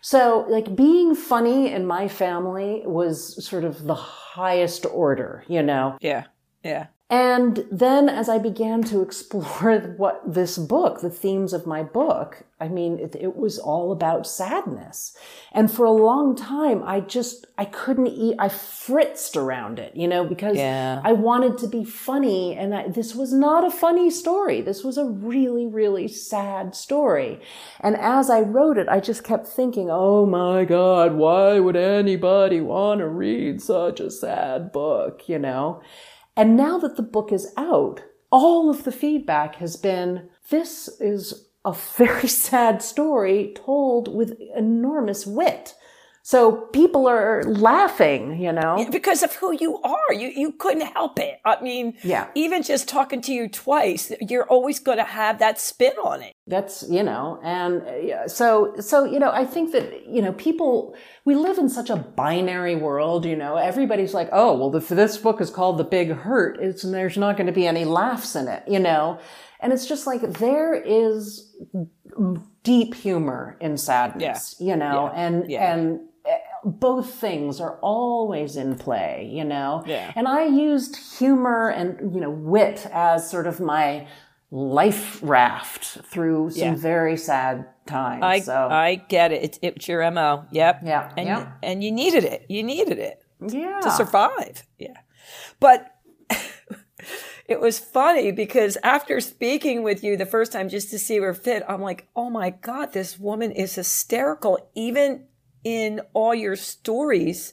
So, 0.00 0.46
like, 0.48 0.74
being 0.76 1.14
funny 1.14 1.72
in 1.72 1.86
my 1.86 2.08
family 2.08 2.82
was 2.84 3.44
sort 3.44 3.64
of 3.64 3.84
the 3.84 3.94
highest 3.94 4.86
order, 4.86 5.44
you 5.48 5.62
know? 5.62 5.96
Yeah. 6.00 6.24
Yeah. 6.62 6.86
And 7.10 7.64
then 7.70 8.10
as 8.10 8.28
I 8.28 8.36
began 8.36 8.82
to 8.84 9.00
explore 9.00 9.78
what 9.96 10.20
this 10.26 10.58
book, 10.58 11.00
the 11.00 11.08
themes 11.08 11.54
of 11.54 11.66
my 11.66 11.82
book, 11.82 12.44
I 12.60 12.68
mean, 12.68 12.98
it, 12.98 13.16
it 13.18 13.34
was 13.36 13.58
all 13.58 13.92
about 13.92 14.26
sadness. 14.26 15.16
And 15.52 15.70
for 15.70 15.86
a 15.86 15.90
long 15.92 16.36
time, 16.36 16.82
I 16.84 17.00
just, 17.00 17.46
I 17.56 17.64
couldn't 17.64 18.08
eat, 18.08 18.34
I 18.38 18.48
fritzed 18.48 19.36
around 19.36 19.78
it, 19.78 19.96
you 19.96 20.06
know, 20.06 20.24
because 20.24 20.56
Yeah. 20.58 21.00
I 21.02 21.12
wanted 21.12 21.56
to 21.58 21.68
be 21.68 21.82
funny. 21.84 22.54
And 22.54 22.74
I, 22.74 22.88
this 22.88 23.14
was 23.14 23.32
not 23.32 23.64
a 23.64 23.70
funny 23.70 24.10
story. 24.10 24.60
This 24.60 24.84
was 24.84 24.98
a 24.98 25.04
really, 25.06 25.66
really 25.66 26.08
sad 26.08 26.74
story. 26.74 27.40
And 27.80 27.96
as 27.96 28.28
I 28.28 28.40
wrote 28.40 28.76
it, 28.76 28.88
I 28.88 29.00
just 29.00 29.24
kept 29.24 29.46
thinking, 29.46 29.88
oh 29.90 30.26
my 30.26 30.64
God, 30.66 31.14
why 31.14 31.58
would 31.58 31.76
anybody 31.76 32.60
want 32.60 32.98
to 32.98 33.08
read 33.08 33.62
such 33.62 33.98
a 34.00 34.10
sad 34.10 34.72
book, 34.72 35.26
you 35.26 35.38
know? 35.38 35.80
And 36.38 36.56
now 36.56 36.78
that 36.78 36.96
the 36.96 37.02
book 37.02 37.32
is 37.32 37.52
out, 37.56 38.00
all 38.30 38.70
of 38.70 38.84
the 38.84 38.92
feedback 38.92 39.56
has 39.56 39.74
been 39.76 40.28
this 40.50 40.88
is 41.00 41.48
a 41.64 41.72
very 41.96 42.28
sad 42.46 42.80
story 42.80 43.52
told 43.66 44.14
with 44.14 44.38
enormous 44.56 45.26
wit. 45.26 45.74
So 46.22 46.52
people 46.74 47.08
are 47.08 47.42
laughing, 47.44 48.40
you 48.40 48.52
know? 48.52 48.86
because 48.92 49.22
of 49.22 49.32
who 49.36 49.52
you 49.58 49.78
are. 49.82 50.12
You 50.12 50.28
you 50.28 50.52
couldn't 50.52 50.86
help 50.92 51.18
it. 51.18 51.40
I 51.44 51.60
mean, 51.62 51.94
Yeah. 52.04 52.28
even 52.34 52.62
just 52.62 52.86
talking 52.86 53.20
to 53.22 53.32
you 53.32 53.48
twice, 53.48 54.12
you're 54.20 54.44
always 54.44 54.78
going 54.78 54.98
to 54.98 55.04
have 55.04 55.38
that 55.38 55.58
spin 55.58 55.94
on 56.04 56.22
it. 56.22 56.34
That's, 56.48 56.82
you 56.88 57.02
know, 57.02 57.38
and 57.42 57.82
uh, 57.86 57.96
yeah, 57.96 58.26
so, 58.26 58.72
so, 58.80 59.04
you 59.04 59.18
know, 59.18 59.30
I 59.30 59.44
think 59.44 59.72
that, 59.72 60.06
you 60.08 60.22
know, 60.22 60.32
people, 60.32 60.96
we 61.26 61.34
live 61.34 61.58
in 61.58 61.68
such 61.68 61.90
a 61.90 61.96
binary 61.96 62.74
world, 62.74 63.26
you 63.26 63.36
know, 63.36 63.56
everybody's 63.56 64.14
like, 64.14 64.30
oh, 64.32 64.56
well, 64.56 64.74
if 64.74 64.88
this 64.88 65.18
book 65.18 65.42
is 65.42 65.50
called 65.50 65.76
The 65.76 65.84
Big 65.84 66.10
Hurt, 66.10 66.58
it's, 66.58 66.84
and 66.84 66.94
there's 66.94 67.18
not 67.18 67.36
going 67.36 67.48
to 67.48 67.52
be 67.52 67.66
any 67.66 67.84
laughs 67.84 68.34
in 68.34 68.48
it, 68.48 68.62
you 68.66 68.78
know? 68.78 69.18
And 69.60 69.74
it's 69.74 69.86
just 69.86 70.06
like, 70.06 70.22
there 70.22 70.74
is 70.74 71.54
deep 72.62 72.94
humor 72.94 73.58
in 73.60 73.76
sadness, 73.76 74.56
you 74.58 74.76
know, 74.76 75.10
and, 75.14 75.50
Yeah. 75.50 75.74
and 75.74 76.00
uh, 76.26 76.36
both 76.64 77.14
things 77.14 77.60
are 77.60 77.78
always 77.82 78.56
in 78.56 78.76
play, 78.76 79.30
you 79.30 79.44
know? 79.44 79.82
Yeah. 79.86 80.12
And 80.16 80.26
I 80.26 80.46
used 80.46 80.96
humor 81.18 81.68
and, 81.68 82.14
you 82.14 82.22
know, 82.22 82.30
wit 82.30 82.86
as 82.90 83.30
sort 83.30 83.46
of 83.46 83.60
my, 83.60 84.06
life 84.50 85.18
raft 85.22 85.84
through 86.06 86.50
some 86.50 86.60
Yeah. 86.62 86.74
very 86.74 87.16
sad 87.16 87.66
times. 87.86 88.22
I 88.22 88.40
so 88.40 88.68
I 88.70 88.94
get 88.94 89.32
it. 89.32 89.42
It's, 89.44 89.58
it's 89.62 89.88
your 89.88 90.08
mo. 90.10 90.46
Yep. 90.50 90.80
Yeah, 90.84 91.12
And 91.16 91.26
yeah. 91.26 91.52
and 91.62 91.84
you 91.84 91.92
needed 91.92 92.24
it. 92.24 92.46
You 92.48 92.62
needed 92.62 92.98
it 92.98 93.22
yeah, 93.46 93.80
to 93.82 93.90
survive. 93.90 94.64
Yeah. 94.78 94.96
But 95.60 95.94
it 97.46 97.60
was 97.60 97.78
funny 97.78 98.32
because 98.32 98.76
after 98.82 99.20
speaking 99.20 99.82
with 99.82 100.02
you 100.02 100.16
the 100.16 100.26
first 100.26 100.52
time 100.52 100.68
just 100.68 100.90
to 100.90 100.98
see 100.98 101.20
where 101.20 101.34
fit, 101.34 101.62
I'm 101.68 101.82
like, 101.82 102.08
oh 102.16 102.30
my 102.30 102.50
God, 102.50 102.92
this 102.92 103.18
woman 103.18 103.52
is 103.52 103.74
hysterical. 103.74 104.70
Even 104.74 105.26
in 105.64 106.00
all 106.14 106.34
your 106.34 106.56
stories, 106.56 107.52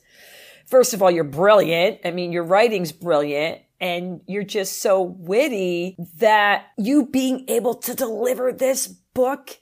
first 0.65 0.93
of 0.93 1.01
all, 1.03 1.11
you're 1.11 1.23
brilliant. 1.23 1.99
I 2.05 2.11
mean, 2.11 2.31
your 2.31 2.43
writing's 2.43 2.91
brilliant. 2.91 3.61
And 3.79 4.21
you're 4.27 4.43
just 4.43 4.81
so 4.81 5.01
witty 5.01 5.97
that 6.17 6.67
you 6.77 7.05
being 7.05 7.45
able 7.49 7.75
to 7.75 7.93
deliver 7.93 8.53
this 8.53 8.87
book 8.87 9.59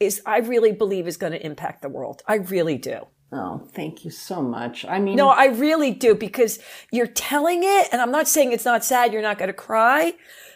is, 0.00 0.22
I 0.24 0.38
really 0.38 0.72
believe, 0.72 1.08
is 1.08 1.16
going 1.16 1.32
to 1.32 1.44
impact 1.44 1.82
the 1.82 1.88
world. 1.88 2.22
I 2.26 2.36
really 2.36 2.78
do. 2.78 3.06
Oh, 3.32 3.58
thank 3.72 4.04
you 4.04 4.10
so 4.10 4.40
much. 4.40 4.84
I 4.86 4.98
mean, 5.00 5.16
No, 5.16 5.28
I 5.28 5.46
really 5.46 5.90
do 5.90 6.14
because 6.14 6.58
you're 6.90 7.06
telling 7.06 7.60
it, 7.62 7.88
and 7.92 8.00
I'm 8.00 8.10
not 8.10 8.26
saying 8.26 8.52
it's 8.52 8.64
not 8.64 8.84
sad, 8.84 9.12
you're 9.12 9.20
not 9.22 9.38
going 9.38 9.48
to 9.48 9.54
cry, 9.54 10.14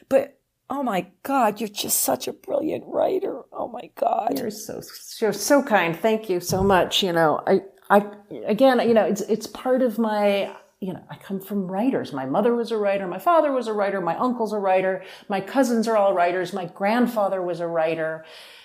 but 0.08 0.38
oh 0.70 0.82
my 0.82 1.06
God, 1.22 1.60
you're 1.60 1.68
just 1.68 2.00
such 2.00 2.26
a 2.26 2.32
brilliant 2.32 2.84
writer. 2.86 3.42
Oh 3.52 3.68
my 3.68 3.90
God. 3.94 4.38
You're 4.38 4.50
so 4.50 4.80
you're 5.20 5.34
so 5.34 5.62
kind. 5.62 5.94
Thank 5.94 6.30
you 6.30 6.40
so 6.40 6.62
much. 6.62 7.02
You 7.02 7.12
know, 7.12 7.42
I 7.46 7.60
I 7.90 8.06
again, 8.46 8.80
you 8.88 8.94
know, 8.94 9.04
it's 9.04 9.20
it's 9.22 9.46
part 9.46 9.82
of 9.82 9.98
my 9.98 10.50
you 10.82 10.92
know, 10.92 11.04
I 11.08 11.16
come 11.16 11.38
from 11.38 11.70
writers. 11.70 12.12
My 12.12 12.26
mother 12.26 12.56
was 12.56 12.72
a 12.72 12.76
writer, 12.76 13.06
my 13.06 13.20
father 13.20 13.52
was 13.52 13.68
a 13.68 13.72
writer, 13.72 14.00
my 14.00 14.16
uncle's 14.16 14.52
a 14.52 14.58
writer, 14.58 15.04
my 15.28 15.40
cousins 15.40 15.86
are 15.86 15.96
all 15.96 16.12
writers, 16.12 16.52
my 16.52 16.64
grandfather 16.66 17.40
was 17.40 17.60
a 17.60 17.68
writer. 17.68 18.24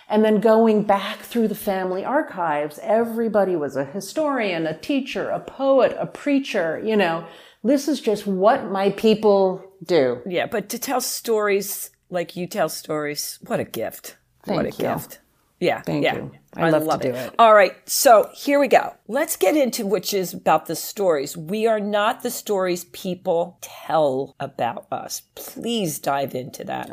And 0.09 0.25
then 0.25 0.39
going 0.39 0.81
back 0.81 1.19
through 1.19 1.47
the 1.47 1.55
family 1.55 2.03
archives, 2.03 2.79
everybody 2.81 3.55
was 3.55 3.75
a 3.75 3.85
historian, 3.85 4.65
a 4.65 4.75
teacher, 4.75 5.29
a 5.29 5.39
poet, 5.39 5.95
a 5.99 6.07
preacher, 6.07 6.81
you 6.83 6.95
know. 6.97 7.27
This 7.63 7.87
is 7.87 8.01
just 8.01 8.25
what 8.25 8.71
my 8.71 8.89
people 8.89 9.63
do. 9.83 10.21
Yeah, 10.25 10.47
but 10.47 10.69
to 10.69 10.79
tell 10.79 11.01
stories 11.01 11.91
like 12.09 12.35
you 12.35 12.47
tell 12.47 12.69
stories, 12.69 13.37
what 13.45 13.59
a 13.59 13.65
gift. 13.65 14.17
what 14.45 14.65
a 14.65 14.71
Thank 14.71 14.79
you. 14.79 14.85
gift. 14.85 15.19
Yeah. 15.59 15.81
Thank 15.81 16.03
yeah. 16.03 16.15
you. 16.15 16.31
I 16.55 16.69
love 16.69 17.01
to 17.01 17.11
do 17.11 17.15
it. 17.15 17.33
All 17.37 17.53
right. 17.53 17.75
So 17.87 18.29
here 18.33 18.59
we 18.59 18.67
go. 18.67 18.93
Let's 19.07 19.35
get 19.35 19.55
into 19.55 19.85
which 19.85 20.13
is 20.13 20.33
about 20.33 20.65
the 20.65 20.75
stories. 20.75 21.37
We 21.37 21.67
are 21.67 21.79
not 21.79 22.23
the 22.23 22.31
stories 22.31 22.85
people 22.85 23.57
tell 23.61 24.35
about 24.39 24.87
us. 24.91 25.21
Please 25.35 25.99
dive 25.99 26.33
into 26.33 26.63
that. 26.63 26.89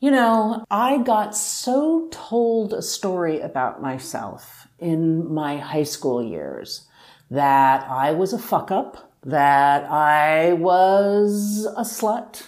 You 0.00 0.10
know, 0.10 0.64
I 0.70 0.98
got 0.98 1.36
so 1.36 2.08
told 2.10 2.72
a 2.72 2.82
story 2.82 3.40
about 3.40 3.82
myself 3.82 4.68
in 4.78 5.32
my 5.32 5.56
high 5.58 5.82
school 5.82 6.22
years 6.22 6.86
that 7.30 7.88
I 7.88 8.12
was 8.12 8.32
a 8.32 8.38
fuck 8.38 8.70
up, 8.70 9.12
that 9.24 9.84
I 9.90 10.52
was 10.54 11.66
a 11.76 11.82
slut, 11.82 12.44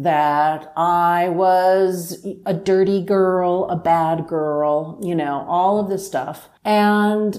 that 0.00 0.72
I 0.78 1.28
was 1.28 2.26
a 2.46 2.54
dirty 2.54 3.02
girl, 3.02 3.68
a 3.68 3.76
bad 3.76 4.26
girl, 4.26 4.98
you 5.02 5.14
know, 5.14 5.44
all 5.46 5.78
of 5.78 5.90
this 5.90 6.06
stuff. 6.06 6.48
And 6.64 7.38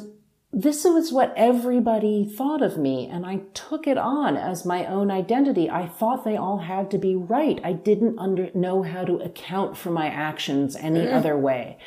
this 0.53 0.84
was 0.84 1.12
what 1.12 1.34
everybody 1.36 2.24
thought 2.24 2.62
of 2.62 2.78
me, 2.78 3.07
and 3.07 3.26
I 3.26 3.38
took 3.55 3.88
it 3.88 3.97
on 3.97 4.38
as 4.38 4.64
my 4.64 4.86
own 4.86 5.09
identity. 5.09 5.72
I 5.72 5.88
thought 5.88 6.24
they 6.24 6.38
all 6.38 6.59
had 6.59 6.91
to 6.91 6.99
be 6.99 7.16
right. 7.16 7.59
I 7.64 7.74
didn't 7.74 8.20
under, 8.20 8.51
know 8.53 8.84
how 8.84 9.05
to 9.05 9.16
account 9.16 9.76
for 9.76 9.89
my 9.89 10.07
actions 10.07 10.76
any 10.76 11.05
mm. 11.05 11.14
other 11.14 11.36
way. 11.36 11.80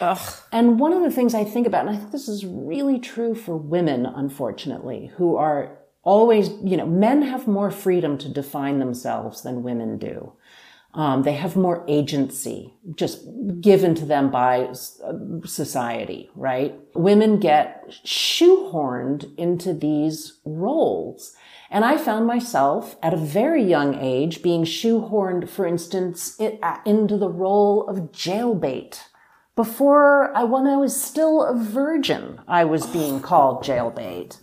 Ugh. 0.00 0.32
And 0.52 0.78
one 0.78 0.92
of 0.92 1.02
the 1.02 1.10
things 1.10 1.34
I 1.34 1.44
think 1.44 1.66
about, 1.66 1.86
and 1.86 1.96
I 1.96 1.98
think 1.98 2.12
this 2.12 2.28
is 2.28 2.46
really 2.46 3.00
true 3.00 3.34
for 3.34 3.56
women, 3.56 4.06
unfortunately, 4.06 5.10
who 5.16 5.36
are 5.36 5.79
always, 6.02 6.50
you 6.62 6.76
know, 6.76 6.86
men 6.86 7.22
have 7.22 7.46
more 7.46 7.70
freedom 7.70 8.18
to 8.18 8.28
define 8.28 8.78
themselves 8.78 9.42
than 9.42 9.62
women 9.62 9.98
do. 9.98 10.32
Um, 10.92 11.22
they 11.22 11.34
have 11.34 11.54
more 11.54 11.84
agency 11.86 12.74
just 12.96 13.24
given 13.60 13.94
to 13.94 14.04
them 14.04 14.30
by 14.30 14.72
society, 15.44 16.30
right? 16.34 16.74
Women 16.94 17.38
get 17.38 17.88
shoehorned 18.04 19.36
into 19.36 19.72
these 19.72 20.40
roles. 20.44 21.36
And 21.70 21.84
I 21.84 21.96
found 21.96 22.26
myself 22.26 22.96
at 23.04 23.14
a 23.14 23.18
very 23.18 23.62
young 23.62 23.94
age 24.00 24.42
being 24.42 24.64
shoehorned, 24.64 25.48
for 25.48 25.64
instance, 25.64 26.36
into 26.84 27.16
the 27.16 27.28
role 27.30 27.86
of 27.86 28.10
jailbait. 28.10 29.00
Before 29.54 30.36
I, 30.36 30.42
when 30.42 30.66
I 30.66 30.76
was 30.76 31.00
still 31.00 31.44
a 31.44 31.54
virgin, 31.54 32.40
I 32.48 32.64
was 32.64 32.86
being 32.86 33.20
called 33.20 33.62
jailbait 33.62 34.38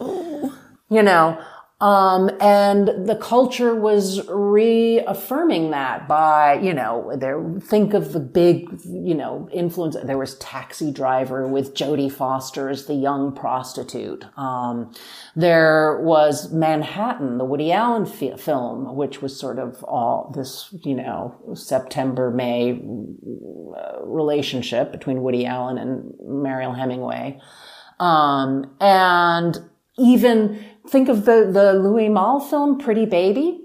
you 0.90 1.04
know? 1.04 1.40
Um, 1.80 2.32
and 2.42 3.08
the 3.08 3.20
culture 3.22 3.76
was 3.76 4.28
reaffirming 4.28 5.70
that 5.70 6.08
by 6.08 6.56
you 6.56 6.74
know 6.74 7.16
there 7.16 7.40
think 7.60 7.94
of 7.94 8.14
the 8.14 8.20
big 8.20 8.68
you 8.84 9.14
know 9.14 9.48
influence 9.54 9.96
there 10.04 10.18
was 10.18 10.40
taxi 10.40 10.92
driver 10.92 11.48
with 11.48 11.76
jodie 11.76 12.12
foster 12.12 12.68
as 12.68 12.88
the 12.88 12.96
young 12.96 13.32
prostitute. 13.32 14.26
Um, 14.38 14.92
there 15.36 16.00
was 16.02 16.52
manhattan 16.52 17.38
the 17.38 17.46
woody 17.46 17.72
allen 17.72 18.08
fi- 18.08 18.38
film 18.38 18.96
which 18.96 19.22
was 19.22 19.40
sort 19.40 19.60
of 19.60 19.84
all 19.84 20.32
this 20.34 20.74
you 20.84 20.96
know 20.96 21.36
september 21.54 22.32
may 22.32 22.72
uh, 22.72 24.04
relationship 24.04 24.92
between 24.92 25.22
woody 25.22 25.46
allen 25.46 25.78
and 25.78 26.12
mariel 26.26 26.74
hemingway. 26.74 27.40
Um, 28.00 28.76
and 28.80 29.60
even 29.98 30.64
think 30.88 31.10
of 31.10 31.26
the, 31.26 31.50
the 31.52 31.74
Louis 31.74 32.10
Malle 32.10 32.40
film, 32.40 32.78
Pretty 32.78 33.06
Baby. 33.06 33.62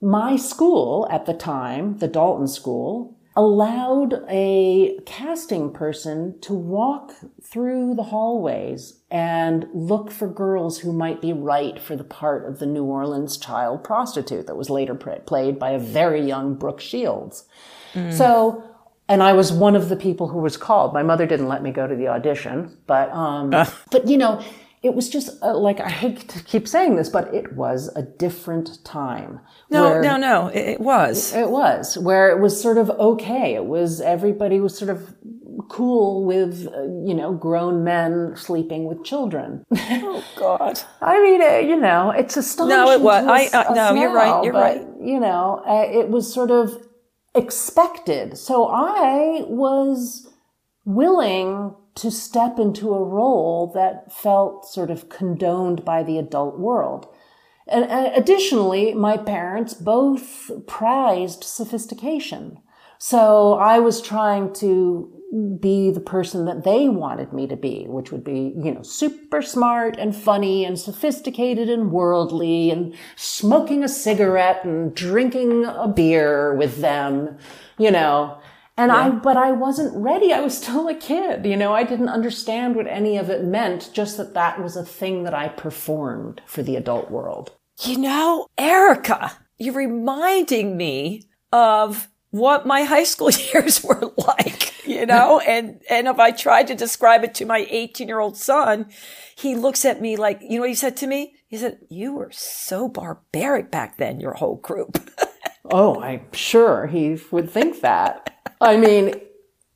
My 0.00 0.36
school 0.36 1.06
at 1.10 1.26
the 1.26 1.34
time, 1.34 1.98
the 1.98 2.08
Dalton 2.08 2.48
School, 2.48 3.16
allowed 3.34 4.24
a 4.28 4.98
casting 5.06 5.72
person 5.72 6.38
to 6.40 6.52
walk 6.52 7.12
through 7.42 7.94
the 7.94 8.02
hallways 8.02 9.00
and 9.10 9.66
look 9.72 10.10
for 10.10 10.28
girls 10.28 10.80
who 10.80 10.92
might 10.92 11.22
be 11.22 11.32
right 11.32 11.78
for 11.80 11.96
the 11.96 12.04
part 12.04 12.46
of 12.46 12.58
the 12.58 12.66
New 12.66 12.84
Orleans 12.84 13.38
child 13.38 13.84
prostitute 13.84 14.46
that 14.46 14.56
was 14.56 14.68
later 14.68 14.94
played 14.94 15.58
by 15.58 15.70
a 15.70 15.78
very 15.78 16.20
young 16.20 16.54
Brooke 16.54 16.80
Shields. 16.80 17.44
So, 18.10 18.62
and 19.08 19.22
I 19.22 19.32
was 19.32 19.52
one 19.52 19.76
of 19.76 19.88
the 19.88 19.96
people 19.96 20.28
who 20.28 20.38
was 20.38 20.56
called. 20.56 20.92
My 20.92 21.02
mother 21.02 21.26
didn't 21.26 21.48
let 21.48 21.62
me 21.62 21.70
go 21.70 21.86
to 21.86 21.94
the 21.94 22.08
audition, 22.08 22.76
but, 22.86 23.10
um, 23.12 23.50
but 23.90 24.06
you 24.06 24.18
know, 24.18 24.42
it 24.82 24.94
was 24.94 25.08
just 25.08 25.40
uh, 25.42 25.56
like, 25.56 25.78
I 25.80 25.88
hate 25.88 26.28
to 26.28 26.42
keep 26.42 26.66
saying 26.66 26.96
this, 26.96 27.08
but 27.08 27.32
it 27.32 27.52
was 27.54 27.88
a 27.94 28.02
different 28.02 28.84
time. 28.84 29.40
No, 29.70 30.00
no, 30.00 30.16
no. 30.16 30.48
It, 30.48 30.68
it 30.70 30.80
was. 30.80 31.32
it 31.34 31.48
was 31.50 31.96
where 31.98 32.30
it 32.30 32.40
was 32.40 32.60
sort 32.60 32.78
of 32.78 32.90
okay. 32.90 33.54
It 33.54 33.66
was 33.66 34.00
everybody 34.00 34.58
was 34.60 34.76
sort 34.76 34.90
of 34.90 35.14
cool 35.68 36.24
with 36.24 36.66
uh, 36.74 36.82
you 37.06 37.14
know 37.14 37.32
grown 37.32 37.84
men 37.84 38.34
sleeping 38.36 38.84
with 38.86 39.04
children. 39.04 39.64
Oh 40.04 40.24
God. 40.36 40.80
I 41.00 41.22
mean, 41.22 41.40
uh, 41.42 41.58
you 41.58 41.76
know, 41.76 42.10
it's 42.10 42.36
astonishing. 42.36 42.76
No, 42.78 42.90
it 42.90 43.00
was- 43.00 43.24
us- 43.24 43.54
I- 43.54 43.64
uh, 43.64 43.74
no, 43.74 43.94
you're 43.94 44.12
right, 44.12 44.42
you're 44.44 44.52
but, 44.52 44.76
right. 44.78 44.86
You 45.00 45.20
know, 45.20 45.62
uh, 45.66 45.86
it 46.00 46.08
was 46.08 46.32
sort 46.32 46.50
of 46.50 46.76
expected. 47.34 48.36
So 48.38 48.66
I 48.66 49.42
was 49.46 50.28
willing 50.84 51.74
to 51.94 52.10
step 52.10 52.58
into 52.58 52.94
a 52.94 53.04
role 53.04 53.70
that 53.74 54.12
felt 54.12 54.66
sort 54.66 54.90
of 54.90 55.08
condoned 55.08 55.84
by 55.84 56.02
the 56.02 56.18
adult 56.18 56.58
world. 56.58 57.06
And 57.68 57.84
additionally, 58.14 58.92
my 58.94 59.16
parents 59.16 59.74
both 59.74 60.50
prized 60.66 61.44
sophistication. 61.44 62.58
So 62.98 63.54
I 63.54 63.78
was 63.78 64.00
trying 64.00 64.52
to 64.54 65.10
be 65.60 65.90
the 65.90 66.00
person 66.00 66.44
that 66.44 66.64
they 66.64 66.88
wanted 66.88 67.32
me 67.32 67.46
to 67.46 67.56
be, 67.56 67.86
which 67.88 68.12
would 68.12 68.22
be, 68.22 68.52
you 68.56 68.72
know, 68.72 68.82
super 68.82 69.40
smart 69.40 69.96
and 69.96 70.14
funny 70.14 70.64
and 70.64 70.78
sophisticated 70.78 71.70
and 71.70 71.90
worldly 71.90 72.70
and 72.70 72.94
smoking 73.16 73.82
a 73.82 73.88
cigarette 73.88 74.64
and 74.64 74.94
drinking 74.94 75.64
a 75.64 75.88
beer 75.88 76.54
with 76.54 76.80
them, 76.80 77.38
you 77.78 77.90
know. 77.90 78.38
And 78.82 78.92
I, 78.92 79.10
but 79.10 79.36
I 79.36 79.52
wasn't 79.52 79.94
ready. 79.94 80.32
I 80.32 80.40
was 80.40 80.58
still 80.58 80.88
a 80.88 80.94
kid, 80.94 81.46
you 81.46 81.56
know, 81.56 81.72
I 81.72 81.84
didn't 81.84 82.08
understand 82.08 82.74
what 82.74 82.86
any 82.86 83.16
of 83.16 83.30
it 83.30 83.44
meant, 83.44 83.90
just 83.92 84.16
that 84.16 84.34
that 84.34 84.62
was 84.62 84.76
a 84.76 84.84
thing 84.84 85.22
that 85.24 85.34
I 85.34 85.48
performed 85.48 86.40
for 86.46 86.62
the 86.62 86.76
adult 86.76 87.10
world. 87.10 87.52
You 87.82 87.98
know, 87.98 88.48
Erika, 88.58 89.32
you're 89.58 89.74
reminding 89.74 90.76
me 90.76 91.28
of 91.52 92.08
what 92.30 92.66
my 92.66 92.82
high 92.82 93.04
school 93.04 93.30
years 93.54 93.84
were 93.84 94.12
like, 94.16 94.86
you 94.86 95.06
know, 95.06 95.38
and, 95.46 95.80
and 95.88 96.08
if 96.08 96.18
I 96.18 96.32
tried 96.32 96.66
to 96.68 96.74
describe 96.74 97.22
it 97.22 97.34
to 97.36 97.46
my 97.46 97.66
18 97.70 98.08
year 98.08 98.18
old 98.18 98.36
son, 98.36 98.86
he 99.36 99.54
looks 99.54 99.84
at 99.84 100.00
me 100.00 100.16
like, 100.16 100.40
you 100.42 100.56
know 100.56 100.60
what 100.60 100.70
he 100.70 100.74
said 100.74 100.96
to 100.98 101.06
me? 101.06 101.34
He 101.46 101.56
said, 101.56 101.78
you 101.88 102.14
were 102.14 102.30
so 102.32 102.88
barbaric 102.88 103.70
back 103.70 103.98
then, 103.98 104.18
your 104.18 104.32
whole 104.32 104.56
group. 104.56 104.98
oh, 105.70 106.00
I'm 106.00 106.26
sure 106.32 106.86
he 106.86 107.18
would 107.30 107.50
think 107.50 107.80
that. 107.80 108.34
I 108.60 108.76
mean, 108.76 109.14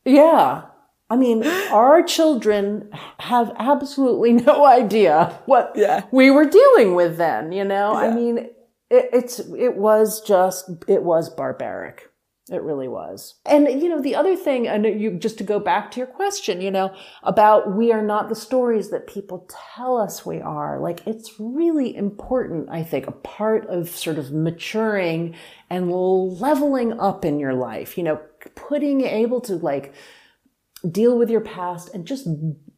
yeah. 0.05 0.63
I 1.09 1.17
mean, 1.17 1.47
our 1.71 2.03
children 2.03 2.91
have 3.21 3.53
absolutely 3.59 4.33
no 4.33 4.65
idea 4.67 5.39
what 5.47 5.73
Yeah. 5.77 6.03
we 6.11 6.31
were 6.31 6.45
dealing 6.47 6.95
with 6.95 7.17
then, 7.17 7.53
you 7.53 7.65
know? 7.65 7.95
I 7.95 8.13
mean, 8.13 8.39
it, 8.91 9.11
it's, 9.13 9.39
it 9.39 9.77
was 9.77 10.21
just, 10.21 10.69
it 10.89 11.03
was 11.05 11.31
barbaric. 11.31 12.11
It 12.49 12.63
really 12.63 12.87
was. 12.87 13.35
And, 13.45 13.83
you 13.83 13.89
know, 13.89 14.01
the 14.01 14.15
other 14.15 14.37
thing, 14.37 14.69
and 14.69 14.85
you, 14.85 15.19
just 15.19 15.37
to 15.39 15.45
go 15.45 15.59
back 15.59 15.91
to 15.91 15.99
your 15.99 16.07
question, 16.07 16.61
you 16.61 16.71
know, 16.71 16.95
about 17.25 17.75
we 17.75 17.91
are 17.91 18.03
not 18.03 18.29
the 18.29 18.37
stories 18.37 18.91
that 18.91 19.09
people 19.09 19.49
tell 19.75 19.97
us 19.97 20.25
we 20.25 20.41
are. 20.41 20.79
Like, 20.79 21.05
it's 21.09 21.41
really 21.41 21.97
important, 21.97 22.69
I 22.71 22.85
think, 22.85 23.09
a 23.09 23.13
part 23.13 23.67
of 23.67 23.89
sort 23.89 24.17
of 24.17 24.31
maturing 24.31 25.35
and 25.71 25.91
leveling 25.91 27.01
up 27.01 27.25
in 27.25 27.41
your 27.41 27.55
life, 27.55 27.99
you 27.99 28.05
know, 28.05 28.21
putting, 28.55 29.01
able 29.01 29.41
to 29.41 29.57
like, 29.57 29.93
deal 30.89 31.19
with 31.19 31.31
your 31.31 31.41
past 31.41 31.93
and 31.95 32.07
just 32.07 32.29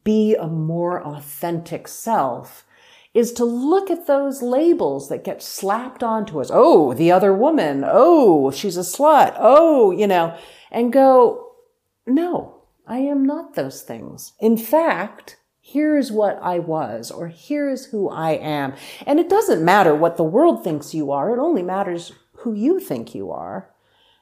be 0.03 0.35
a 0.35 0.47
more 0.47 1.05
authentic 1.05 1.87
self 1.87 2.65
is 3.13 3.31
to 3.33 3.45
look 3.45 3.89
at 3.89 4.07
those 4.07 4.41
labels 4.41 5.09
that 5.09 5.23
get 5.23 5.41
slapped 5.41 6.03
onto 6.03 6.39
us. 6.39 6.51
Oh, 6.53 6.93
the 6.93 7.11
other 7.11 7.33
woman. 7.33 7.83
Oh, 7.85 8.51
she's 8.51 8.77
a 8.77 8.81
slut. 8.81 9.35
Oh, 9.37 9.91
you 9.91 10.07
know, 10.07 10.37
and 10.71 10.93
go, 10.93 11.53
no, 12.05 12.63
I 12.87 12.99
am 12.99 13.25
not 13.25 13.55
those 13.55 13.81
things. 13.81 14.33
In 14.39 14.57
fact, 14.57 15.37
here's 15.59 16.11
what 16.11 16.39
I 16.41 16.59
was, 16.59 17.11
or 17.11 17.27
here's 17.27 17.85
who 17.85 18.09
I 18.09 18.31
am. 18.31 18.73
And 19.05 19.19
it 19.19 19.29
doesn't 19.29 19.65
matter 19.65 19.95
what 19.95 20.17
the 20.17 20.23
world 20.23 20.63
thinks 20.63 20.93
you 20.93 21.11
are. 21.11 21.33
It 21.33 21.39
only 21.39 21.63
matters 21.63 22.11
who 22.37 22.53
you 22.53 22.79
think 22.79 23.15
you 23.15 23.31
are. 23.31 23.71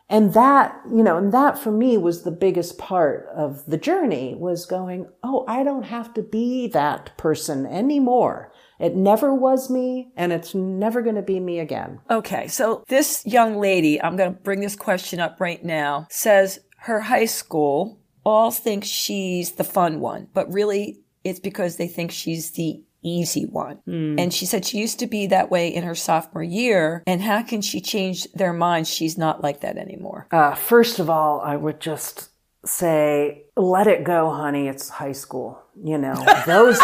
And 0.09 0.33
that, 0.33 0.79
you 0.89 1.03
know, 1.03 1.17
and 1.17 1.33
that 1.33 1.59
for 1.59 1.71
me 1.71 1.97
was 1.97 2.23
the 2.23 2.31
biggest 2.31 2.77
part 2.77 3.27
of 3.35 3.65
the 3.65 3.77
journey 3.77 4.35
was 4.35 4.65
going, 4.65 5.09
oh, 5.21 5.43
I 5.49 5.63
don't 5.63 5.83
have 5.83 6.13
to 6.13 6.21
be 6.21 6.67
that 6.67 7.17
person 7.17 7.65
anymore. 7.65 8.53
It 8.79 8.95
never 8.95 9.33
was 9.33 9.69
me 9.69 10.09
and 10.15 10.31
it's 10.31 10.53
never 10.53 11.01
going 11.01 11.15
to 11.15 11.21
be 11.21 11.39
me 11.39 11.59
again. 11.59 11.99
Okay, 12.09 12.47
so 12.47 12.83
this 12.87 13.25
young 13.25 13.59
lady, 13.59 14.01
I'm 14.01 14.15
going 14.15 14.33
to 14.33 14.39
bring 14.39 14.59
this 14.59 14.75
question 14.75 15.19
up 15.19 15.39
right 15.39 15.63
now, 15.63 16.07
says 16.09 16.59
her 16.79 17.01
high 17.01 17.25
school 17.25 17.99
all 18.25 18.51
think 18.51 18.83
she's 18.83 19.53
the 19.53 19.63
fun 19.63 19.99
one, 19.99 20.27
but 20.33 20.51
really 20.51 20.99
it's 21.23 21.39
because 21.39 21.77
they 21.77 21.87
think 21.87 22.11
she's 22.11 22.51
the 22.51 22.81
easy 23.01 23.45
one. 23.45 23.79
And 24.19 24.33
she 24.33 24.45
said 24.45 24.65
she 24.65 24.79
used 24.79 24.99
to 24.99 25.07
be 25.07 25.27
that 25.27 25.49
way 25.49 25.73
in 25.73 25.83
her 25.83 25.95
sophomore 25.95 26.43
year. 26.43 27.03
And 27.07 27.21
how 27.21 27.41
can 27.43 27.61
she 27.61 27.79
change 27.79 28.29
their 28.33 28.53
minds? 28.53 28.89
She's 28.89 29.17
not 29.17 29.41
like 29.41 29.61
that 29.61 29.77
anymore. 29.77 30.27
Uh, 30.31 30.55
first 30.55 30.99
of 30.99 31.09
all, 31.09 31.39
I 31.41 31.55
would 31.55 31.79
just 31.79 32.29
say, 32.65 33.45
let 33.55 33.87
it 33.87 34.03
go, 34.03 34.29
honey. 34.31 34.67
It's 34.67 34.89
high 34.89 35.13
school. 35.13 35.61
You 35.81 35.97
know, 35.97 36.15
those. 36.45 36.79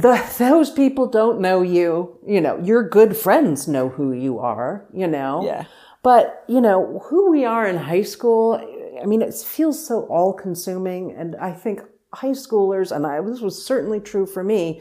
The, 0.00 0.34
those 0.38 0.70
people 0.70 1.06
don't 1.08 1.40
know 1.40 1.62
you. 1.62 2.18
You 2.26 2.40
know, 2.40 2.58
your 2.58 2.88
good 2.88 3.16
friends 3.16 3.66
know 3.66 3.88
who 3.88 4.12
you 4.12 4.38
are, 4.38 4.86
you 4.92 5.08
know. 5.08 5.44
Yeah. 5.44 5.64
But, 6.02 6.44
you 6.46 6.60
know, 6.60 7.02
who 7.06 7.30
we 7.30 7.44
are 7.44 7.66
in 7.66 7.76
high 7.76 8.02
school, 8.02 8.54
I 9.02 9.04
mean, 9.06 9.22
it 9.22 9.34
feels 9.34 9.84
so 9.84 10.02
all 10.02 10.32
consuming. 10.32 11.12
And 11.12 11.34
I 11.36 11.52
think 11.52 11.82
high 12.14 12.28
schoolers, 12.28 12.94
and 12.94 13.06
I, 13.06 13.20
this 13.20 13.40
was 13.40 13.64
certainly 13.64 14.00
true 14.00 14.26
for 14.26 14.44
me, 14.44 14.80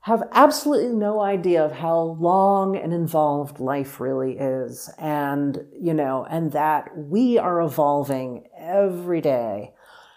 have 0.00 0.24
absolutely 0.32 0.94
no 0.94 1.20
idea 1.20 1.64
of 1.64 1.72
how 1.72 1.98
long 2.20 2.76
and 2.76 2.92
involved 2.92 3.60
life 3.60 4.00
really 4.00 4.36
is. 4.36 4.90
And, 4.98 5.64
you 5.72 5.94
know, 5.94 6.26
and 6.28 6.52
that 6.52 6.90
we 6.96 7.38
are 7.38 7.62
evolving 7.62 8.48
every 8.58 9.20
day. 9.20 9.72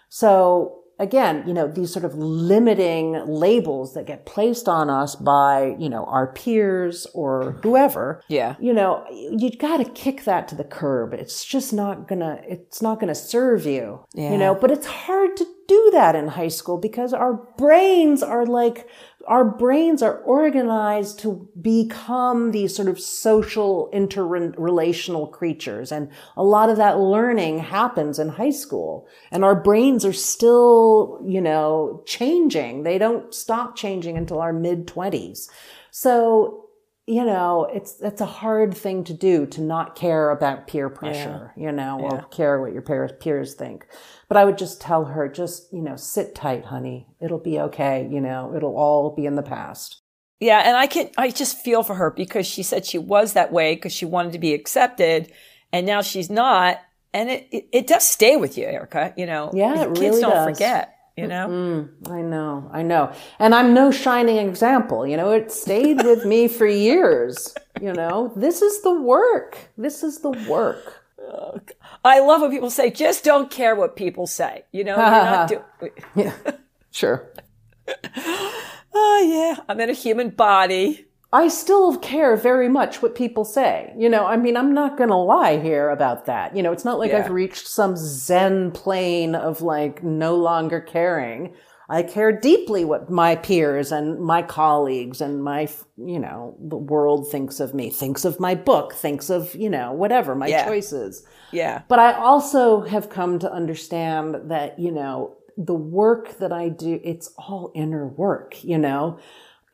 So 0.08 0.82
again, 0.98 1.44
you 1.46 1.54
know, 1.54 1.68
these 1.68 1.92
sort 1.92 2.04
of 2.04 2.14
limiting 2.14 3.12
labels 3.26 3.94
that 3.94 4.06
get 4.06 4.26
placed 4.26 4.68
on 4.68 4.90
us 4.90 5.14
by, 5.16 5.76
you 5.78 5.88
know, 5.88 6.04
our 6.04 6.32
peers 6.32 7.06
or 7.14 7.52
whoever. 7.62 8.22
Yeah. 8.28 8.56
You 8.58 8.72
know, 8.72 9.04
you 9.10 9.50
got 9.56 9.78
to 9.78 9.84
kick 9.84 10.24
that 10.24 10.48
to 10.48 10.54
the 10.54 10.64
curb. 10.64 11.14
It's 11.14 11.44
just 11.44 11.72
not 11.72 12.08
gonna, 12.08 12.40
it's 12.46 12.82
not 12.82 13.00
gonna 13.00 13.14
serve 13.14 13.66
you. 13.66 14.04
Yeah. 14.14 14.32
You 14.32 14.38
know, 14.38 14.54
but 14.54 14.70
it's 14.70 14.86
hard 14.86 15.36
to 15.36 15.46
do 15.68 15.90
that 15.92 16.16
in 16.16 16.28
high 16.28 16.48
school 16.48 16.78
because 16.78 17.12
our 17.12 17.34
brains 17.56 18.22
are 18.22 18.46
like, 18.46 18.88
our 19.26 19.44
brains 19.44 20.02
are 20.02 20.18
organized 20.20 21.20
to 21.20 21.48
become 21.60 22.50
these 22.50 22.74
sort 22.74 22.88
of 22.88 22.98
social 22.98 23.90
interrelational 23.92 25.30
creatures. 25.30 25.92
And 25.92 26.10
a 26.36 26.42
lot 26.42 26.70
of 26.70 26.78
that 26.78 26.98
learning 26.98 27.58
happens 27.58 28.18
in 28.18 28.30
high 28.30 28.50
school 28.50 29.06
and 29.30 29.44
our 29.44 29.54
brains 29.54 30.04
are 30.06 30.12
still, 30.14 31.20
you 31.24 31.40
know, 31.40 32.02
changing. 32.06 32.82
They 32.82 32.96
don't 32.96 33.32
stop 33.34 33.76
changing 33.76 34.16
until 34.16 34.40
our 34.40 34.54
mid 34.54 34.88
twenties. 34.88 35.50
So, 35.90 36.67
you 37.08 37.24
know, 37.24 37.66
it's, 37.72 38.00
it's 38.02 38.20
a 38.20 38.26
hard 38.26 38.76
thing 38.76 39.02
to 39.04 39.14
do 39.14 39.46
to 39.46 39.62
not 39.62 39.96
care 39.96 40.30
about 40.30 40.66
peer 40.66 40.90
pressure, 40.90 41.52
you 41.56 41.72
know, 41.72 41.98
or 42.00 42.22
care 42.30 42.60
what 42.60 42.74
your 42.74 42.82
peers, 42.82 43.12
peers 43.18 43.54
think. 43.54 43.86
But 44.28 44.36
I 44.36 44.44
would 44.44 44.58
just 44.58 44.78
tell 44.78 45.06
her, 45.06 45.26
just, 45.26 45.72
you 45.72 45.80
know, 45.80 45.96
sit 45.96 46.34
tight, 46.34 46.66
honey. 46.66 47.06
It'll 47.18 47.38
be 47.38 47.58
okay. 47.60 48.06
You 48.10 48.20
know, 48.20 48.54
it'll 48.54 48.76
all 48.76 49.14
be 49.16 49.24
in 49.24 49.36
the 49.36 49.42
past. 49.42 50.02
Yeah, 50.38 50.58
and 50.58 50.76
I 50.76 50.86
can 50.86 51.10
I 51.16 51.30
just 51.30 51.58
feel 51.64 51.82
for 51.82 51.94
her 51.94 52.10
because 52.10 52.46
she 52.46 52.62
said 52.62 52.84
she 52.84 52.98
was 52.98 53.32
that 53.32 53.50
way 53.52 53.74
because 53.74 53.92
she 53.92 54.04
wanted 54.04 54.32
to 54.32 54.38
be 54.38 54.54
accepted, 54.54 55.32
and 55.72 55.84
now 55.84 56.00
she's 56.02 56.30
not, 56.30 56.78
and 57.12 57.28
it 57.28 57.48
it, 57.50 57.68
it 57.72 57.86
does 57.88 58.06
stay 58.06 58.36
with 58.36 58.56
you, 58.56 58.64
Erika. 58.66 59.14
You 59.16 59.26
know, 59.26 59.50
Yeah, 59.52 59.82
it 59.82 59.88
kids 59.88 60.00
really 60.00 60.20
don't 60.20 60.30
does. 60.30 60.56
forget. 60.56 60.94
You 61.18 61.26
know, 61.26 61.88
I 62.08 62.20
know, 62.22 62.70
I 62.72 62.82
know. 62.82 63.12
And 63.40 63.54
I'm 63.54 63.74
no 63.74 63.90
shining 63.90 64.36
example. 64.36 65.04
You 65.06 65.16
know, 65.16 65.32
it 65.32 65.50
stayed 65.50 66.04
with 66.04 66.24
me 66.24 66.46
for 66.48 66.66
years. 66.66 67.54
You 67.80 67.92
know, 67.92 68.32
this 68.36 68.62
is 68.62 68.82
the 68.82 68.92
work. 68.92 69.58
This 69.76 70.02
is 70.04 70.20
the 70.20 70.30
work. 70.48 71.02
I 72.04 72.20
love 72.20 72.40
when 72.42 72.50
people 72.52 72.70
say, 72.70 72.90
"Just 72.90 73.24
don't 73.24 73.50
care 73.50 73.74
what 73.74 73.96
people 73.96 74.26
say." 74.26 74.64
You 74.72 74.84
know, 74.84 74.96
you're 74.96 75.04
not 75.10 75.48
do- 75.80 75.90
Yeah, 76.14 76.32
sure. 76.90 77.32
Oh 78.94 79.20
yeah, 79.28 79.62
I'm 79.68 79.80
in 79.80 79.90
a 79.90 79.94
human 79.94 80.30
body. 80.30 81.06
I 81.32 81.48
still 81.48 81.96
care 81.98 82.36
very 82.36 82.68
much 82.70 83.02
what 83.02 83.14
people 83.14 83.44
say. 83.44 83.92
You 83.98 84.08
know, 84.08 84.24
I 84.24 84.36
mean, 84.38 84.56
I'm 84.56 84.72
not 84.72 84.96
going 84.96 85.10
to 85.10 85.16
lie 85.16 85.58
here 85.58 85.90
about 85.90 86.24
that. 86.24 86.56
You 86.56 86.62
know, 86.62 86.72
it's 86.72 86.84
not 86.86 86.98
like 86.98 87.10
Yeah. 87.10 87.18
I've 87.18 87.30
reached 87.30 87.68
some 87.68 87.96
zen 87.96 88.70
plane 88.70 89.34
of 89.34 89.60
like 89.60 90.02
no 90.02 90.36
longer 90.36 90.80
caring. 90.80 91.52
I 91.90 92.02
care 92.02 92.32
deeply 92.32 92.84
what 92.84 93.10
my 93.10 93.34
peers 93.36 93.92
and 93.92 94.20
my 94.20 94.42
colleagues 94.42 95.20
and 95.20 95.42
my, 95.42 95.68
you 95.96 96.18
know, 96.18 96.54
the 96.60 96.76
world 96.76 97.30
thinks 97.30 97.60
of 97.60 97.74
me, 97.74 97.90
thinks 97.90 98.24
of 98.24 98.40
my 98.40 98.54
book, 98.54 98.94
thinks 98.94 99.30
of, 99.30 99.54
you 99.54 99.70
know, 99.70 99.92
whatever, 99.92 100.34
my 100.34 100.48
Yeah. 100.48 100.66
choices. 100.66 101.26
Yeah, 101.50 101.82
But 101.88 101.98
I 101.98 102.12
also 102.12 102.82
have 102.82 103.08
come 103.08 103.38
to 103.38 103.50
understand 103.50 104.36
that, 104.50 104.78
you 104.78 104.92
know, 104.92 105.36
the 105.56 105.74
work 105.74 106.38
that 106.38 106.52
I 106.52 106.68
do, 106.68 107.00
it's 107.02 107.32
all 107.38 107.72
inner 107.74 108.06
work, 108.06 108.62
you 108.62 108.76
know? 108.78 109.18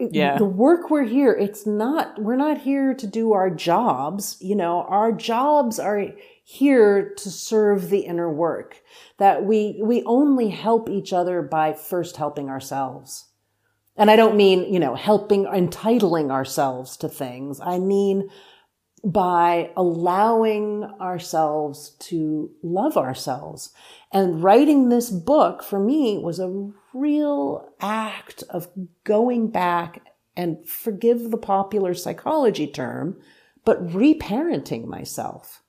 Yeah. 0.01 0.39
The 0.39 0.45
work 0.45 0.91
we're 0.91 1.05
here, 1.05 1.33
it's 1.33 1.67
not, 1.67 2.21
we're 2.21 2.37
not 2.37 2.59
here 2.59 2.95
to 2.95 3.07
do 3.07 3.33
our 3.33 3.49
jobs, 3.49 4.37
you 4.41 4.57
know, 4.57 4.83
our 4.89 5.13
jobs 5.13 5.79
are 5.79 6.07
here 6.43 7.15
to 7.17 7.31
serve 7.31 7.91
the 7.91 8.01
inner 8.01 8.31
work 8.31 8.83
that 9.19 9.45
we, 9.45 9.81
we 9.83 10.03
only 10.05 10.51
help 10.51 10.91
each 10.91 11.13
other 11.13 11.43
by 11.43 11.73
first 11.73 12.17
helping 12.17 12.49
ourselves. 12.49 13.29
And 13.97 14.11
I 14.11 14.17
don't 14.17 14.37
mean, 14.37 14.73
you 14.73 14.81
know, 14.81 14.97
helping, 14.97 15.47
entitling 15.47 16.31
ourselves 16.33 16.97
to 16.99 17.09
things. 17.09 17.61
I 17.61 17.79
mean, 17.79 18.29
by 19.05 19.71
allowing 19.77 20.85
ourselves 20.99 21.91
to 21.99 22.51
love 22.63 22.97
ourselves. 22.97 23.71
And 24.11 24.43
writing 24.43 24.89
this 24.89 25.11
book 25.11 25.63
for 25.63 25.79
me 25.79 26.19
was 26.19 26.39
a 26.41 26.71
real 26.95 27.69
act 27.81 28.45
of 28.49 28.69
going 29.05 29.49
back 29.49 30.01
and 30.37 30.67
forgive 30.67 31.31
the 31.31 31.39
popular 31.39 31.93
psychology 31.93 32.67
term, 32.67 33.21
but 33.65 33.87
reparenting 33.89 34.87
myself. 34.87 35.63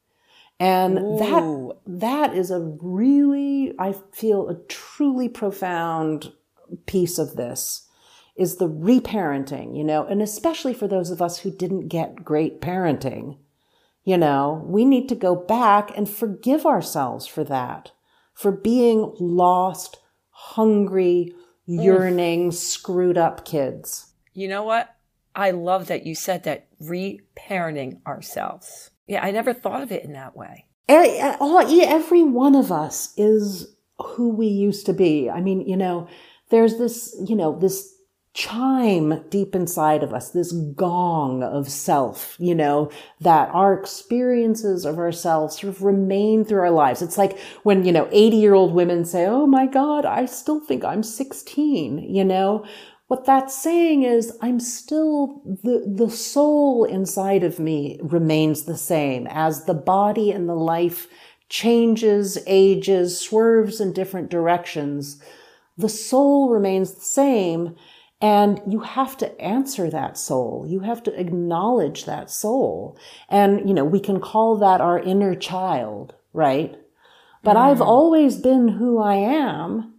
And 0.58 0.98
that, 1.20 1.76
that 1.86 2.34
is 2.34 2.50
a 2.50 2.62
really, 2.82 3.74
I 3.78 3.94
feel 4.14 4.48
a 4.48 4.56
truly 4.56 5.28
profound 5.28 6.32
piece 6.86 7.18
of 7.18 7.36
this 7.36 7.85
is 8.36 8.58
the 8.58 8.70
reparenting, 8.70 9.78
you 9.78 9.84
know, 9.84 10.06
and 10.06 10.22
especially 10.22 10.74
for 10.74 10.88
those 10.88 11.10
of 11.10 11.22
us 11.22 11.40
who 11.40 11.52
didn't 11.52 11.88
get 11.88 12.24
great 12.26 12.62
parenting, 12.62 13.38
you 14.04 14.18
know, 14.18 14.64
we 14.66 14.86
need 14.86 15.10
to 15.10 15.16
go 15.16 15.36
back 15.36 15.96
and 15.98 16.10
forgive 16.10 16.66
ourselves 16.66 17.26
for 17.26 17.44
that, 17.44 17.92
for 18.34 18.52
being 18.52 19.16
lost, 19.20 20.00
hungry, 20.30 21.34
yearning, 21.66 22.52
screwed 22.52 23.18
up 23.18 23.46
kids. 23.46 24.14
you 24.34 24.48
know 24.48 24.64
what? 24.64 24.96
I 25.36 25.52
love 25.52 25.88
that 25.88 26.06
you 26.06 26.16
said 26.16 26.44
that 26.44 26.68
reparenting 26.82 28.06
ourselves. 28.06 28.92
Yeah, 29.08 29.24
I 29.24 29.32
never 29.32 29.54
thought 29.54 29.82
of 29.82 29.92
it 29.92 30.04
in 30.04 30.14
that 30.14 30.36
way. 30.36 30.66
Every 30.88 32.24
one 32.24 32.56
of 32.56 32.72
us 32.72 33.14
is 33.18 33.76
who 33.98 34.30
we 34.30 34.48
used 34.48 34.86
to 34.86 34.94
be. 34.94 35.30
I 35.30 35.42
mean, 35.42 35.62
you 35.62 35.76
know, 35.76 36.08
there's 36.50 36.78
this, 36.78 37.16
you 37.28 37.36
know, 37.36 37.58
this 37.58 37.95
chime 38.36 39.24
deep 39.30 39.56
inside 39.56 40.04
of 40.04 40.14
us, 40.14 40.30
this 40.30 40.52
gong 40.52 41.42
of 41.42 41.70
self, 41.70 42.36
you 42.38 42.54
know, 42.54 42.92
that 43.22 43.50
our 43.54 43.74
experiences 43.74 44.84
of 44.84 45.00
ourselves 45.00 45.60
sort 45.60 45.74
of 45.74 45.82
remain 45.82 46.44
through 46.44 46.60
our 46.60 46.70
lives. 46.70 47.02
It's 47.02 47.18
like 47.18 47.40
when, 47.64 47.86
you 47.86 47.94
know, 47.94 48.10
80 48.12 48.36
year 48.36 48.54
old 48.54 48.74
women 48.74 49.06
say, 49.06 49.26
Oh 49.26 49.48
my 49.48 49.66
God, 49.66 50.06
I 50.06 50.26
still 50.26 50.60
think 50.60 50.84
I'm 50.84 51.02
16, 51.02 52.00
you 52.14 52.26
know, 52.26 52.66
what 53.08 53.26
that's 53.26 53.56
saying 53.56 54.04
is 54.04 54.38
I'm 54.42 54.60
still 54.60 55.42
the, 55.64 55.86
the 55.88 56.10
soul 56.10 56.84
inside 56.84 57.44
of 57.44 57.60
me 57.60 58.00
remains 58.02 58.64
the 58.64 58.78
same 58.78 59.28
as 59.28 59.66
the 59.66 59.76
body 59.76 60.32
and 60.32 60.50
the 60.50 60.56
life 60.56 61.08
changes, 61.48 62.38
ages, 62.48 63.20
swerves 63.20 63.80
in 63.80 63.94
different 63.94 64.30
directions. 64.30 65.22
The 65.78 65.90
soul 65.90 66.50
remains 66.50 66.96
the 66.96 67.02
same 67.02 67.76
and 68.22 68.62
you 68.68 68.80
have 68.80 69.18
to 69.18 69.42
answer 69.42 69.90
that 69.90 70.18
soul. 70.18 70.66
You 70.68 70.82
have 70.82 71.04
to 71.04 71.20
acknowledge 71.20 72.06
that 72.06 72.30
soul. 72.30 72.98
And, 73.30 73.68
you 73.68 73.74
know, 73.74 73.84
we 73.84 74.00
can 74.00 74.20
call 74.20 74.58
that 74.58 74.82
our 74.82 75.00
inner 75.00 75.36
child, 75.36 76.16
right? 76.32 76.76
But 77.44 77.58
mm. 77.58 77.62
I've 77.62 77.82
always 77.82 78.38
been 78.38 78.70
who 78.70 79.00
I 79.00 79.16
am. 79.16 79.94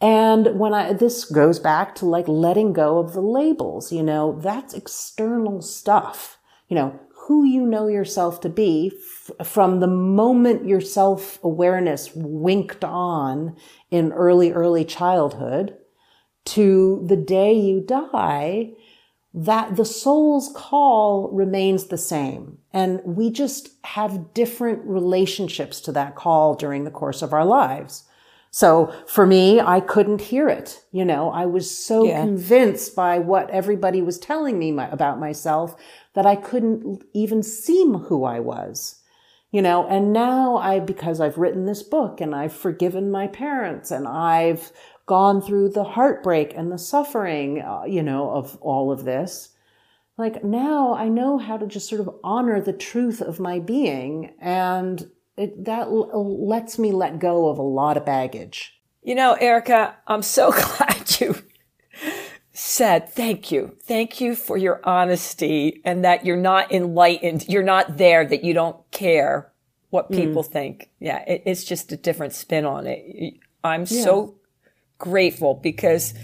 And 0.00 0.58
when 0.58 0.74
I, 0.74 0.92
this 0.92 1.24
goes 1.24 1.60
back 1.60 1.94
to 1.96 2.06
like 2.06 2.26
letting 2.26 2.72
go 2.72 2.98
of 2.98 3.12
the 3.12 3.20
labels, 3.20 3.92
you 3.92 4.02
know, 4.02 4.40
that's 4.40 4.74
external 4.74 5.62
stuff. 5.62 6.38
You 6.68 6.74
know, 6.74 7.00
who 7.26 7.44
you 7.44 7.64
know 7.64 7.86
yourself 7.86 8.40
to 8.40 8.48
be 8.48 8.90
f- 8.98 9.46
from 9.46 9.78
the 9.78 9.86
moment 9.86 10.66
your 10.66 10.80
self 10.80 11.38
awareness 11.44 12.10
winked 12.14 12.82
on 12.82 13.54
in 13.92 14.10
early, 14.12 14.50
early 14.50 14.84
childhood 14.84 15.76
to 16.44 17.04
the 17.06 17.16
day 17.16 17.52
you 17.52 17.80
die, 17.80 18.72
that 19.34 19.76
the 19.76 19.84
soul's 19.84 20.52
call 20.54 21.30
remains 21.32 21.86
the 21.86 21.98
same. 21.98 22.58
And 22.72 23.00
we 23.04 23.30
just 23.30 23.70
have 23.84 24.34
different 24.34 24.84
relationships 24.84 25.80
to 25.82 25.92
that 25.92 26.16
call 26.16 26.54
during 26.54 26.84
the 26.84 26.90
course 26.90 27.22
of 27.22 27.32
our 27.32 27.44
lives. 27.44 28.04
So 28.50 28.94
for 29.06 29.26
me, 29.26 29.60
I 29.60 29.80
couldn't 29.80 30.20
hear 30.20 30.48
it. 30.48 30.84
You 30.92 31.06
know, 31.06 31.30
I 31.30 31.46
was 31.46 31.70
so 31.70 32.04
yeah. 32.04 32.20
convinced 32.20 32.94
by 32.94 33.18
what 33.18 33.48
everybody 33.48 34.02
was 34.02 34.18
telling 34.18 34.58
me 34.58 34.70
my, 34.70 34.88
about 34.90 35.18
myself 35.18 35.74
that 36.12 36.26
I 36.26 36.36
couldn't 36.36 37.02
even 37.14 37.42
seem 37.42 37.94
who 37.94 38.24
I 38.24 38.40
was. 38.40 38.98
You 39.52 39.60
know, 39.60 39.86
and 39.86 40.14
now 40.14 40.56
I, 40.56 40.80
because 40.80 41.20
I've 41.20 41.36
written 41.36 41.66
this 41.66 41.82
book 41.82 42.22
and 42.22 42.34
I've 42.34 42.54
forgiven 42.54 43.10
my 43.10 43.26
parents 43.26 43.90
and 43.90 44.08
I've 44.08 44.72
gone 45.06 45.42
through 45.42 45.70
the 45.70 45.84
heartbreak 45.84 46.52
and 46.56 46.70
the 46.70 46.78
suffering, 46.78 47.60
uh, 47.60 47.84
you 47.86 48.02
know, 48.02 48.30
of 48.30 48.56
all 48.60 48.92
of 48.92 49.04
this. 49.04 49.50
Like 50.18 50.44
now 50.44 50.94
I 50.94 51.08
know 51.08 51.38
how 51.38 51.56
to 51.56 51.66
just 51.66 51.88
sort 51.88 52.00
of 52.00 52.10
honor 52.22 52.60
the 52.60 52.72
truth 52.72 53.20
of 53.20 53.40
my 53.40 53.58
being 53.58 54.34
and 54.40 55.10
it, 55.36 55.64
that 55.64 55.88
l- 55.88 56.46
lets 56.46 56.78
me 56.78 56.92
let 56.92 57.18
go 57.18 57.48
of 57.48 57.58
a 57.58 57.62
lot 57.62 57.96
of 57.96 58.04
baggage. 58.04 58.78
You 59.02 59.14
know, 59.14 59.32
Erika, 59.34 59.96
I'm 60.06 60.22
so 60.22 60.52
glad 60.78 61.20
you 61.20 61.36
said 62.52 63.08
thank 63.08 63.50
you. 63.50 63.76
Thank 63.82 64.20
you 64.20 64.34
for 64.36 64.56
your 64.56 64.80
honesty 64.84 65.80
and 65.84 66.04
that 66.04 66.24
you're 66.24 66.36
not 66.36 66.70
enlightened. 66.70 67.46
You're 67.48 67.62
not 67.62 67.96
there, 67.96 68.24
that 68.26 68.44
you 68.44 68.54
don't 68.54 68.78
care 68.90 69.50
what 69.90 70.10
mm. 70.10 70.16
people 70.16 70.44
mm. 70.44 70.52
think. 70.52 70.90
Yeah, 71.00 71.24
it, 71.26 71.42
it's 71.46 71.64
just 71.64 71.90
a 71.92 71.96
different 71.96 72.34
spin 72.34 72.64
on 72.64 72.86
it. 72.86 73.34
I'm 73.64 73.86
yeah. 73.88 74.04
so 74.04 74.36
grateful 75.02 75.54
because 75.54 76.14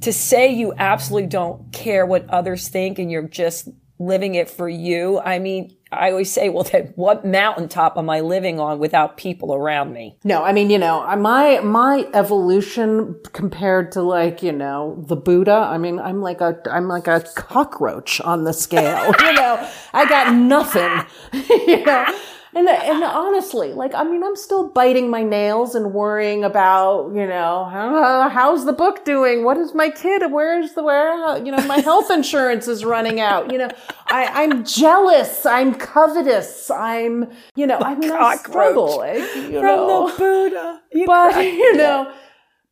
to 0.00 0.12
say 0.12 0.52
you 0.52 0.74
absolutely 0.76 1.28
don't 1.28 1.72
care 1.72 2.04
what 2.04 2.28
others 2.30 2.68
think 2.68 2.98
and 2.98 3.10
you're 3.10 3.28
just 3.28 3.68
living 3.98 4.34
it 4.34 4.50
for 4.50 4.68
you. 4.68 5.20
I 5.20 5.38
mean, 5.38 5.76
I 5.92 6.10
always 6.10 6.32
say, 6.32 6.48
well, 6.48 6.64
then 6.72 6.92
what 6.96 7.24
mountaintop 7.24 7.96
am 7.96 8.10
I 8.10 8.20
living 8.20 8.58
on 8.58 8.78
without 8.78 9.16
people 9.16 9.54
around 9.54 9.92
me? 9.92 10.16
No, 10.24 10.42
I 10.42 10.52
mean, 10.52 10.70
you 10.70 10.78
know, 10.78 11.04
my, 11.16 11.60
my 11.60 12.08
evolution 12.14 13.20
compared 13.32 13.92
to 13.92 14.02
like, 14.02 14.42
you 14.42 14.52
know, 14.52 15.02
the 15.06 15.16
Buddha, 15.16 15.52
I 15.52 15.78
mean, 15.78 15.98
I'm 15.98 16.20
like 16.20 16.40
a, 16.40 16.58
I'm 16.70 16.88
like 16.88 17.06
a 17.06 17.20
cockroach 17.34 18.20
on 18.22 18.44
the 18.44 18.52
scale, 18.52 19.06
you 19.20 19.32
know, 19.34 19.68
I 19.92 20.08
got 20.08 20.34
nothing, 20.34 21.06
you 21.68 21.84
know, 21.84 22.18
and 22.54 22.68
and 22.68 23.02
honestly, 23.02 23.72
like 23.72 23.94
I 23.94 24.04
mean, 24.04 24.22
I'm 24.22 24.36
still 24.36 24.68
biting 24.68 25.10
my 25.10 25.22
nails 25.22 25.74
and 25.74 25.92
worrying 25.92 26.44
about 26.44 27.08
you 27.14 27.26
know 27.26 27.64
how, 27.64 28.28
how's 28.28 28.64
the 28.64 28.72
book 28.72 29.04
doing? 29.04 29.44
What 29.44 29.56
is 29.58 29.74
my 29.74 29.90
kid? 29.90 30.22
Where's 30.30 30.74
the 30.74 30.84
where? 30.84 31.12
Uh, 31.12 31.36
you 31.38 31.50
know, 31.50 31.64
my 31.66 31.78
health 31.80 32.10
insurance 32.10 32.68
is 32.68 32.84
running 32.84 33.20
out. 33.20 33.50
You 33.50 33.58
know, 33.58 33.70
I 34.06 34.44
I'm 34.44 34.64
jealous. 34.64 35.44
I'm 35.44 35.74
covetous. 35.74 36.70
I'm 36.70 37.30
you 37.56 37.66
know 37.66 37.78
I 37.78 37.94
mean 37.96 38.12
I 38.12 38.36
struggle 38.36 39.04
you 39.04 39.60
from 39.60 39.62
know. 39.62 40.10
the 40.10 40.16
Buddha. 40.16 40.80
You 40.92 41.06
but 41.06 41.44
you 41.44 41.76
know. 41.76 42.12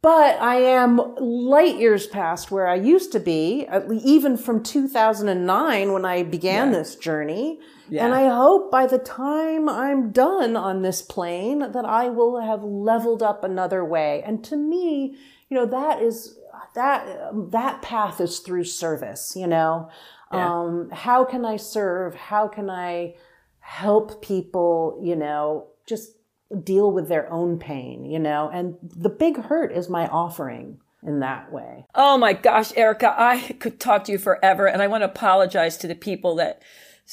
But 0.02 0.40
I 0.40 0.56
am 0.56 0.96
light 1.20 1.76
years 1.76 2.08
past 2.08 2.50
where 2.50 2.66
I 2.66 2.74
used 2.74 3.12
to 3.12 3.20
be, 3.20 3.68
even 4.04 4.36
from 4.36 4.64
2009 4.64 5.92
when 5.92 6.04
I 6.04 6.24
began 6.24 6.72
yeah. 6.72 6.78
this 6.78 6.96
journey. 6.96 7.60
Yeah. 7.88 8.04
And 8.04 8.14
I 8.14 8.28
hope 8.28 8.70
by 8.70 8.86
the 8.86 8.98
time 8.98 9.68
I'm 9.68 10.10
done 10.10 10.56
on 10.56 10.82
this 10.82 11.02
plane 11.02 11.58
that 11.72 11.84
I 11.84 12.08
will 12.08 12.40
have 12.40 12.62
leveled 12.62 13.22
up 13.22 13.44
another 13.44 13.84
way. 13.84 14.22
And 14.24 14.42
to 14.44 14.56
me, 14.56 15.16
you 15.48 15.56
know, 15.56 15.66
that 15.66 16.02
is 16.02 16.38
that 16.74 17.30
that 17.50 17.82
path 17.82 18.20
is 18.20 18.38
through 18.38 18.64
service, 18.64 19.34
you 19.36 19.46
know. 19.46 19.90
Yeah. 20.32 20.50
Um, 20.50 20.90
how 20.90 21.24
can 21.24 21.44
I 21.44 21.56
serve? 21.56 22.14
How 22.14 22.48
can 22.48 22.70
I 22.70 23.14
help 23.60 24.22
people, 24.22 24.98
you 25.02 25.14
know, 25.14 25.66
just 25.86 26.16
deal 26.64 26.90
with 26.90 27.08
their 27.08 27.30
own 27.30 27.58
pain, 27.58 28.04
you 28.04 28.18
know? 28.18 28.50
And 28.52 28.76
the 28.82 29.10
big 29.10 29.36
hurt 29.36 29.72
is 29.72 29.88
my 29.88 30.06
offering 30.08 30.78
in 31.06 31.20
that 31.20 31.52
way. 31.52 31.86
Oh 31.94 32.16
my 32.16 32.32
gosh, 32.32 32.72
Erika, 32.76 33.14
I 33.16 33.52
could 33.60 33.80
talk 33.80 34.04
to 34.04 34.12
you 34.12 34.18
forever. 34.18 34.66
And 34.66 34.80
I 34.80 34.86
want 34.86 35.02
to 35.02 35.06
apologize 35.06 35.76
to 35.78 35.88
the 35.88 35.94
people 35.94 36.36
that 36.36 36.62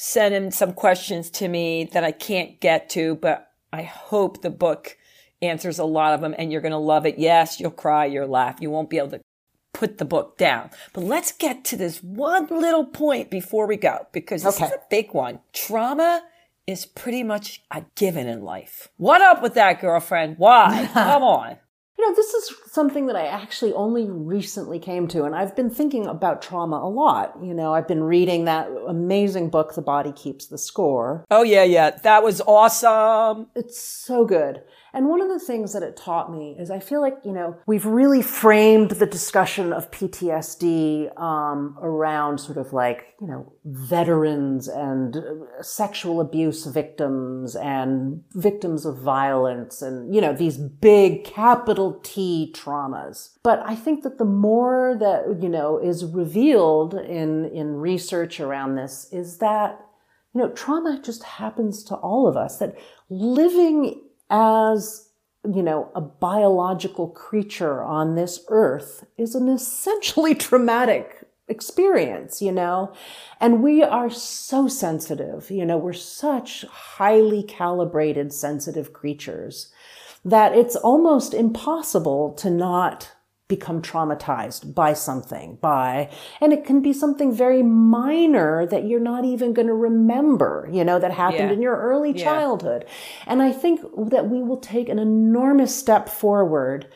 sent 0.02 0.34
in 0.34 0.50
some 0.50 0.72
questions 0.72 1.28
to 1.28 1.46
me 1.46 1.84
that 1.84 2.02
I 2.02 2.10
can't 2.10 2.58
get 2.58 2.88
to, 2.90 3.16
but 3.16 3.52
I 3.70 3.82
hope 3.82 4.40
the 4.40 4.48
book 4.48 4.96
answers 5.42 5.78
a 5.78 5.84
lot 5.84 6.14
of 6.14 6.22
them 6.22 6.34
and 6.38 6.50
you're 6.50 6.62
going 6.62 6.72
to 6.72 6.78
love 6.78 7.04
it. 7.04 7.18
Yes, 7.18 7.60
you'll 7.60 7.70
cry, 7.70 8.06
you'll 8.06 8.26
laugh. 8.26 8.62
You 8.62 8.70
won't 8.70 8.88
be 8.88 8.96
able 8.96 9.10
to 9.10 9.20
put 9.74 9.98
the 9.98 10.06
book 10.06 10.38
down. 10.38 10.70
But 10.94 11.04
let's 11.04 11.32
get 11.32 11.66
to 11.66 11.76
this 11.76 12.02
one 12.02 12.46
little 12.46 12.86
point 12.86 13.30
before 13.30 13.66
we 13.66 13.76
go 13.76 14.06
because 14.10 14.42
this 14.42 14.56
okay. 14.56 14.64
is 14.64 14.72
a 14.72 14.80
big 14.88 15.12
one. 15.12 15.40
Trauma 15.52 16.22
is 16.66 16.86
pretty 16.86 17.22
much 17.22 17.62
a 17.70 17.84
given 17.94 18.26
in 18.26 18.42
life. 18.42 18.88
What 18.96 19.20
up 19.20 19.42
with 19.42 19.52
that, 19.52 19.82
girlfriend? 19.82 20.38
Why? 20.38 20.88
Come 20.94 21.22
on. 21.22 21.58
You 22.00 22.08
know, 22.08 22.14
this 22.14 22.32
is 22.32 22.54
something 22.72 23.08
that 23.08 23.16
I 23.16 23.26
actually 23.26 23.74
only 23.74 24.08
recently 24.08 24.78
came 24.78 25.06
to, 25.08 25.24
and 25.24 25.34
I've 25.34 25.54
been 25.54 25.68
thinking 25.68 26.06
about 26.06 26.40
trauma 26.40 26.76
a 26.76 26.88
lot. 26.88 27.36
You 27.42 27.52
know, 27.52 27.74
I've 27.74 27.86
been 27.86 28.02
reading 28.02 28.46
that 28.46 28.70
amazing 28.88 29.50
book, 29.50 29.74
The 29.74 29.82
Body 29.82 30.10
Keeps 30.12 30.46
the 30.46 30.56
Score. 30.56 31.26
Oh, 31.30 31.42
yeah, 31.42 31.64
yeah. 31.64 31.90
That 31.90 32.22
was 32.22 32.40
awesome. 32.40 33.48
It's 33.54 33.78
so 33.78 34.24
good. 34.24 34.62
And 34.92 35.08
one 35.08 35.20
of 35.20 35.28
the 35.28 35.38
things 35.38 35.72
that 35.72 35.82
it 35.82 35.96
taught 35.96 36.32
me 36.32 36.56
is 36.58 36.70
I 36.70 36.80
feel 36.80 37.00
like, 37.00 37.18
you 37.24 37.32
know, 37.32 37.56
we've 37.66 37.86
really 37.86 38.22
framed 38.22 38.92
the 38.92 39.06
discussion 39.06 39.72
of 39.72 39.90
PTSD 39.90 41.18
um, 41.20 41.78
around 41.80 42.38
sort 42.38 42.58
of 42.58 42.72
like, 42.72 43.14
you 43.20 43.26
know, 43.26 43.52
veterans 43.64 44.68
and 44.68 45.16
uh, 45.16 45.62
sexual 45.62 46.20
abuse 46.20 46.66
victims 46.66 47.54
and 47.54 48.22
victims 48.32 48.84
of 48.84 48.98
violence 48.98 49.82
and, 49.82 50.14
you 50.14 50.20
know, 50.20 50.32
these 50.32 50.56
big 50.56 51.24
capital 51.24 52.00
T 52.02 52.52
traumas. 52.56 53.36
But 53.42 53.62
I 53.64 53.76
think 53.76 54.02
that 54.02 54.18
the 54.18 54.24
more 54.24 54.96
that, 54.98 55.40
you 55.42 55.48
know, 55.48 55.78
is 55.78 56.04
revealed 56.04 56.94
in, 56.94 57.46
in 57.46 57.76
research 57.76 58.40
around 58.40 58.74
this 58.74 59.08
is 59.12 59.38
that, 59.38 59.80
you 60.34 60.40
know, 60.40 60.50
trauma 60.50 61.00
just 61.02 61.22
happens 61.22 61.82
to 61.84 61.94
all 61.96 62.26
of 62.26 62.36
us, 62.36 62.58
that 62.58 62.76
living 63.08 64.00
as 64.30 65.10
you 65.44 65.62
know, 65.62 65.90
a 65.94 66.00
biological 66.00 67.08
creature 67.08 67.82
on 67.82 68.14
this 68.14 68.44
earth 68.48 69.06
is 69.16 69.34
an 69.34 69.48
essentially 69.48 70.34
traumatic 70.46 71.24
experience, 71.48 72.40
you 72.40 72.52
know? 72.52 72.92
And 73.40 73.62
we 73.62 73.82
are 73.82 74.10
so 74.10 74.68
sensitive, 74.68 75.50
you 75.50 75.66
know, 75.66 75.78
we're 75.78 75.92
such 75.92 76.64
highly 76.70 77.42
calibrated, 77.42 78.32
sensitive 78.32 78.92
creatures 78.92 79.72
that 80.24 80.54
it's 80.54 80.76
almost 80.76 81.34
impossible 81.34 82.32
to 82.34 82.50
not 82.50 83.10
become 83.50 83.82
traumatized 83.82 84.74
by 84.74 84.94
something, 84.94 85.58
by, 85.60 86.08
and 86.40 86.54
it 86.54 86.64
can 86.64 86.80
be 86.80 86.94
something 86.94 87.30
very 87.30 87.62
minor 87.62 88.64
that 88.64 88.86
you're 88.86 89.08
not 89.12 89.26
even 89.26 89.52
going 89.52 89.66
to 89.66 89.74
remember, 89.74 90.66
you 90.72 90.84
know, 90.84 90.98
that 90.98 91.12
happened 91.12 91.50
Yeah. 91.50 91.56
in 91.56 91.60
your 91.60 91.76
early 91.76 92.12
Yeah. 92.12 92.24
childhood. 92.24 92.86
And 93.26 93.42
I 93.42 93.52
think 93.52 93.82
that 94.10 94.30
we 94.30 94.42
will 94.42 94.56
take 94.56 94.88
an 94.88 94.98
enormous 94.98 95.74
step 95.74 96.08
forward 96.08 96.86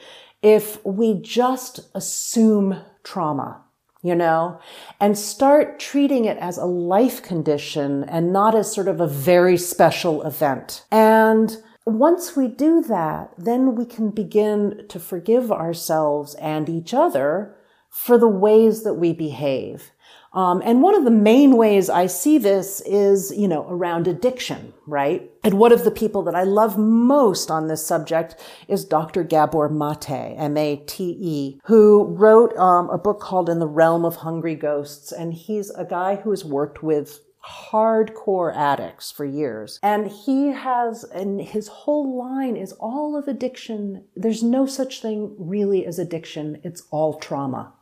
if 0.41 0.83
we 0.85 1.21
just 1.21 1.81
assume 1.95 2.77
trauma 3.03 3.61
you 4.05 4.15
know, 4.15 4.59
and 5.01 5.17
start 5.17 5.81
treating 5.81 6.27
it 6.27 6.37
as 6.37 6.59
a 6.59 6.67
life 6.67 7.23
condition 7.23 8.05
and 8.05 8.35
not 8.35 8.55
as 8.55 8.71
sort 8.71 8.87
of 8.87 9.01
a 9.01 9.07
very 9.07 9.57
special 9.57 10.23
event. 10.25 10.85
And 10.93 11.57
once 11.87 12.35
we 12.37 12.49
do 12.49 12.83
that, 12.83 13.33
then 13.37 13.75
we 13.75 13.85
can 13.85 14.11
begin 14.11 14.87
to 14.89 14.99
forgive 14.99 15.53
ourselves 15.53 16.35
and 16.37 16.69
each 16.69 16.95
other 16.95 17.57
for 17.91 18.19
the 18.19 18.29
ways 18.29 18.83
that 18.85 18.95
we 18.95 19.13
behave. 19.13 19.93
Um, 20.33 20.63
and 20.65 20.83
one 20.83 20.97
of 20.97 21.05
the 21.05 21.13
main 21.13 21.57
ways 21.57 21.89
I 21.89 22.07
see 22.07 22.39
this 22.39 22.81
is, 22.85 23.33
you 23.37 23.47
know, 23.47 23.69
around 23.69 24.09
addiction, 24.09 24.75
right? 24.85 25.31
And 25.45 25.55
one 25.55 25.71
of 25.71 25.85
the 25.85 25.93
people 25.93 26.23
that 26.25 26.35
I 26.35 26.43
love 26.43 26.77
most 26.77 27.53
on 27.53 27.69
this 27.69 27.87
subject 27.87 28.35
is 28.67 28.85
Dr. 28.85 29.23
Gabor 29.23 29.69
Mate, 29.69 30.35
M-A-T-E, 30.37 31.61
who 31.65 32.05
wrote 32.05 32.57
um, 32.57 32.91
a 32.91 32.99
book 32.99 33.21
called 33.21 33.49
In 33.49 33.61
the 33.61 33.69
Realm 33.69 34.05
of 34.05 34.17
Hungry 34.17 34.57
Ghosts. 34.57 35.13
And 35.13 35.33
he's 35.33 35.71
a 35.71 35.85
guy 35.85 36.17
who 36.17 36.31
has 36.31 36.45
worked 36.45 36.83
with 36.83 37.21
hardcore 37.47 38.55
addicts 38.55 39.11
for 39.11 39.25
years. 39.25 39.79
And 39.83 40.09
he 40.09 40.49
has, 40.49 41.05
and 41.05 41.41
his 41.41 41.69
whole 41.69 42.17
line 42.17 42.57
is 42.57 42.73
all 42.73 43.17
of 43.17 43.29
addiction. 43.29 44.05
There's 44.17 44.43
no 44.43 44.67
such 44.67 45.03
thing 45.03 45.35
really 45.39 45.85
as 45.85 45.99
addiction. 45.99 46.61
It's 46.65 46.83
all 46.91 47.19
trauma. 47.19 47.75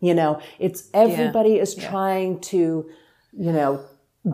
You 0.00 0.14
know, 0.14 0.40
it's 0.58 0.88
everybody 0.92 1.58
is 1.58 1.74
trying 1.74 2.40
to, 2.40 2.90
you 3.32 3.52
know, 3.52 3.84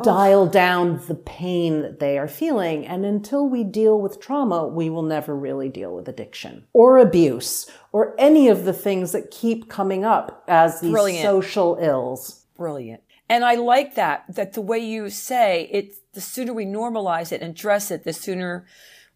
dial 0.03 0.47
down 0.47 1.01
the 1.09 1.14
pain 1.14 1.83
that 1.83 1.99
they 1.99 2.19
are 2.19 2.29
feeling. 2.29 2.87
And 2.87 3.05
until 3.05 3.49
we 3.49 3.64
deal 3.64 4.01
with 4.01 4.21
trauma, 4.21 4.66
we 4.66 4.91
will 4.91 5.03
never 5.03 5.35
really 5.35 5.69
deal 5.69 5.95
with 5.95 6.09
addiction 6.09 6.66
or 6.73 6.99
abuse 6.99 7.71
or 7.93 8.14
any 8.19 8.49
of 8.49 8.64
the 8.64 8.73
things 8.73 9.12
that 9.12 9.31
keep 9.31 9.69
coming 9.69 10.05
up 10.05 10.45
as 10.49 10.81
these 10.81 10.93
Brilliant. 10.93 11.23
social 11.23 11.79
ills. 11.81 12.45
Brilliant. 12.57 13.03
And 13.29 13.45
I 13.45 13.57
like 13.57 13.95
that, 13.97 14.24
that 14.35 14.55
the 14.55 14.61
way 14.62 14.79
you 14.79 15.11
say 15.11 15.68
it, 15.72 15.95
the 16.14 16.20
sooner 16.20 16.53
we 16.55 16.64
normalize 16.64 17.31
it 17.33 17.43
and 17.43 17.51
address 17.51 17.91
it, 17.91 18.05
the 18.05 18.12
sooner 18.12 18.66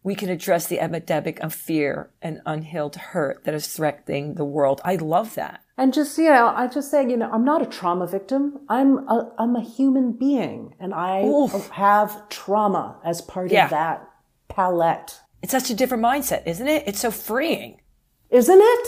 we 0.03 0.15
can 0.15 0.29
address 0.29 0.67
the 0.67 0.79
epidemic 0.79 1.39
of 1.39 1.53
fear 1.53 2.09
and 2.21 2.41
unhealed 2.45 2.95
hurt 2.97 3.43
that 3.45 3.53
is 3.53 3.67
threatening 3.67 4.35
the 4.35 4.43
world. 4.45 4.81
I 4.83 4.95
love 4.97 5.33
that. 5.35 5.61
And 5.77 5.93
just, 5.93 6.17
you 6.17 6.25
know, 6.25 6.53
I 6.55 6.67
just 6.67 6.91
say, 6.91 7.09
you 7.09 7.17
know, 7.17 7.29
I'm 7.31 7.45
not 7.45 7.61
a 7.61 7.65
trauma 7.65 8.05
victim. 8.05 8.59
I'm 8.69 9.07
a, 9.07 9.31
I'm 9.39 9.55
a 9.55 9.61
human 9.63 10.11
being 10.11 10.75
and 10.79 10.93
I 10.93 11.23
Oof. 11.23 11.69
have 11.69 12.29
trauma 12.29 12.97
as 13.03 13.21
part 13.21 13.49
Yeah. 13.49 13.63
of 13.65 13.69
that 13.71 14.07
palette. 14.49 15.19
It's 15.41 15.51
such 15.51 15.69
a 15.69 15.73
different 15.73 16.03
mindset, 16.03 16.45
isn't 16.45 16.67
it? 16.67 16.83
It's 16.85 16.99
so 16.99 17.09
freeing. 17.09 17.81
Isn't 18.29 18.59
it? 18.61 18.87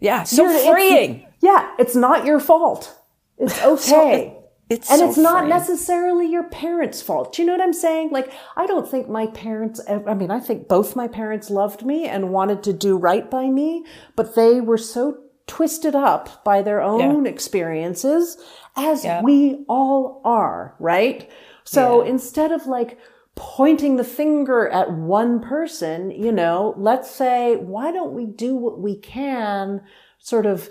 Yeah, 0.00 0.24
so 0.24 0.42
You're- 0.42 0.54
it's- 0.56 0.70
freeing. 0.70 1.26
Yeah, 1.40 1.72
it's 1.78 1.94
not 1.96 2.24
your 2.26 2.40
fault. 2.40 2.94
It's 3.38 3.62
okay. 3.62 4.36
It's 4.70 4.90
and 4.90 4.98
so 4.98 5.08
it's 5.08 5.16
not 5.18 5.48
necessarily 5.48 6.30
your 6.30 6.44
parents' 6.44 7.00
fault. 7.00 7.32
Do 7.32 7.42
you 7.42 7.46
know 7.46 7.54
what 7.54 7.62
I'm 7.62 7.72
saying? 7.72 8.10
Like, 8.10 8.30
I 8.56 8.66
don't 8.66 8.88
think 8.88 9.08
my 9.08 9.26
parents, 9.28 9.80
I 9.88 10.14
mean, 10.14 10.30
I 10.30 10.40
think 10.40 10.68
both 10.68 10.94
my 10.94 11.08
parents 11.08 11.48
loved 11.48 11.86
me 11.86 12.06
and 12.06 12.30
wanted 12.30 12.62
to 12.64 12.72
do 12.72 12.96
right 12.96 13.30
by 13.30 13.48
me, 13.48 13.84
but 14.14 14.34
they 14.34 14.60
were 14.60 14.78
so 14.78 15.18
twisted 15.46 15.94
up 15.94 16.44
by 16.44 16.60
their 16.60 16.82
own 16.82 17.26
experiences, 17.26 18.36
as 18.76 19.04
Yeah. 19.04 19.22
we 19.22 19.64
all 19.68 20.20
are, 20.24 20.74
right? 20.78 21.30
So 21.64 22.02
instead 22.02 22.52
of 22.52 22.66
like, 22.66 22.98
pointing 23.34 23.94
the 23.96 24.04
finger 24.04 24.68
at 24.68 24.90
one 24.92 25.38
person, 25.40 26.10
you 26.10 26.32
know, 26.32 26.74
let's 26.76 27.08
say, 27.08 27.54
why 27.54 27.92
don't 27.92 28.12
we 28.12 28.26
do 28.26 28.56
what 28.56 28.80
we 28.80 28.96
can 28.96 29.80
sort 30.18 30.44
of 30.44 30.70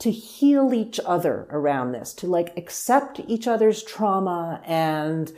to 0.00 0.10
heal 0.10 0.74
each 0.74 0.98
other 1.04 1.46
around 1.50 1.92
this, 1.92 2.12
to 2.14 2.26
like 2.26 2.56
accept 2.56 3.20
each 3.26 3.46
other's 3.46 3.82
trauma 3.82 4.60
and, 4.64 5.32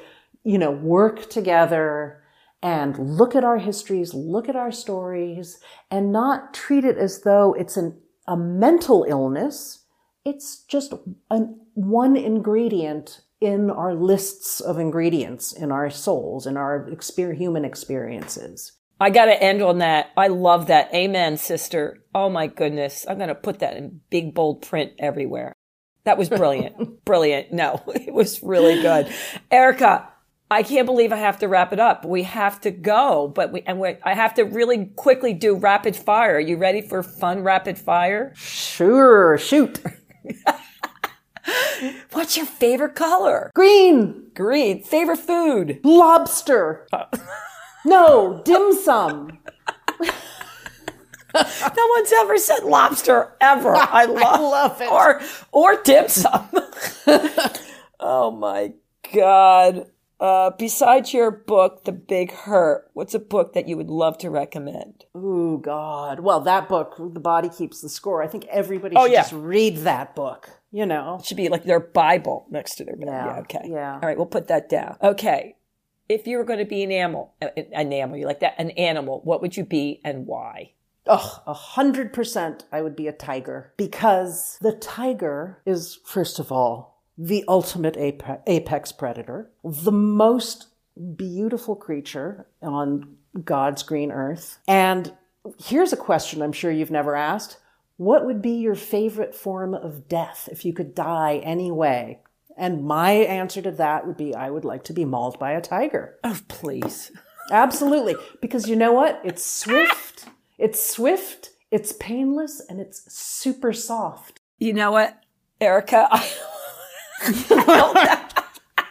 you 0.45 0.57
know, 0.57 0.71
work 0.71 1.29
together 1.29 2.23
and 2.63 2.97
look 2.97 3.35
at 3.35 3.45
our 3.45 3.59
histories, 3.59 4.15
look 4.15 4.49
at 4.49 4.57
our 4.57 4.71
stories 4.71 5.59
and 5.91 6.13
not 6.13 6.55
treat 6.55 6.85
it 6.85 6.97
as 6.97 7.23
though 7.23 7.53
it's 7.55 7.77
an, 7.77 7.99
a 8.27 8.37
mental 8.37 9.05
illness. 9.09 9.85
It's 10.25 10.63
just 10.65 10.95
an, 11.31 11.59
one 11.75 12.17
ingredient 12.17 13.23
in 13.41 13.69
our 13.69 13.95
lists 13.95 14.61
of 14.61 14.79
ingredients 14.79 15.53
in 15.53 15.73
our 15.73 15.91
souls, 15.91 16.47
in 16.47 16.57
our 16.57 16.89
exper- 16.89 17.37
human 17.37 17.65
experiences. 17.65 18.73
I 19.03 19.11
got 19.11 19.25
to 19.25 19.43
end 19.43 19.63
on 19.63 19.79
that. 19.79 20.13
I 20.17 20.29
love 20.29 20.69
that. 20.69 20.95
Amen, 20.95 21.37
sister. 21.37 21.99
Oh 22.15 22.29
my 22.29 22.47
goodness. 22.47 23.05
I'm 23.09 23.17
going 23.17 23.31
to 23.31 23.35
put 23.35 23.59
that 23.59 23.77
in 23.77 24.01
big 24.11 24.33
bold 24.33 24.63
print 24.63 24.93
everywhere. 24.97 25.53
That 26.05 26.19
was 26.19 26.29
brilliant. 26.29 27.05
brilliant. 27.05 27.53
No, 27.53 27.83
it 27.89 28.15
was 28.15 28.45
really 28.45 28.81
good. 28.81 29.13
Erika, 29.51 30.09
I 30.53 30.63
can't 30.63 30.87
believe 30.87 31.13
I 31.13 31.17
have 31.17 31.41
to 31.41 31.49
wrap 31.49 31.73
it 31.73 31.81
up. 31.81 32.05
We 32.05 32.23
have 32.23 32.61
to 32.61 32.71
go, 32.71 33.27
but 33.35 33.51
we, 33.51 33.63
and 33.63 33.81
we, 33.81 33.97
I 34.05 34.15
have 34.15 34.35
to 34.35 34.45
really 34.45 34.87
quickly 34.95 35.35
do 35.35 35.57
rapid 35.57 35.97
fire. 35.97 36.37
Are 36.37 36.41
you 36.41 36.57
ready 36.57 36.81
for 36.81 37.03
fun 37.03 37.43
rapid 37.43 37.79
fire? 37.79 38.33
Sure, 38.37 39.37
shoot. 39.37 39.83
What's 42.13 42.37
your 42.37 42.47
favorite 42.47 42.95
color? 42.95 43.51
Green, 43.53 44.31
Green. 44.33 44.85
Favorite 44.85 45.19
food? 45.19 45.81
lobster. 45.83 46.87
No, 47.85 48.41
dim 48.45 48.73
sum. 48.73 49.39
No 51.35 51.87
one's 51.97 52.13
ever 52.13 52.37
said 52.37 52.65
lobster 52.65 53.33
ever. 53.41 53.75
I 53.77 54.05
love, 54.05 54.41
love 54.41 54.81
it. 54.83 54.91
Or 54.93 55.21
or 55.51 55.83
dim 55.83 56.09
sum. 56.09 56.49
oh 58.01 58.31
my 58.31 58.75
god. 59.15 59.87
Uh, 60.21 60.51
besides 60.57 61.13
your 61.13 61.33
book, 61.33 61.83
The 61.85 61.91
Big 61.91 62.31
Hurt, 62.31 62.89
what's 62.93 63.13
a 63.13 63.19
book 63.19 63.55
that 63.55 63.67
you 63.67 63.77
would 63.77 63.91
love 63.91 64.19
to 64.19 64.31
recommend? 64.31 65.05
Oh 65.17 65.57
God. 65.57 66.21
Well, 66.21 66.39
that 66.43 66.69
book, 66.69 66.95
The 66.97 67.19
Body 67.19 67.49
Keeps 67.49 67.81
the 67.81 67.89
Score, 67.89 68.23
I 68.23 68.29
think 68.29 68.45
everybody 68.49 68.95
Oh, 68.97 69.07
should 69.07 69.13
yeah. 69.13 69.23
just 69.23 69.33
read 69.33 69.79
that 69.79 70.15
book, 70.15 70.49
you 70.71 70.87
know. 70.87 71.17
It 71.19 71.25
should 71.27 71.37
be 71.39 71.49
like 71.49 71.65
their 71.65 71.81
Bible 71.81 72.47
next 72.51 72.77
to 72.77 72.85
their 72.85 72.95
bed. 72.95 73.07
Yeah, 73.09 73.27
Yeah. 73.27 73.39
Okay. 73.41 73.69
yeah. 73.69 73.95
All 73.95 74.01
right. 74.09 74.17
We'll 74.17 74.27
put 74.27 74.47
that 74.47 74.69
down. 74.69 74.97
Okay. 75.03 75.57
If 76.13 76.27
you 76.27 76.37
were 76.37 76.45
going 76.45 76.59
to 76.59 76.65
be 76.65 76.83
an 76.83 76.93
animal, 76.93 77.35
an 77.41 77.93
animal, 77.93 78.19
you 78.19 78.27
like 78.27 78.41
that, 78.41 78.55
an 78.59 78.71
animal, 78.73 79.21
what 79.25 79.41
would 79.41 79.57
you 79.57 79.65
be 79.65 80.01
and 80.05 80.27
why? 80.27 80.73
Oh, 81.07 81.43
a 81.47 81.55
hundred 81.55 82.13
percent 82.13 82.65
I 82.71 82.83
would 82.83 82.95
be 82.95 83.09
a 83.09 83.13
tiger 83.13 83.73
because 83.77 84.59
the 84.61 84.73
tiger 84.73 85.61
is, 85.67 85.99
first 86.05 86.39
of 86.39 86.53
all, 86.53 87.03
the 87.19 87.45
ultimate 87.49 87.97
apex 87.99 88.93
predator, 88.93 89.51
the 89.65 89.93
most 89.93 90.69
beautiful 91.17 91.75
creature 91.75 92.47
on 92.63 93.17
God's 93.45 93.83
green 93.83 94.13
earth. 94.13 94.59
And 94.69 95.13
here's 95.59 95.93
a 95.93 95.97
question 95.97 96.43
I'm 96.43 96.53
sure 96.53 96.71
you've 96.71 96.91
never 96.91 97.17
asked. 97.17 97.59
What 97.97 98.25
would 98.25 98.41
be 98.41 98.53
your 98.53 98.75
favorite 98.75 99.35
form 99.35 99.75
of 99.75 100.09
death 100.09 100.49
if 100.51 100.65
you 100.65 100.73
could 100.73 100.95
die 100.95 101.41
any 101.45 101.71
way? 101.71 102.21
And 102.63 102.85
my 102.85 103.11
answer 103.11 103.61
to 103.61 103.73
that 103.73 104.07
would 104.07 104.17
be 104.17 104.37
I 104.37 104.49
would 104.49 104.65
like 104.65 104.85
to 104.85 104.93
be 104.93 105.05
mauled 105.05 105.37
by 105.37 105.51
a 105.51 105.61
tiger. 105.61 106.21
Oh, 106.23 106.39
please. 106.47 107.11
Absolutely. 107.51 108.15
Because 108.41 108.69
you 108.69 108.77
know 108.77 108.93
what? 108.93 109.21
It's 109.25 109.45
swift, 109.45 110.27
it's 110.59 110.81
swift, 110.89 111.51
it's 111.73 111.91
painless, 111.95 112.63
and 112.69 112.81
it's 112.81 113.13
super 113.13 113.73
soft. 113.73 114.39
You 114.61 114.75
know 114.75 114.93
what, 114.93 115.21
Erika? 115.61 116.07
I, 116.09 116.33
I 117.23 117.33
don't. 117.67 117.97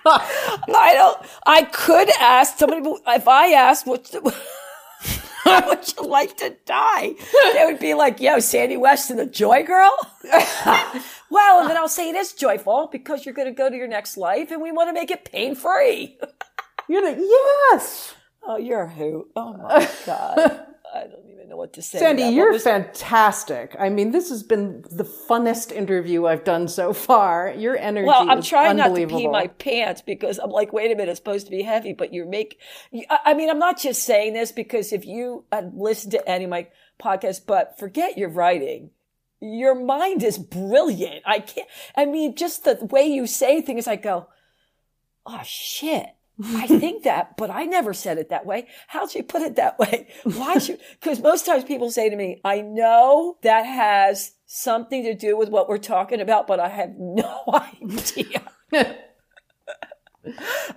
I 0.76 0.94
don't. 0.94 1.18
I 1.46 1.64
could 1.64 2.10
ask 2.20 2.58
somebody 2.58 2.82
if 3.08 3.26
I 3.26 3.54
asked 3.54 3.88
what. 3.88 4.14
How 5.52 5.68
would 5.70 5.94
you 5.94 6.08
like 6.08 6.38
to 6.38 6.56
die? 6.66 7.14
They 7.54 7.66
would 7.66 7.80
be 7.80 7.94
like, 7.94 8.20
"Yo, 8.22 8.40
Sandy 8.40 8.78
Weston, 8.78 9.18
the 9.18 9.26
Joy 9.26 9.64
Girl." 9.64 9.92
well, 11.30 11.60
and 11.62 11.70
then 11.70 11.78
I'll 11.78 11.90
say 11.90 12.10
it 12.10 12.16
is 12.16 12.34
joyful 12.34 12.88
because 12.92 13.26
you're 13.26 13.36
going 13.36 13.48
to 13.48 13.54
go 13.54 13.70
to 13.70 13.76
your 13.76 13.88
next 13.88 14.18
life, 14.18 14.52
and 14.52 14.62
we 14.62 14.72
want 14.72 14.90
to 14.90 14.94
make 14.94 15.12
it 15.12 15.26
pain 15.26 15.56
free. 15.56 16.18
you're 16.88 17.04
like, 17.04 17.18
yes. 17.18 18.14
Oh, 18.44 18.58
you're 18.58 18.82
a 18.84 18.90
hoot! 18.90 19.30
Oh 19.36 19.54
my 19.54 19.90
god, 20.06 20.66
I 20.94 21.02
don't 21.02 21.26
know 21.52 21.58
what 21.58 21.74
to 21.74 21.82
say. 21.82 22.00
Sandy, 22.00 22.24
you're 22.24 22.54
was- 22.54 22.64
fantastic. 22.64 23.76
I 23.80 23.90
mean, 23.90 24.12
this 24.12 24.30
has 24.30 24.42
been 24.42 24.84
the 24.90 25.04
funnest 25.04 25.72
interview 25.72 26.26
I've 26.26 26.44
done 26.44 26.68
so 26.68 26.94
far. 26.94 27.54
Your 27.56 27.78
energy 27.78 28.08
Well, 28.08 28.28
I'm 28.30 28.42
trying 28.42 28.78
not 28.78 28.96
to 28.96 29.08
pee 29.08 29.28
my 29.28 29.48
pants 29.48 30.02
because 30.02 30.40
I'm 30.40 30.50
like, 30.50 30.74
wait 30.74 30.92
a 30.92 30.96
minute, 30.96 31.10
it's 31.10 31.20
supposed 31.20 31.46
to 31.46 31.52
be 31.52 31.62
heavy, 31.62 31.94
but 31.94 32.14
you 32.14 32.26
make, 32.26 32.60
I 33.26 33.34
mean, 33.36 33.50
I'm 33.50 33.60
not 33.60 33.80
just 33.80 34.04
saying 34.04 34.34
this 34.34 34.52
because 34.52 34.92
if 34.92 35.06
you 35.06 35.46
had 35.52 35.74
listened 35.76 36.14
to 36.14 36.28
any 36.28 36.46
of 36.46 36.50
my 36.50 36.68
podcasts, 37.00 37.42
but 37.46 37.78
forget 37.78 38.18
your 38.18 38.30
writing. 38.30 38.92
your 39.42 39.76
mind 39.76 40.24
is 40.24 40.38
brilliant. 40.38 41.24
I 41.26 41.40
can't, 41.40 41.68
I 41.96 42.06
mean, 42.06 42.36
just 42.36 42.64
the 42.64 42.78
way 42.92 43.04
you 43.04 43.28
say 43.28 43.62
things, 43.62 43.88
I 43.88 43.96
go, 43.96 44.28
oh 45.26 45.42
shit. 45.44 46.08
I 46.44 46.68
think 46.68 47.04
that, 47.04 47.38
but 47.38 47.50
I 47.50 47.66
never 47.66 47.94
said 47.94 48.18
it 48.18 48.30
that 48.30 48.46
way. 48.46 48.68
How'd 48.88 49.12
she 49.12 49.22
put 49.22 49.42
it 49.42 49.56
that 49.58 49.78
way? 49.80 50.08
Why 50.24 50.58
should, 50.58 50.80
cause 51.02 51.20
most 51.20 51.46
times 51.46 51.64
people 51.64 51.92
say 51.92 52.10
to 52.10 52.16
me, 52.16 52.42
I 52.44 52.62
know 52.62 53.38
that 53.44 53.66
has 53.66 54.34
something 54.46 55.04
to 55.04 55.14
do 55.14 55.38
with 55.38 55.50
what 55.50 55.70
we're 55.70 55.78
talking 55.78 56.22
about, 56.22 56.48
but 56.48 56.60
I 56.60 56.70
have 56.70 56.92
no 56.98 57.44
idea. 57.82 58.44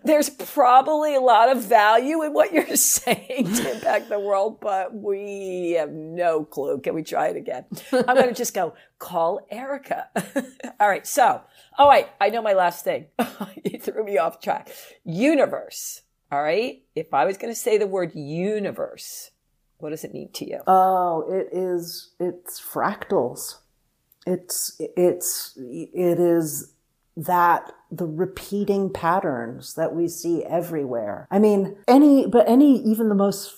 There's 0.04 0.30
probably 0.30 1.14
a 1.14 1.20
lot 1.20 1.50
of 1.50 1.62
value 1.62 2.22
in 2.22 2.32
what 2.32 2.52
you're 2.52 2.76
saying 2.76 3.52
to 3.54 3.74
impact 3.74 4.08
the 4.08 4.18
world, 4.18 4.60
but 4.60 4.94
we 4.94 5.72
have 5.72 5.90
no 5.90 6.44
clue. 6.44 6.80
Can 6.80 6.94
we 6.94 7.02
try 7.02 7.28
it 7.28 7.36
again? 7.36 7.64
I'm 7.92 8.16
going 8.16 8.28
to 8.28 8.34
just 8.34 8.54
go 8.54 8.74
call 8.98 9.46
Erika. 9.50 10.08
All 10.80 10.88
right. 10.88 11.06
So, 11.06 11.42
oh, 11.78 11.88
wait, 11.88 12.06
I 12.20 12.30
know 12.30 12.42
my 12.42 12.54
last 12.54 12.84
thing. 12.84 13.06
you 13.64 13.78
threw 13.78 14.04
me 14.04 14.18
off 14.18 14.40
track. 14.40 14.70
Universe. 15.04 16.02
All 16.32 16.42
right. 16.42 16.82
If 16.94 17.12
I 17.12 17.24
was 17.24 17.36
going 17.36 17.52
to 17.52 17.58
say 17.58 17.78
the 17.78 17.86
word 17.86 18.14
universe, 18.14 19.30
what 19.78 19.90
does 19.90 20.04
it 20.04 20.14
mean 20.14 20.30
to 20.32 20.48
you? 20.48 20.60
Oh, 20.66 21.24
it 21.30 21.48
is, 21.52 22.12
it's 22.18 22.60
fractals. 22.60 23.56
It's, 24.26 24.80
it's, 24.80 25.52
it 25.56 26.18
is 26.18 26.73
that 27.16 27.72
the 27.90 28.06
repeating 28.06 28.90
patterns 28.90 29.74
that 29.74 29.94
we 29.94 30.08
see 30.08 30.44
everywhere. 30.44 31.26
I 31.30 31.38
mean, 31.38 31.76
any, 31.86 32.26
but 32.26 32.48
any, 32.48 32.82
even 32.82 33.08
the 33.08 33.14
most 33.14 33.54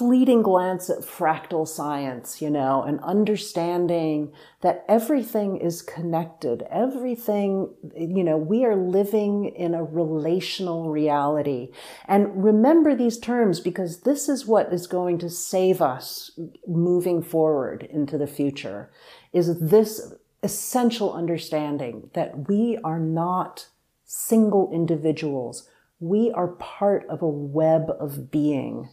fleeting 0.00 0.40
glance 0.40 0.88
at 0.88 1.00
fractal 1.00 1.68
science, 1.68 2.40
you 2.40 2.48
know, 2.48 2.82
and 2.82 2.98
understanding 3.00 4.32
that 4.62 4.82
everything 4.88 5.58
is 5.58 5.82
connected. 5.82 6.62
Everything, 6.70 7.68
you 7.94 8.24
know, 8.24 8.38
we 8.38 8.64
are 8.64 8.74
living 8.74 9.44
in 9.54 9.74
a 9.74 9.84
relational 9.84 10.88
reality. 10.88 11.68
And 12.08 12.42
remember 12.42 12.94
these 12.94 13.18
terms 13.18 13.60
because 13.60 14.00
this 14.00 14.26
is 14.26 14.46
what 14.46 14.72
is 14.72 14.86
going 14.86 15.18
to 15.18 15.28
save 15.28 15.82
us 15.82 16.30
moving 16.66 17.22
forward 17.22 17.82
into 17.82 18.16
the 18.16 18.26
future 18.26 18.90
is 19.34 19.60
this 19.60 20.14
essential 20.42 21.12
understanding 21.12 22.10
that 22.14 22.48
we 22.48 22.78
are 22.82 22.98
not 22.98 23.68
single 24.04 24.70
individuals. 24.72 25.68
We 26.00 26.30
are 26.32 26.48
part 26.48 27.06
of 27.08 27.22
a 27.22 27.28
web 27.28 27.90
of 28.00 28.30
being. 28.30 28.88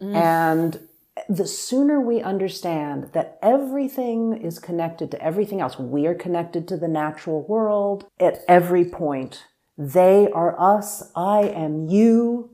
Mm. 0.00 0.14
And 0.14 0.88
the 1.28 1.46
sooner 1.46 2.00
we 2.00 2.20
understand 2.20 3.10
that 3.12 3.38
everything 3.42 4.36
is 4.36 4.58
connected 4.58 5.10
to 5.10 5.22
everything 5.22 5.60
else, 5.60 5.78
we 5.78 6.06
are 6.06 6.14
connected 6.14 6.66
to 6.68 6.76
the 6.76 6.88
natural 6.88 7.42
world 7.42 8.06
at 8.18 8.44
every 8.48 8.84
point. 8.84 9.44
They 9.76 10.28
are 10.32 10.58
us. 10.60 11.10
I 11.14 11.42
am 11.42 11.88
you. 11.88 12.50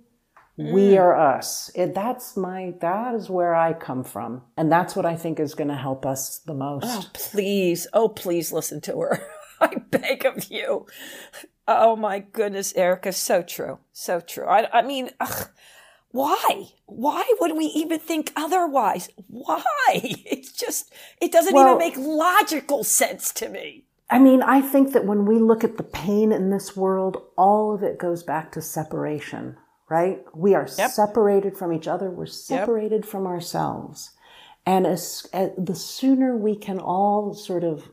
We 0.56 0.92
mm. 0.92 0.98
are 0.98 1.16
us. 1.16 1.70
It, 1.74 1.94
that's 1.94 2.36
my, 2.36 2.74
that 2.80 3.14
is 3.14 3.28
where 3.28 3.54
I 3.54 3.74
come 3.74 4.04
from. 4.04 4.42
And 4.56 4.72
that's 4.72 4.96
what 4.96 5.04
I 5.04 5.14
think 5.14 5.38
is 5.38 5.54
going 5.54 5.68
to 5.68 5.76
help 5.76 6.06
us 6.06 6.38
the 6.38 6.54
most. 6.54 6.86
Oh, 6.86 7.04
please. 7.12 7.86
Oh, 7.92 8.08
please 8.08 8.52
listen 8.52 8.80
to 8.82 8.98
her. 9.00 9.28
I 9.60 9.76
beg 9.90 10.24
of 10.24 10.50
you. 10.50 10.86
Oh 11.68 11.96
my 11.96 12.20
goodness, 12.20 12.74
Erika. 12.74 13.12
So 13.12 13.42
true. 13.42 13.78
So 13.92 14.20
true. 14.20 14.46
I, 14.46 14.78
I 14.78 14.82
mean, 14.82 15.10
ugh, 15.20 15.48
why? 16.10 16.68
Why 16.86 17.24
would 17.40 17.56
we 17.56 17.66
even 17.66 17.98
think 17.98 18.32
otherwise? 18.36 19.10
Why? 19.28 19.62
It's 19.92 20.52
just, 20.52 20.92
it 21.20 21.32
doesn't 21.32 21.54
well, 21.54 21.66
even 21.66 21.78
make 21.78 21.96
logical 21.96 22.84
sense 22.84 23.32
to 23.32 23.48
me. 23.48 23.84
I 24.08 24.18
mean, 24.18 24.42
I 24.42 24.60
think 24.60 24.92
that 24.92 25.04
when 25.04 25.26
we 25.26 25.38
look 25.38 25.64
at 25.64 25.76
the 25.76 25.82
pain 25.82 26.32
in 26.32 26.50
this 26.50 26.76
world, 26.76 27.22
all 27.36 27.74
of 27.74 27.82
it 27.82 27.98
goes 27.98 28.22
back 28.22 28.52
to 28.52 28.62
separation 28.62 29.56
right? 29.88 30.22
We 30.34 30.54
are 30.54 30.68
yep. 30.76 30.90
separated 30.90 31.56
from 31.56 31.72
each 31.72 31.86
other. 31.86 32.10
We're 32.10 32.26
separated 32.26 33.02
yep. 33.02 33.10
from 33.10 33.26
ourselves. 33.26 34.12
And 34.64 34.86
as, 34.86 35.26
as, 35.32 35.50
the 35.56 35.76
sooner 35.76 36.36
we 36.36 36.56
can 36.56 36.78
all 36.78 37.34
sort 37.34 37.62
of 37.62 37.90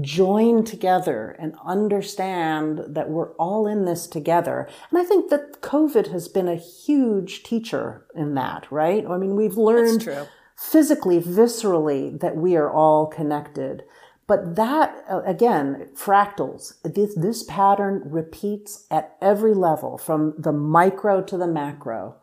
join 0.00 0.64
together 0.64 1.36
and 1.38 1.54
understand 1.62 2.80
that 2.88 3.10
we're 3.10 3.34
all 3.34 3.66
in 3.66 3.84
this 3.84 4.06
together. 4.06 4.68
And 4.90 4.98
I 4.98 5.04
think 5.04 5.28
that 5.30 5.60
COVID 5.60 6.10
has 6.12 6.28
been 6.28 6.48
a 6.48 6.56
huge 6.56 7.42
teacher 7.42 8.06
in 8.14 8.34
that, 8.34 8.66
right? 8.70 9.04
I 9.06 9.18
mean, 9.18 9.36
we've 9.36 9.58
learned 9.58 10.08
physically, 10.56 11.20
viscerally 11.20 12.18
that 12.20 12.36
we 12.36 12.56
are 12.56 12.70
all 12.70 13.06
connected. 13.06 13.82
But 14.26 14.56
that, 14.56 15.04
uh, 15.08 15.22
again, 15.24 15.88
fractals, 15.94 16.74
this, 16.82 17.14
this 17.14 17.44
pattern 17.44 18.02
repeats 18.04 18.86
at 18.90 19.16
every 19.22 19.54
level 19.54 19.98
from 19.98 20.34
the 20.36 20.52
micro 20.52 21.22
to 21.22 21.36
the 21.36 21.46
macro. 21.46 22.16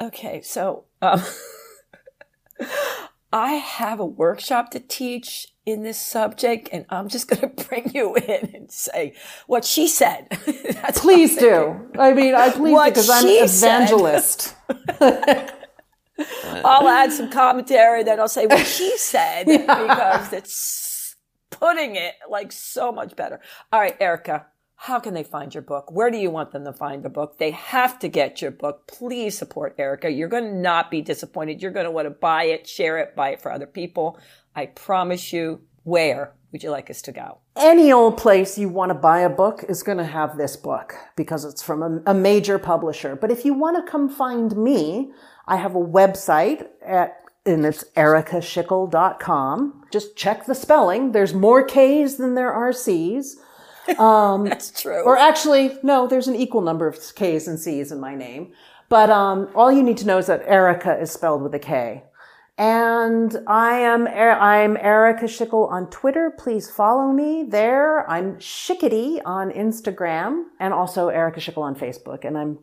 Okay, 0.00 0.40
so 0.40 0.84
um, 1.02 1.22
I 3.32 3.52
have 3.52 4.00
a 4.00 4.06
workshop 4.06 4.70
to 4.70 4.80
teach 4.80 5.48
in 5.66 5.82
this 5.82 6.00
subject, 6.00 6.70
and 6.72 6.86
I'm 6.88 7.08
just 7.08 7.28
going 7.28 7.40
to 7.54 7.64
bring 7.66 7.90
you 7.94 8.14
in 8.14 8.54
and 8.54 8.72
say 8.72 9.14
what 9.46 9.66
she 9.66 9.86
said. 9.86 10.28
please 10.94 11.36
do. 11.36 11.90
I 11.98 12.14
mean, 12.14 12.34
I 12.34 12.50
please 12.50 12.88
because 12.88 13.10
I'm 13.10 13.26
an 13.26 13.44
evangelist. 13.44 14.54
I'll 16.64 16.88
add 16.88 17.12
some 17.12 17.30
commentary, 17.30 18.02
then 18.02 18.18
I'll 18.18 18.28
say 18.28 18.46
what 18.46 18.66
she 18.66 18.96
said 18.96 19.44
yeah. 19.46 19.58
because 19.58 20.32
it's 20.32 20.89
putting 21.50 21.96
it 21.96 22.14
like 22.28 22.52
so 22.52 22.90
much 22.92 23.16
better. 23.16 23.40
All 23.72 23.80
right, 23.80 23.96
Erika, 24.00 24.46
how 24.76 24.98
can 24.98 25.12
they 25.12 25.24
find 25.24 25.52
your 25.52 25.62
book? 25.62 25.92
Where 25.92 26.10
do 26.10 26.16
you 26.16 26.30
want 26.30 26.52
them 26.52 26.64
to 26.64 26.72
find 26.72 27.02
the 27.02 27.10
book? 27.10 27.36
They 27.38 27.50
have 27.50 27.98
to 27.98 28.08
get 28.08 28.40
your 28.40 28.50
book. 28.50 28.86
Please 28.86 29.36
support 29.36 29.74
Erika. 29.78 30.10
You're 30.10 30.28
going 30.28 30.44
to 30.44 30.54
not 30.54 30.90
be 30.90 31.02
disappointed. 31.02 31.60
You're 31.60 31.70
going 31.70 31.84
to 31.84 31.90
want 31.90 32.06
to 32.06 32.10
buy 32.10 32.44
it, 32.44 32.66
share 32.66 32.98
it, 32.98 33.14
buy 33.14 33.30
it 33.30 33.42
for 33.42 33.52
other 33.52 33.66
people. 33.66 34.18
I 34.56 34.66
promise 34.66 35.32
you. 35.32 35.62
Where 35.82 36.34
would 36.52 36.62
you 36.62 36.70
like 36.70 36.90
us 36.90 37.00
to 37.02 37.12
go? 37.12 37.38
Any 37.56 37.90
old 37.90 38.18
place 38.18 38.58
you 38.58 38.68
want 38.68 38.90
to 38.90 38.94
buy 38.94 39.20
a 39.20 39.30
book 39.30 39.64
is 39.68 39.82
going 39.82 39.98
to 39.98 40.04
have 40.04 40.36
this 40.36 40.56
book 40.56 40.94
because 41.16 41.44
it's 41.44 41.62
from 41.62 41.82
a, 41.82 42.10
a 42.10 42.14
major 42.14 42.58
publisher. 42.58 43.16
But 43.16 43.30
if 43.30 43.44
you 43.44 43.54
want 43.54 43.84
to 43.84 43.90
come 43.90 44.08
find 44.08 44.56
me, 44.56 45.10
I 45.46 45.56
have 45.56 45.74
a 45.74 45.80
website 45.80 46.66
at 46.86 47.19
and 47.46 47.64
it's 47.64 47.84
erikaschickel.com. 47.96 49.84
Just 49.90 50.16
check 50.16 50.46
the 50.46 50.54
spelling. 50.54 51.12
There's 51.12 51.34
more 51.34 51.64
K's 51.64 52.16
than 52.16 52.34
there 52.34 52.52
are 52.52 52.72
C's. 52.72 53.38
Um, 53.98 54.44
That's 54.48 54.82
true. 54.82 55.02
Or 55.02 55.16
actually, 55.16 55.78
no, 55.82 56.06
there's 56.06 56.28
an 56.28 56.36
equal 56.36 56.60
number 56.60 56.86
of 56.86 56.98
K's 57.14 57.48
and 57.48 57.58
C's 57.58 57.90
in 57.90 58.00
my 58.00 58.14
name. 58.14 58.52
But 58.88 59.10
um, 59.10 59.48
all 59.54 59.72
you 59.72 59.82
need 59.82 59.98
to 59.98 60.06
know 60.06 60.18
is 60.18 60.26
that 60.26 60.42
Erika 60.46 61.00
is 61.00 61.10
spelled 61.10 61.42
with 61.42 61.54
a 61.54 61.58
K. 61.58 62.04
And 62.58 63.38
I 63.46 63.78
am 63.78 64.06
I'm 64.06 64.76
Erika 64.76 65.24
Schickel 65.24 65.70
on 65.70 65.88
Twitter. 65.88 66.30
Please 66.36 66.70
follow 66.70 67.10
me 67.10 67.42
there. 67.42 68.08
I'm 68.10 68.36
Schickety 68.36 69.22
on 69.24 69.50
Instagram 69.50 70.44
and 70.58 70.74
also 70.74 71.08
Erika 71.08 71.40
Schickel 71.40 71.62
on 71.62 71.74
Facebook. 71.74 72.26
And 72.26 72.36
I'm 72.36 72.58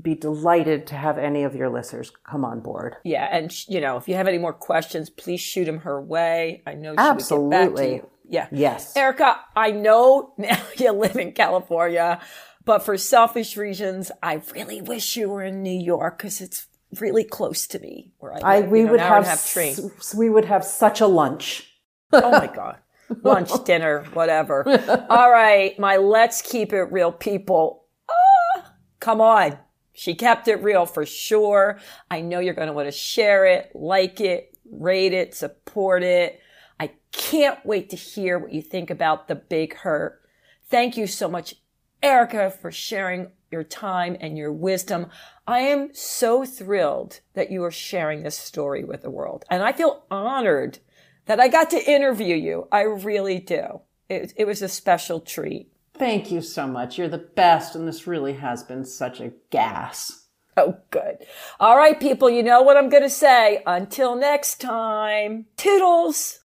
be 0.00 0.14
delighted 0.14 0.86
to 0.88 0.94
have 0.94 1.18
any 1.18 1.42
of 1.42 1.54
your 1.54 1.68
listeners 1.68 2.12
come 2.24 2.44
on 2.44 2.60
board. 2.60 2.96
Yeah, 3.04 3.28
and 3.30 3.52
you 3.68 3.80
know, 3.80 3.96
if 3.96 4.08
you 4.08 4.14
have 4.14 4.28
any 4.28 4.38
more 4.38 4.52
questions, 4.52 5.10
please 5.10 5.40
shoot 5.40 5.64
them 5.64 5.78
her 5.80 6.00
way. 6.00 6.62
I 6.66 6.74
know 6.74 6.92
she 6.94 6.98
Absolutely. 6.98 7.46
would 7.46 7.50
get 7.50 7.74
back 7.74 7.84
to 7.84 7.90
you. 7.94 8.08
Yeah. 8.28 8.46
Yes. 8.52 8.96
Erika, 8.96 9.40
I 9.56 9.72
know 9.72 10.32
now 10.38 10.58
you 10.76 10.92
live 10.92 11.16
in 11.16 11.32
California, 11.32 12.20
but 12.64 12.84
for 12.84 12.96
selfish 12.96 13.56
reasons, 13.56 14.10
I 14.22 14.40
really 14.54 14.80
wish 14.80 15.16
you 15.16 15.28
were 15.28 15.42
in 15.42 15.62
New 15.62 15.78
York 15.78 16.18
because 16.18 16.40
it's 16.40 16.66
really 17.00 17.24
close 17.24 17.66
to 17.68 17.78
me 17.80 18.12
where 18.18 18.32
I, 18.32 18.36
live. 18.36 18.44
I 18.44 18.60
we 18.68 18.78
you 18.80 18.84
know, 18.86 18.90
would 18.92 19.00
have, 19.00 19.26
have 19.26 19.38
s- 19.56 20.14
we 20.14 20.30
would 20.30 20.44
have 20.44 20.64
such 20.64 21.00
a 21.00 21.06
lunch. 21.06 21.68
oh 22.12 22.30
my 22.30 22.46
god. 22.46 22.78
Lunch, 23.22 23.50
dinner, 23.64 24.04
whatever. 24.14 24.64
All 25.10 25.30
right, 25.30 25.76
my 25.78 25.96
let's 25.96 26.40
keep 26.40 26.72
it 26.72 26.84
real 26.92 27.10
people. 27.12 27.84
Ah, 28.08 28.72
come 29.00 29.20
on. 29.20 29.58
She 29.92 30.14
kept 30.14 30.48
it 30.48 30.62
real 30.62 30.86
for 30.86 31.04
sure. 31.04 31.78
I 32.10 32.20
know 32.20 32.40
you're 32.40 32.54
going 32.54 32.68
to 32.68 32.74
want 32.74 32.88
to 32.88 32.92
share 32.92 33.46
it, 33.46 33.72
like 33.74 34.20
it, 34.20 34.56
rate 34.70 35.12
it, 35.12 35.34
support 35.34 36.02
it. 36.02 36.40
I 36.80 36.92
can't 37.12 37.64
wait 37.64 37.90
to 37.90 37.96
hear 37.96 38.38
what 38.38 38.52
you 38.52 38.62
think 38.62 38.90
about 38.90 39.28
the 39.28 39.34
big 39.34 39.74
hurt. 39.74 40.22
Thank 40.68 40.96
you 40.96 41.06
so 41.06 41.28
much, 41.28 41.56
Erika, 42.02 42.50
for 42.50 42.72
sharing 42.72 43.30
your 43.50 43.62
time 43.62 44.16
and 44.20 44.38
your 44.38 44.52
wisdom. 44.52 45.06
I 45.46 45.60
am 45.60 45.94
so 45.94 46.44
thrilled 46.44 47.20
that 47.34 47.50
you 47.50 47.62
are 47.64 47.70
sharing 47.70 48.22
this 48.22 48.38
story 48.38 48.82
with 48.82 49.02
the 49.02 49.10
world. 49.10 49.44
And 49.50 49.62
I 49.62 49.72
feel 49.72 50.04
honored 50.10 50.78
that 51.26 51.38
I 51.38 51.48
got 51.48 51.70
to 51.70 51.90
interview 51.90 52.34
you. 52.34 52.66
I 52.72 52.82
really 52.82 53.38
do. 53.38 53.82
It, 54.08 54.32
it 54.36 54.46
was 54.46 54.62
a 54.62 54.68
special 54.68 55.20
treat. 55.20 55.71
Thank 55.94 56.30
you 56.30 56.40
so 56.40 56.66
much. 56.66 56.98
You're 56.98 57.08
the 57.08 57.18
best, 57.18 57.76
and 57.76 57.86
this 57.86 58.06
really 58.06 58.32
has 58.34 58.62
been 58.62 58.84
such 58.84 59.20
a 59.20 59.32
gas. 59.50 60.26
Oh, 60.56 60.76
good. 60.90 61.18
All 61.60 61.76
right, 61.76 61.98
people, 61.98 62.28
you 62.28 62.42
know 62.42 62.62
what 62.62 62.76
I'm 62.76 62.88
going 62.88 63.02
to 63.02 63.10
say. 63.10 63.62
Until 63.66 64.16
next 64.16 64.60
time, 64.60 65.46
toodles. 65.56 66.40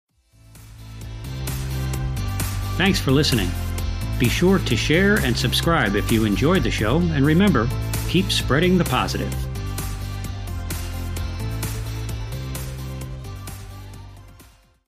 Thanks 2.76 3.00
for 3.00 3.10
listening. 3.10 3.50
Be 4.18 4.28
sure 4.28 4.58
to 4.58 4.76
share 4.76 5.16
and 5.20 5.36
subscribe 5.36 5.96
if 5.96 6.10
you 6.12 6.24
enjoyed 6.24 6.62
the 6.62 6.70
show, 6.70 6.98
and 6.98 7.24
remember, 7.24 7.68
keep 8.08 8.30
spreading 8.30 8.78
the 8.78 8.84
positive. 8.84 9.34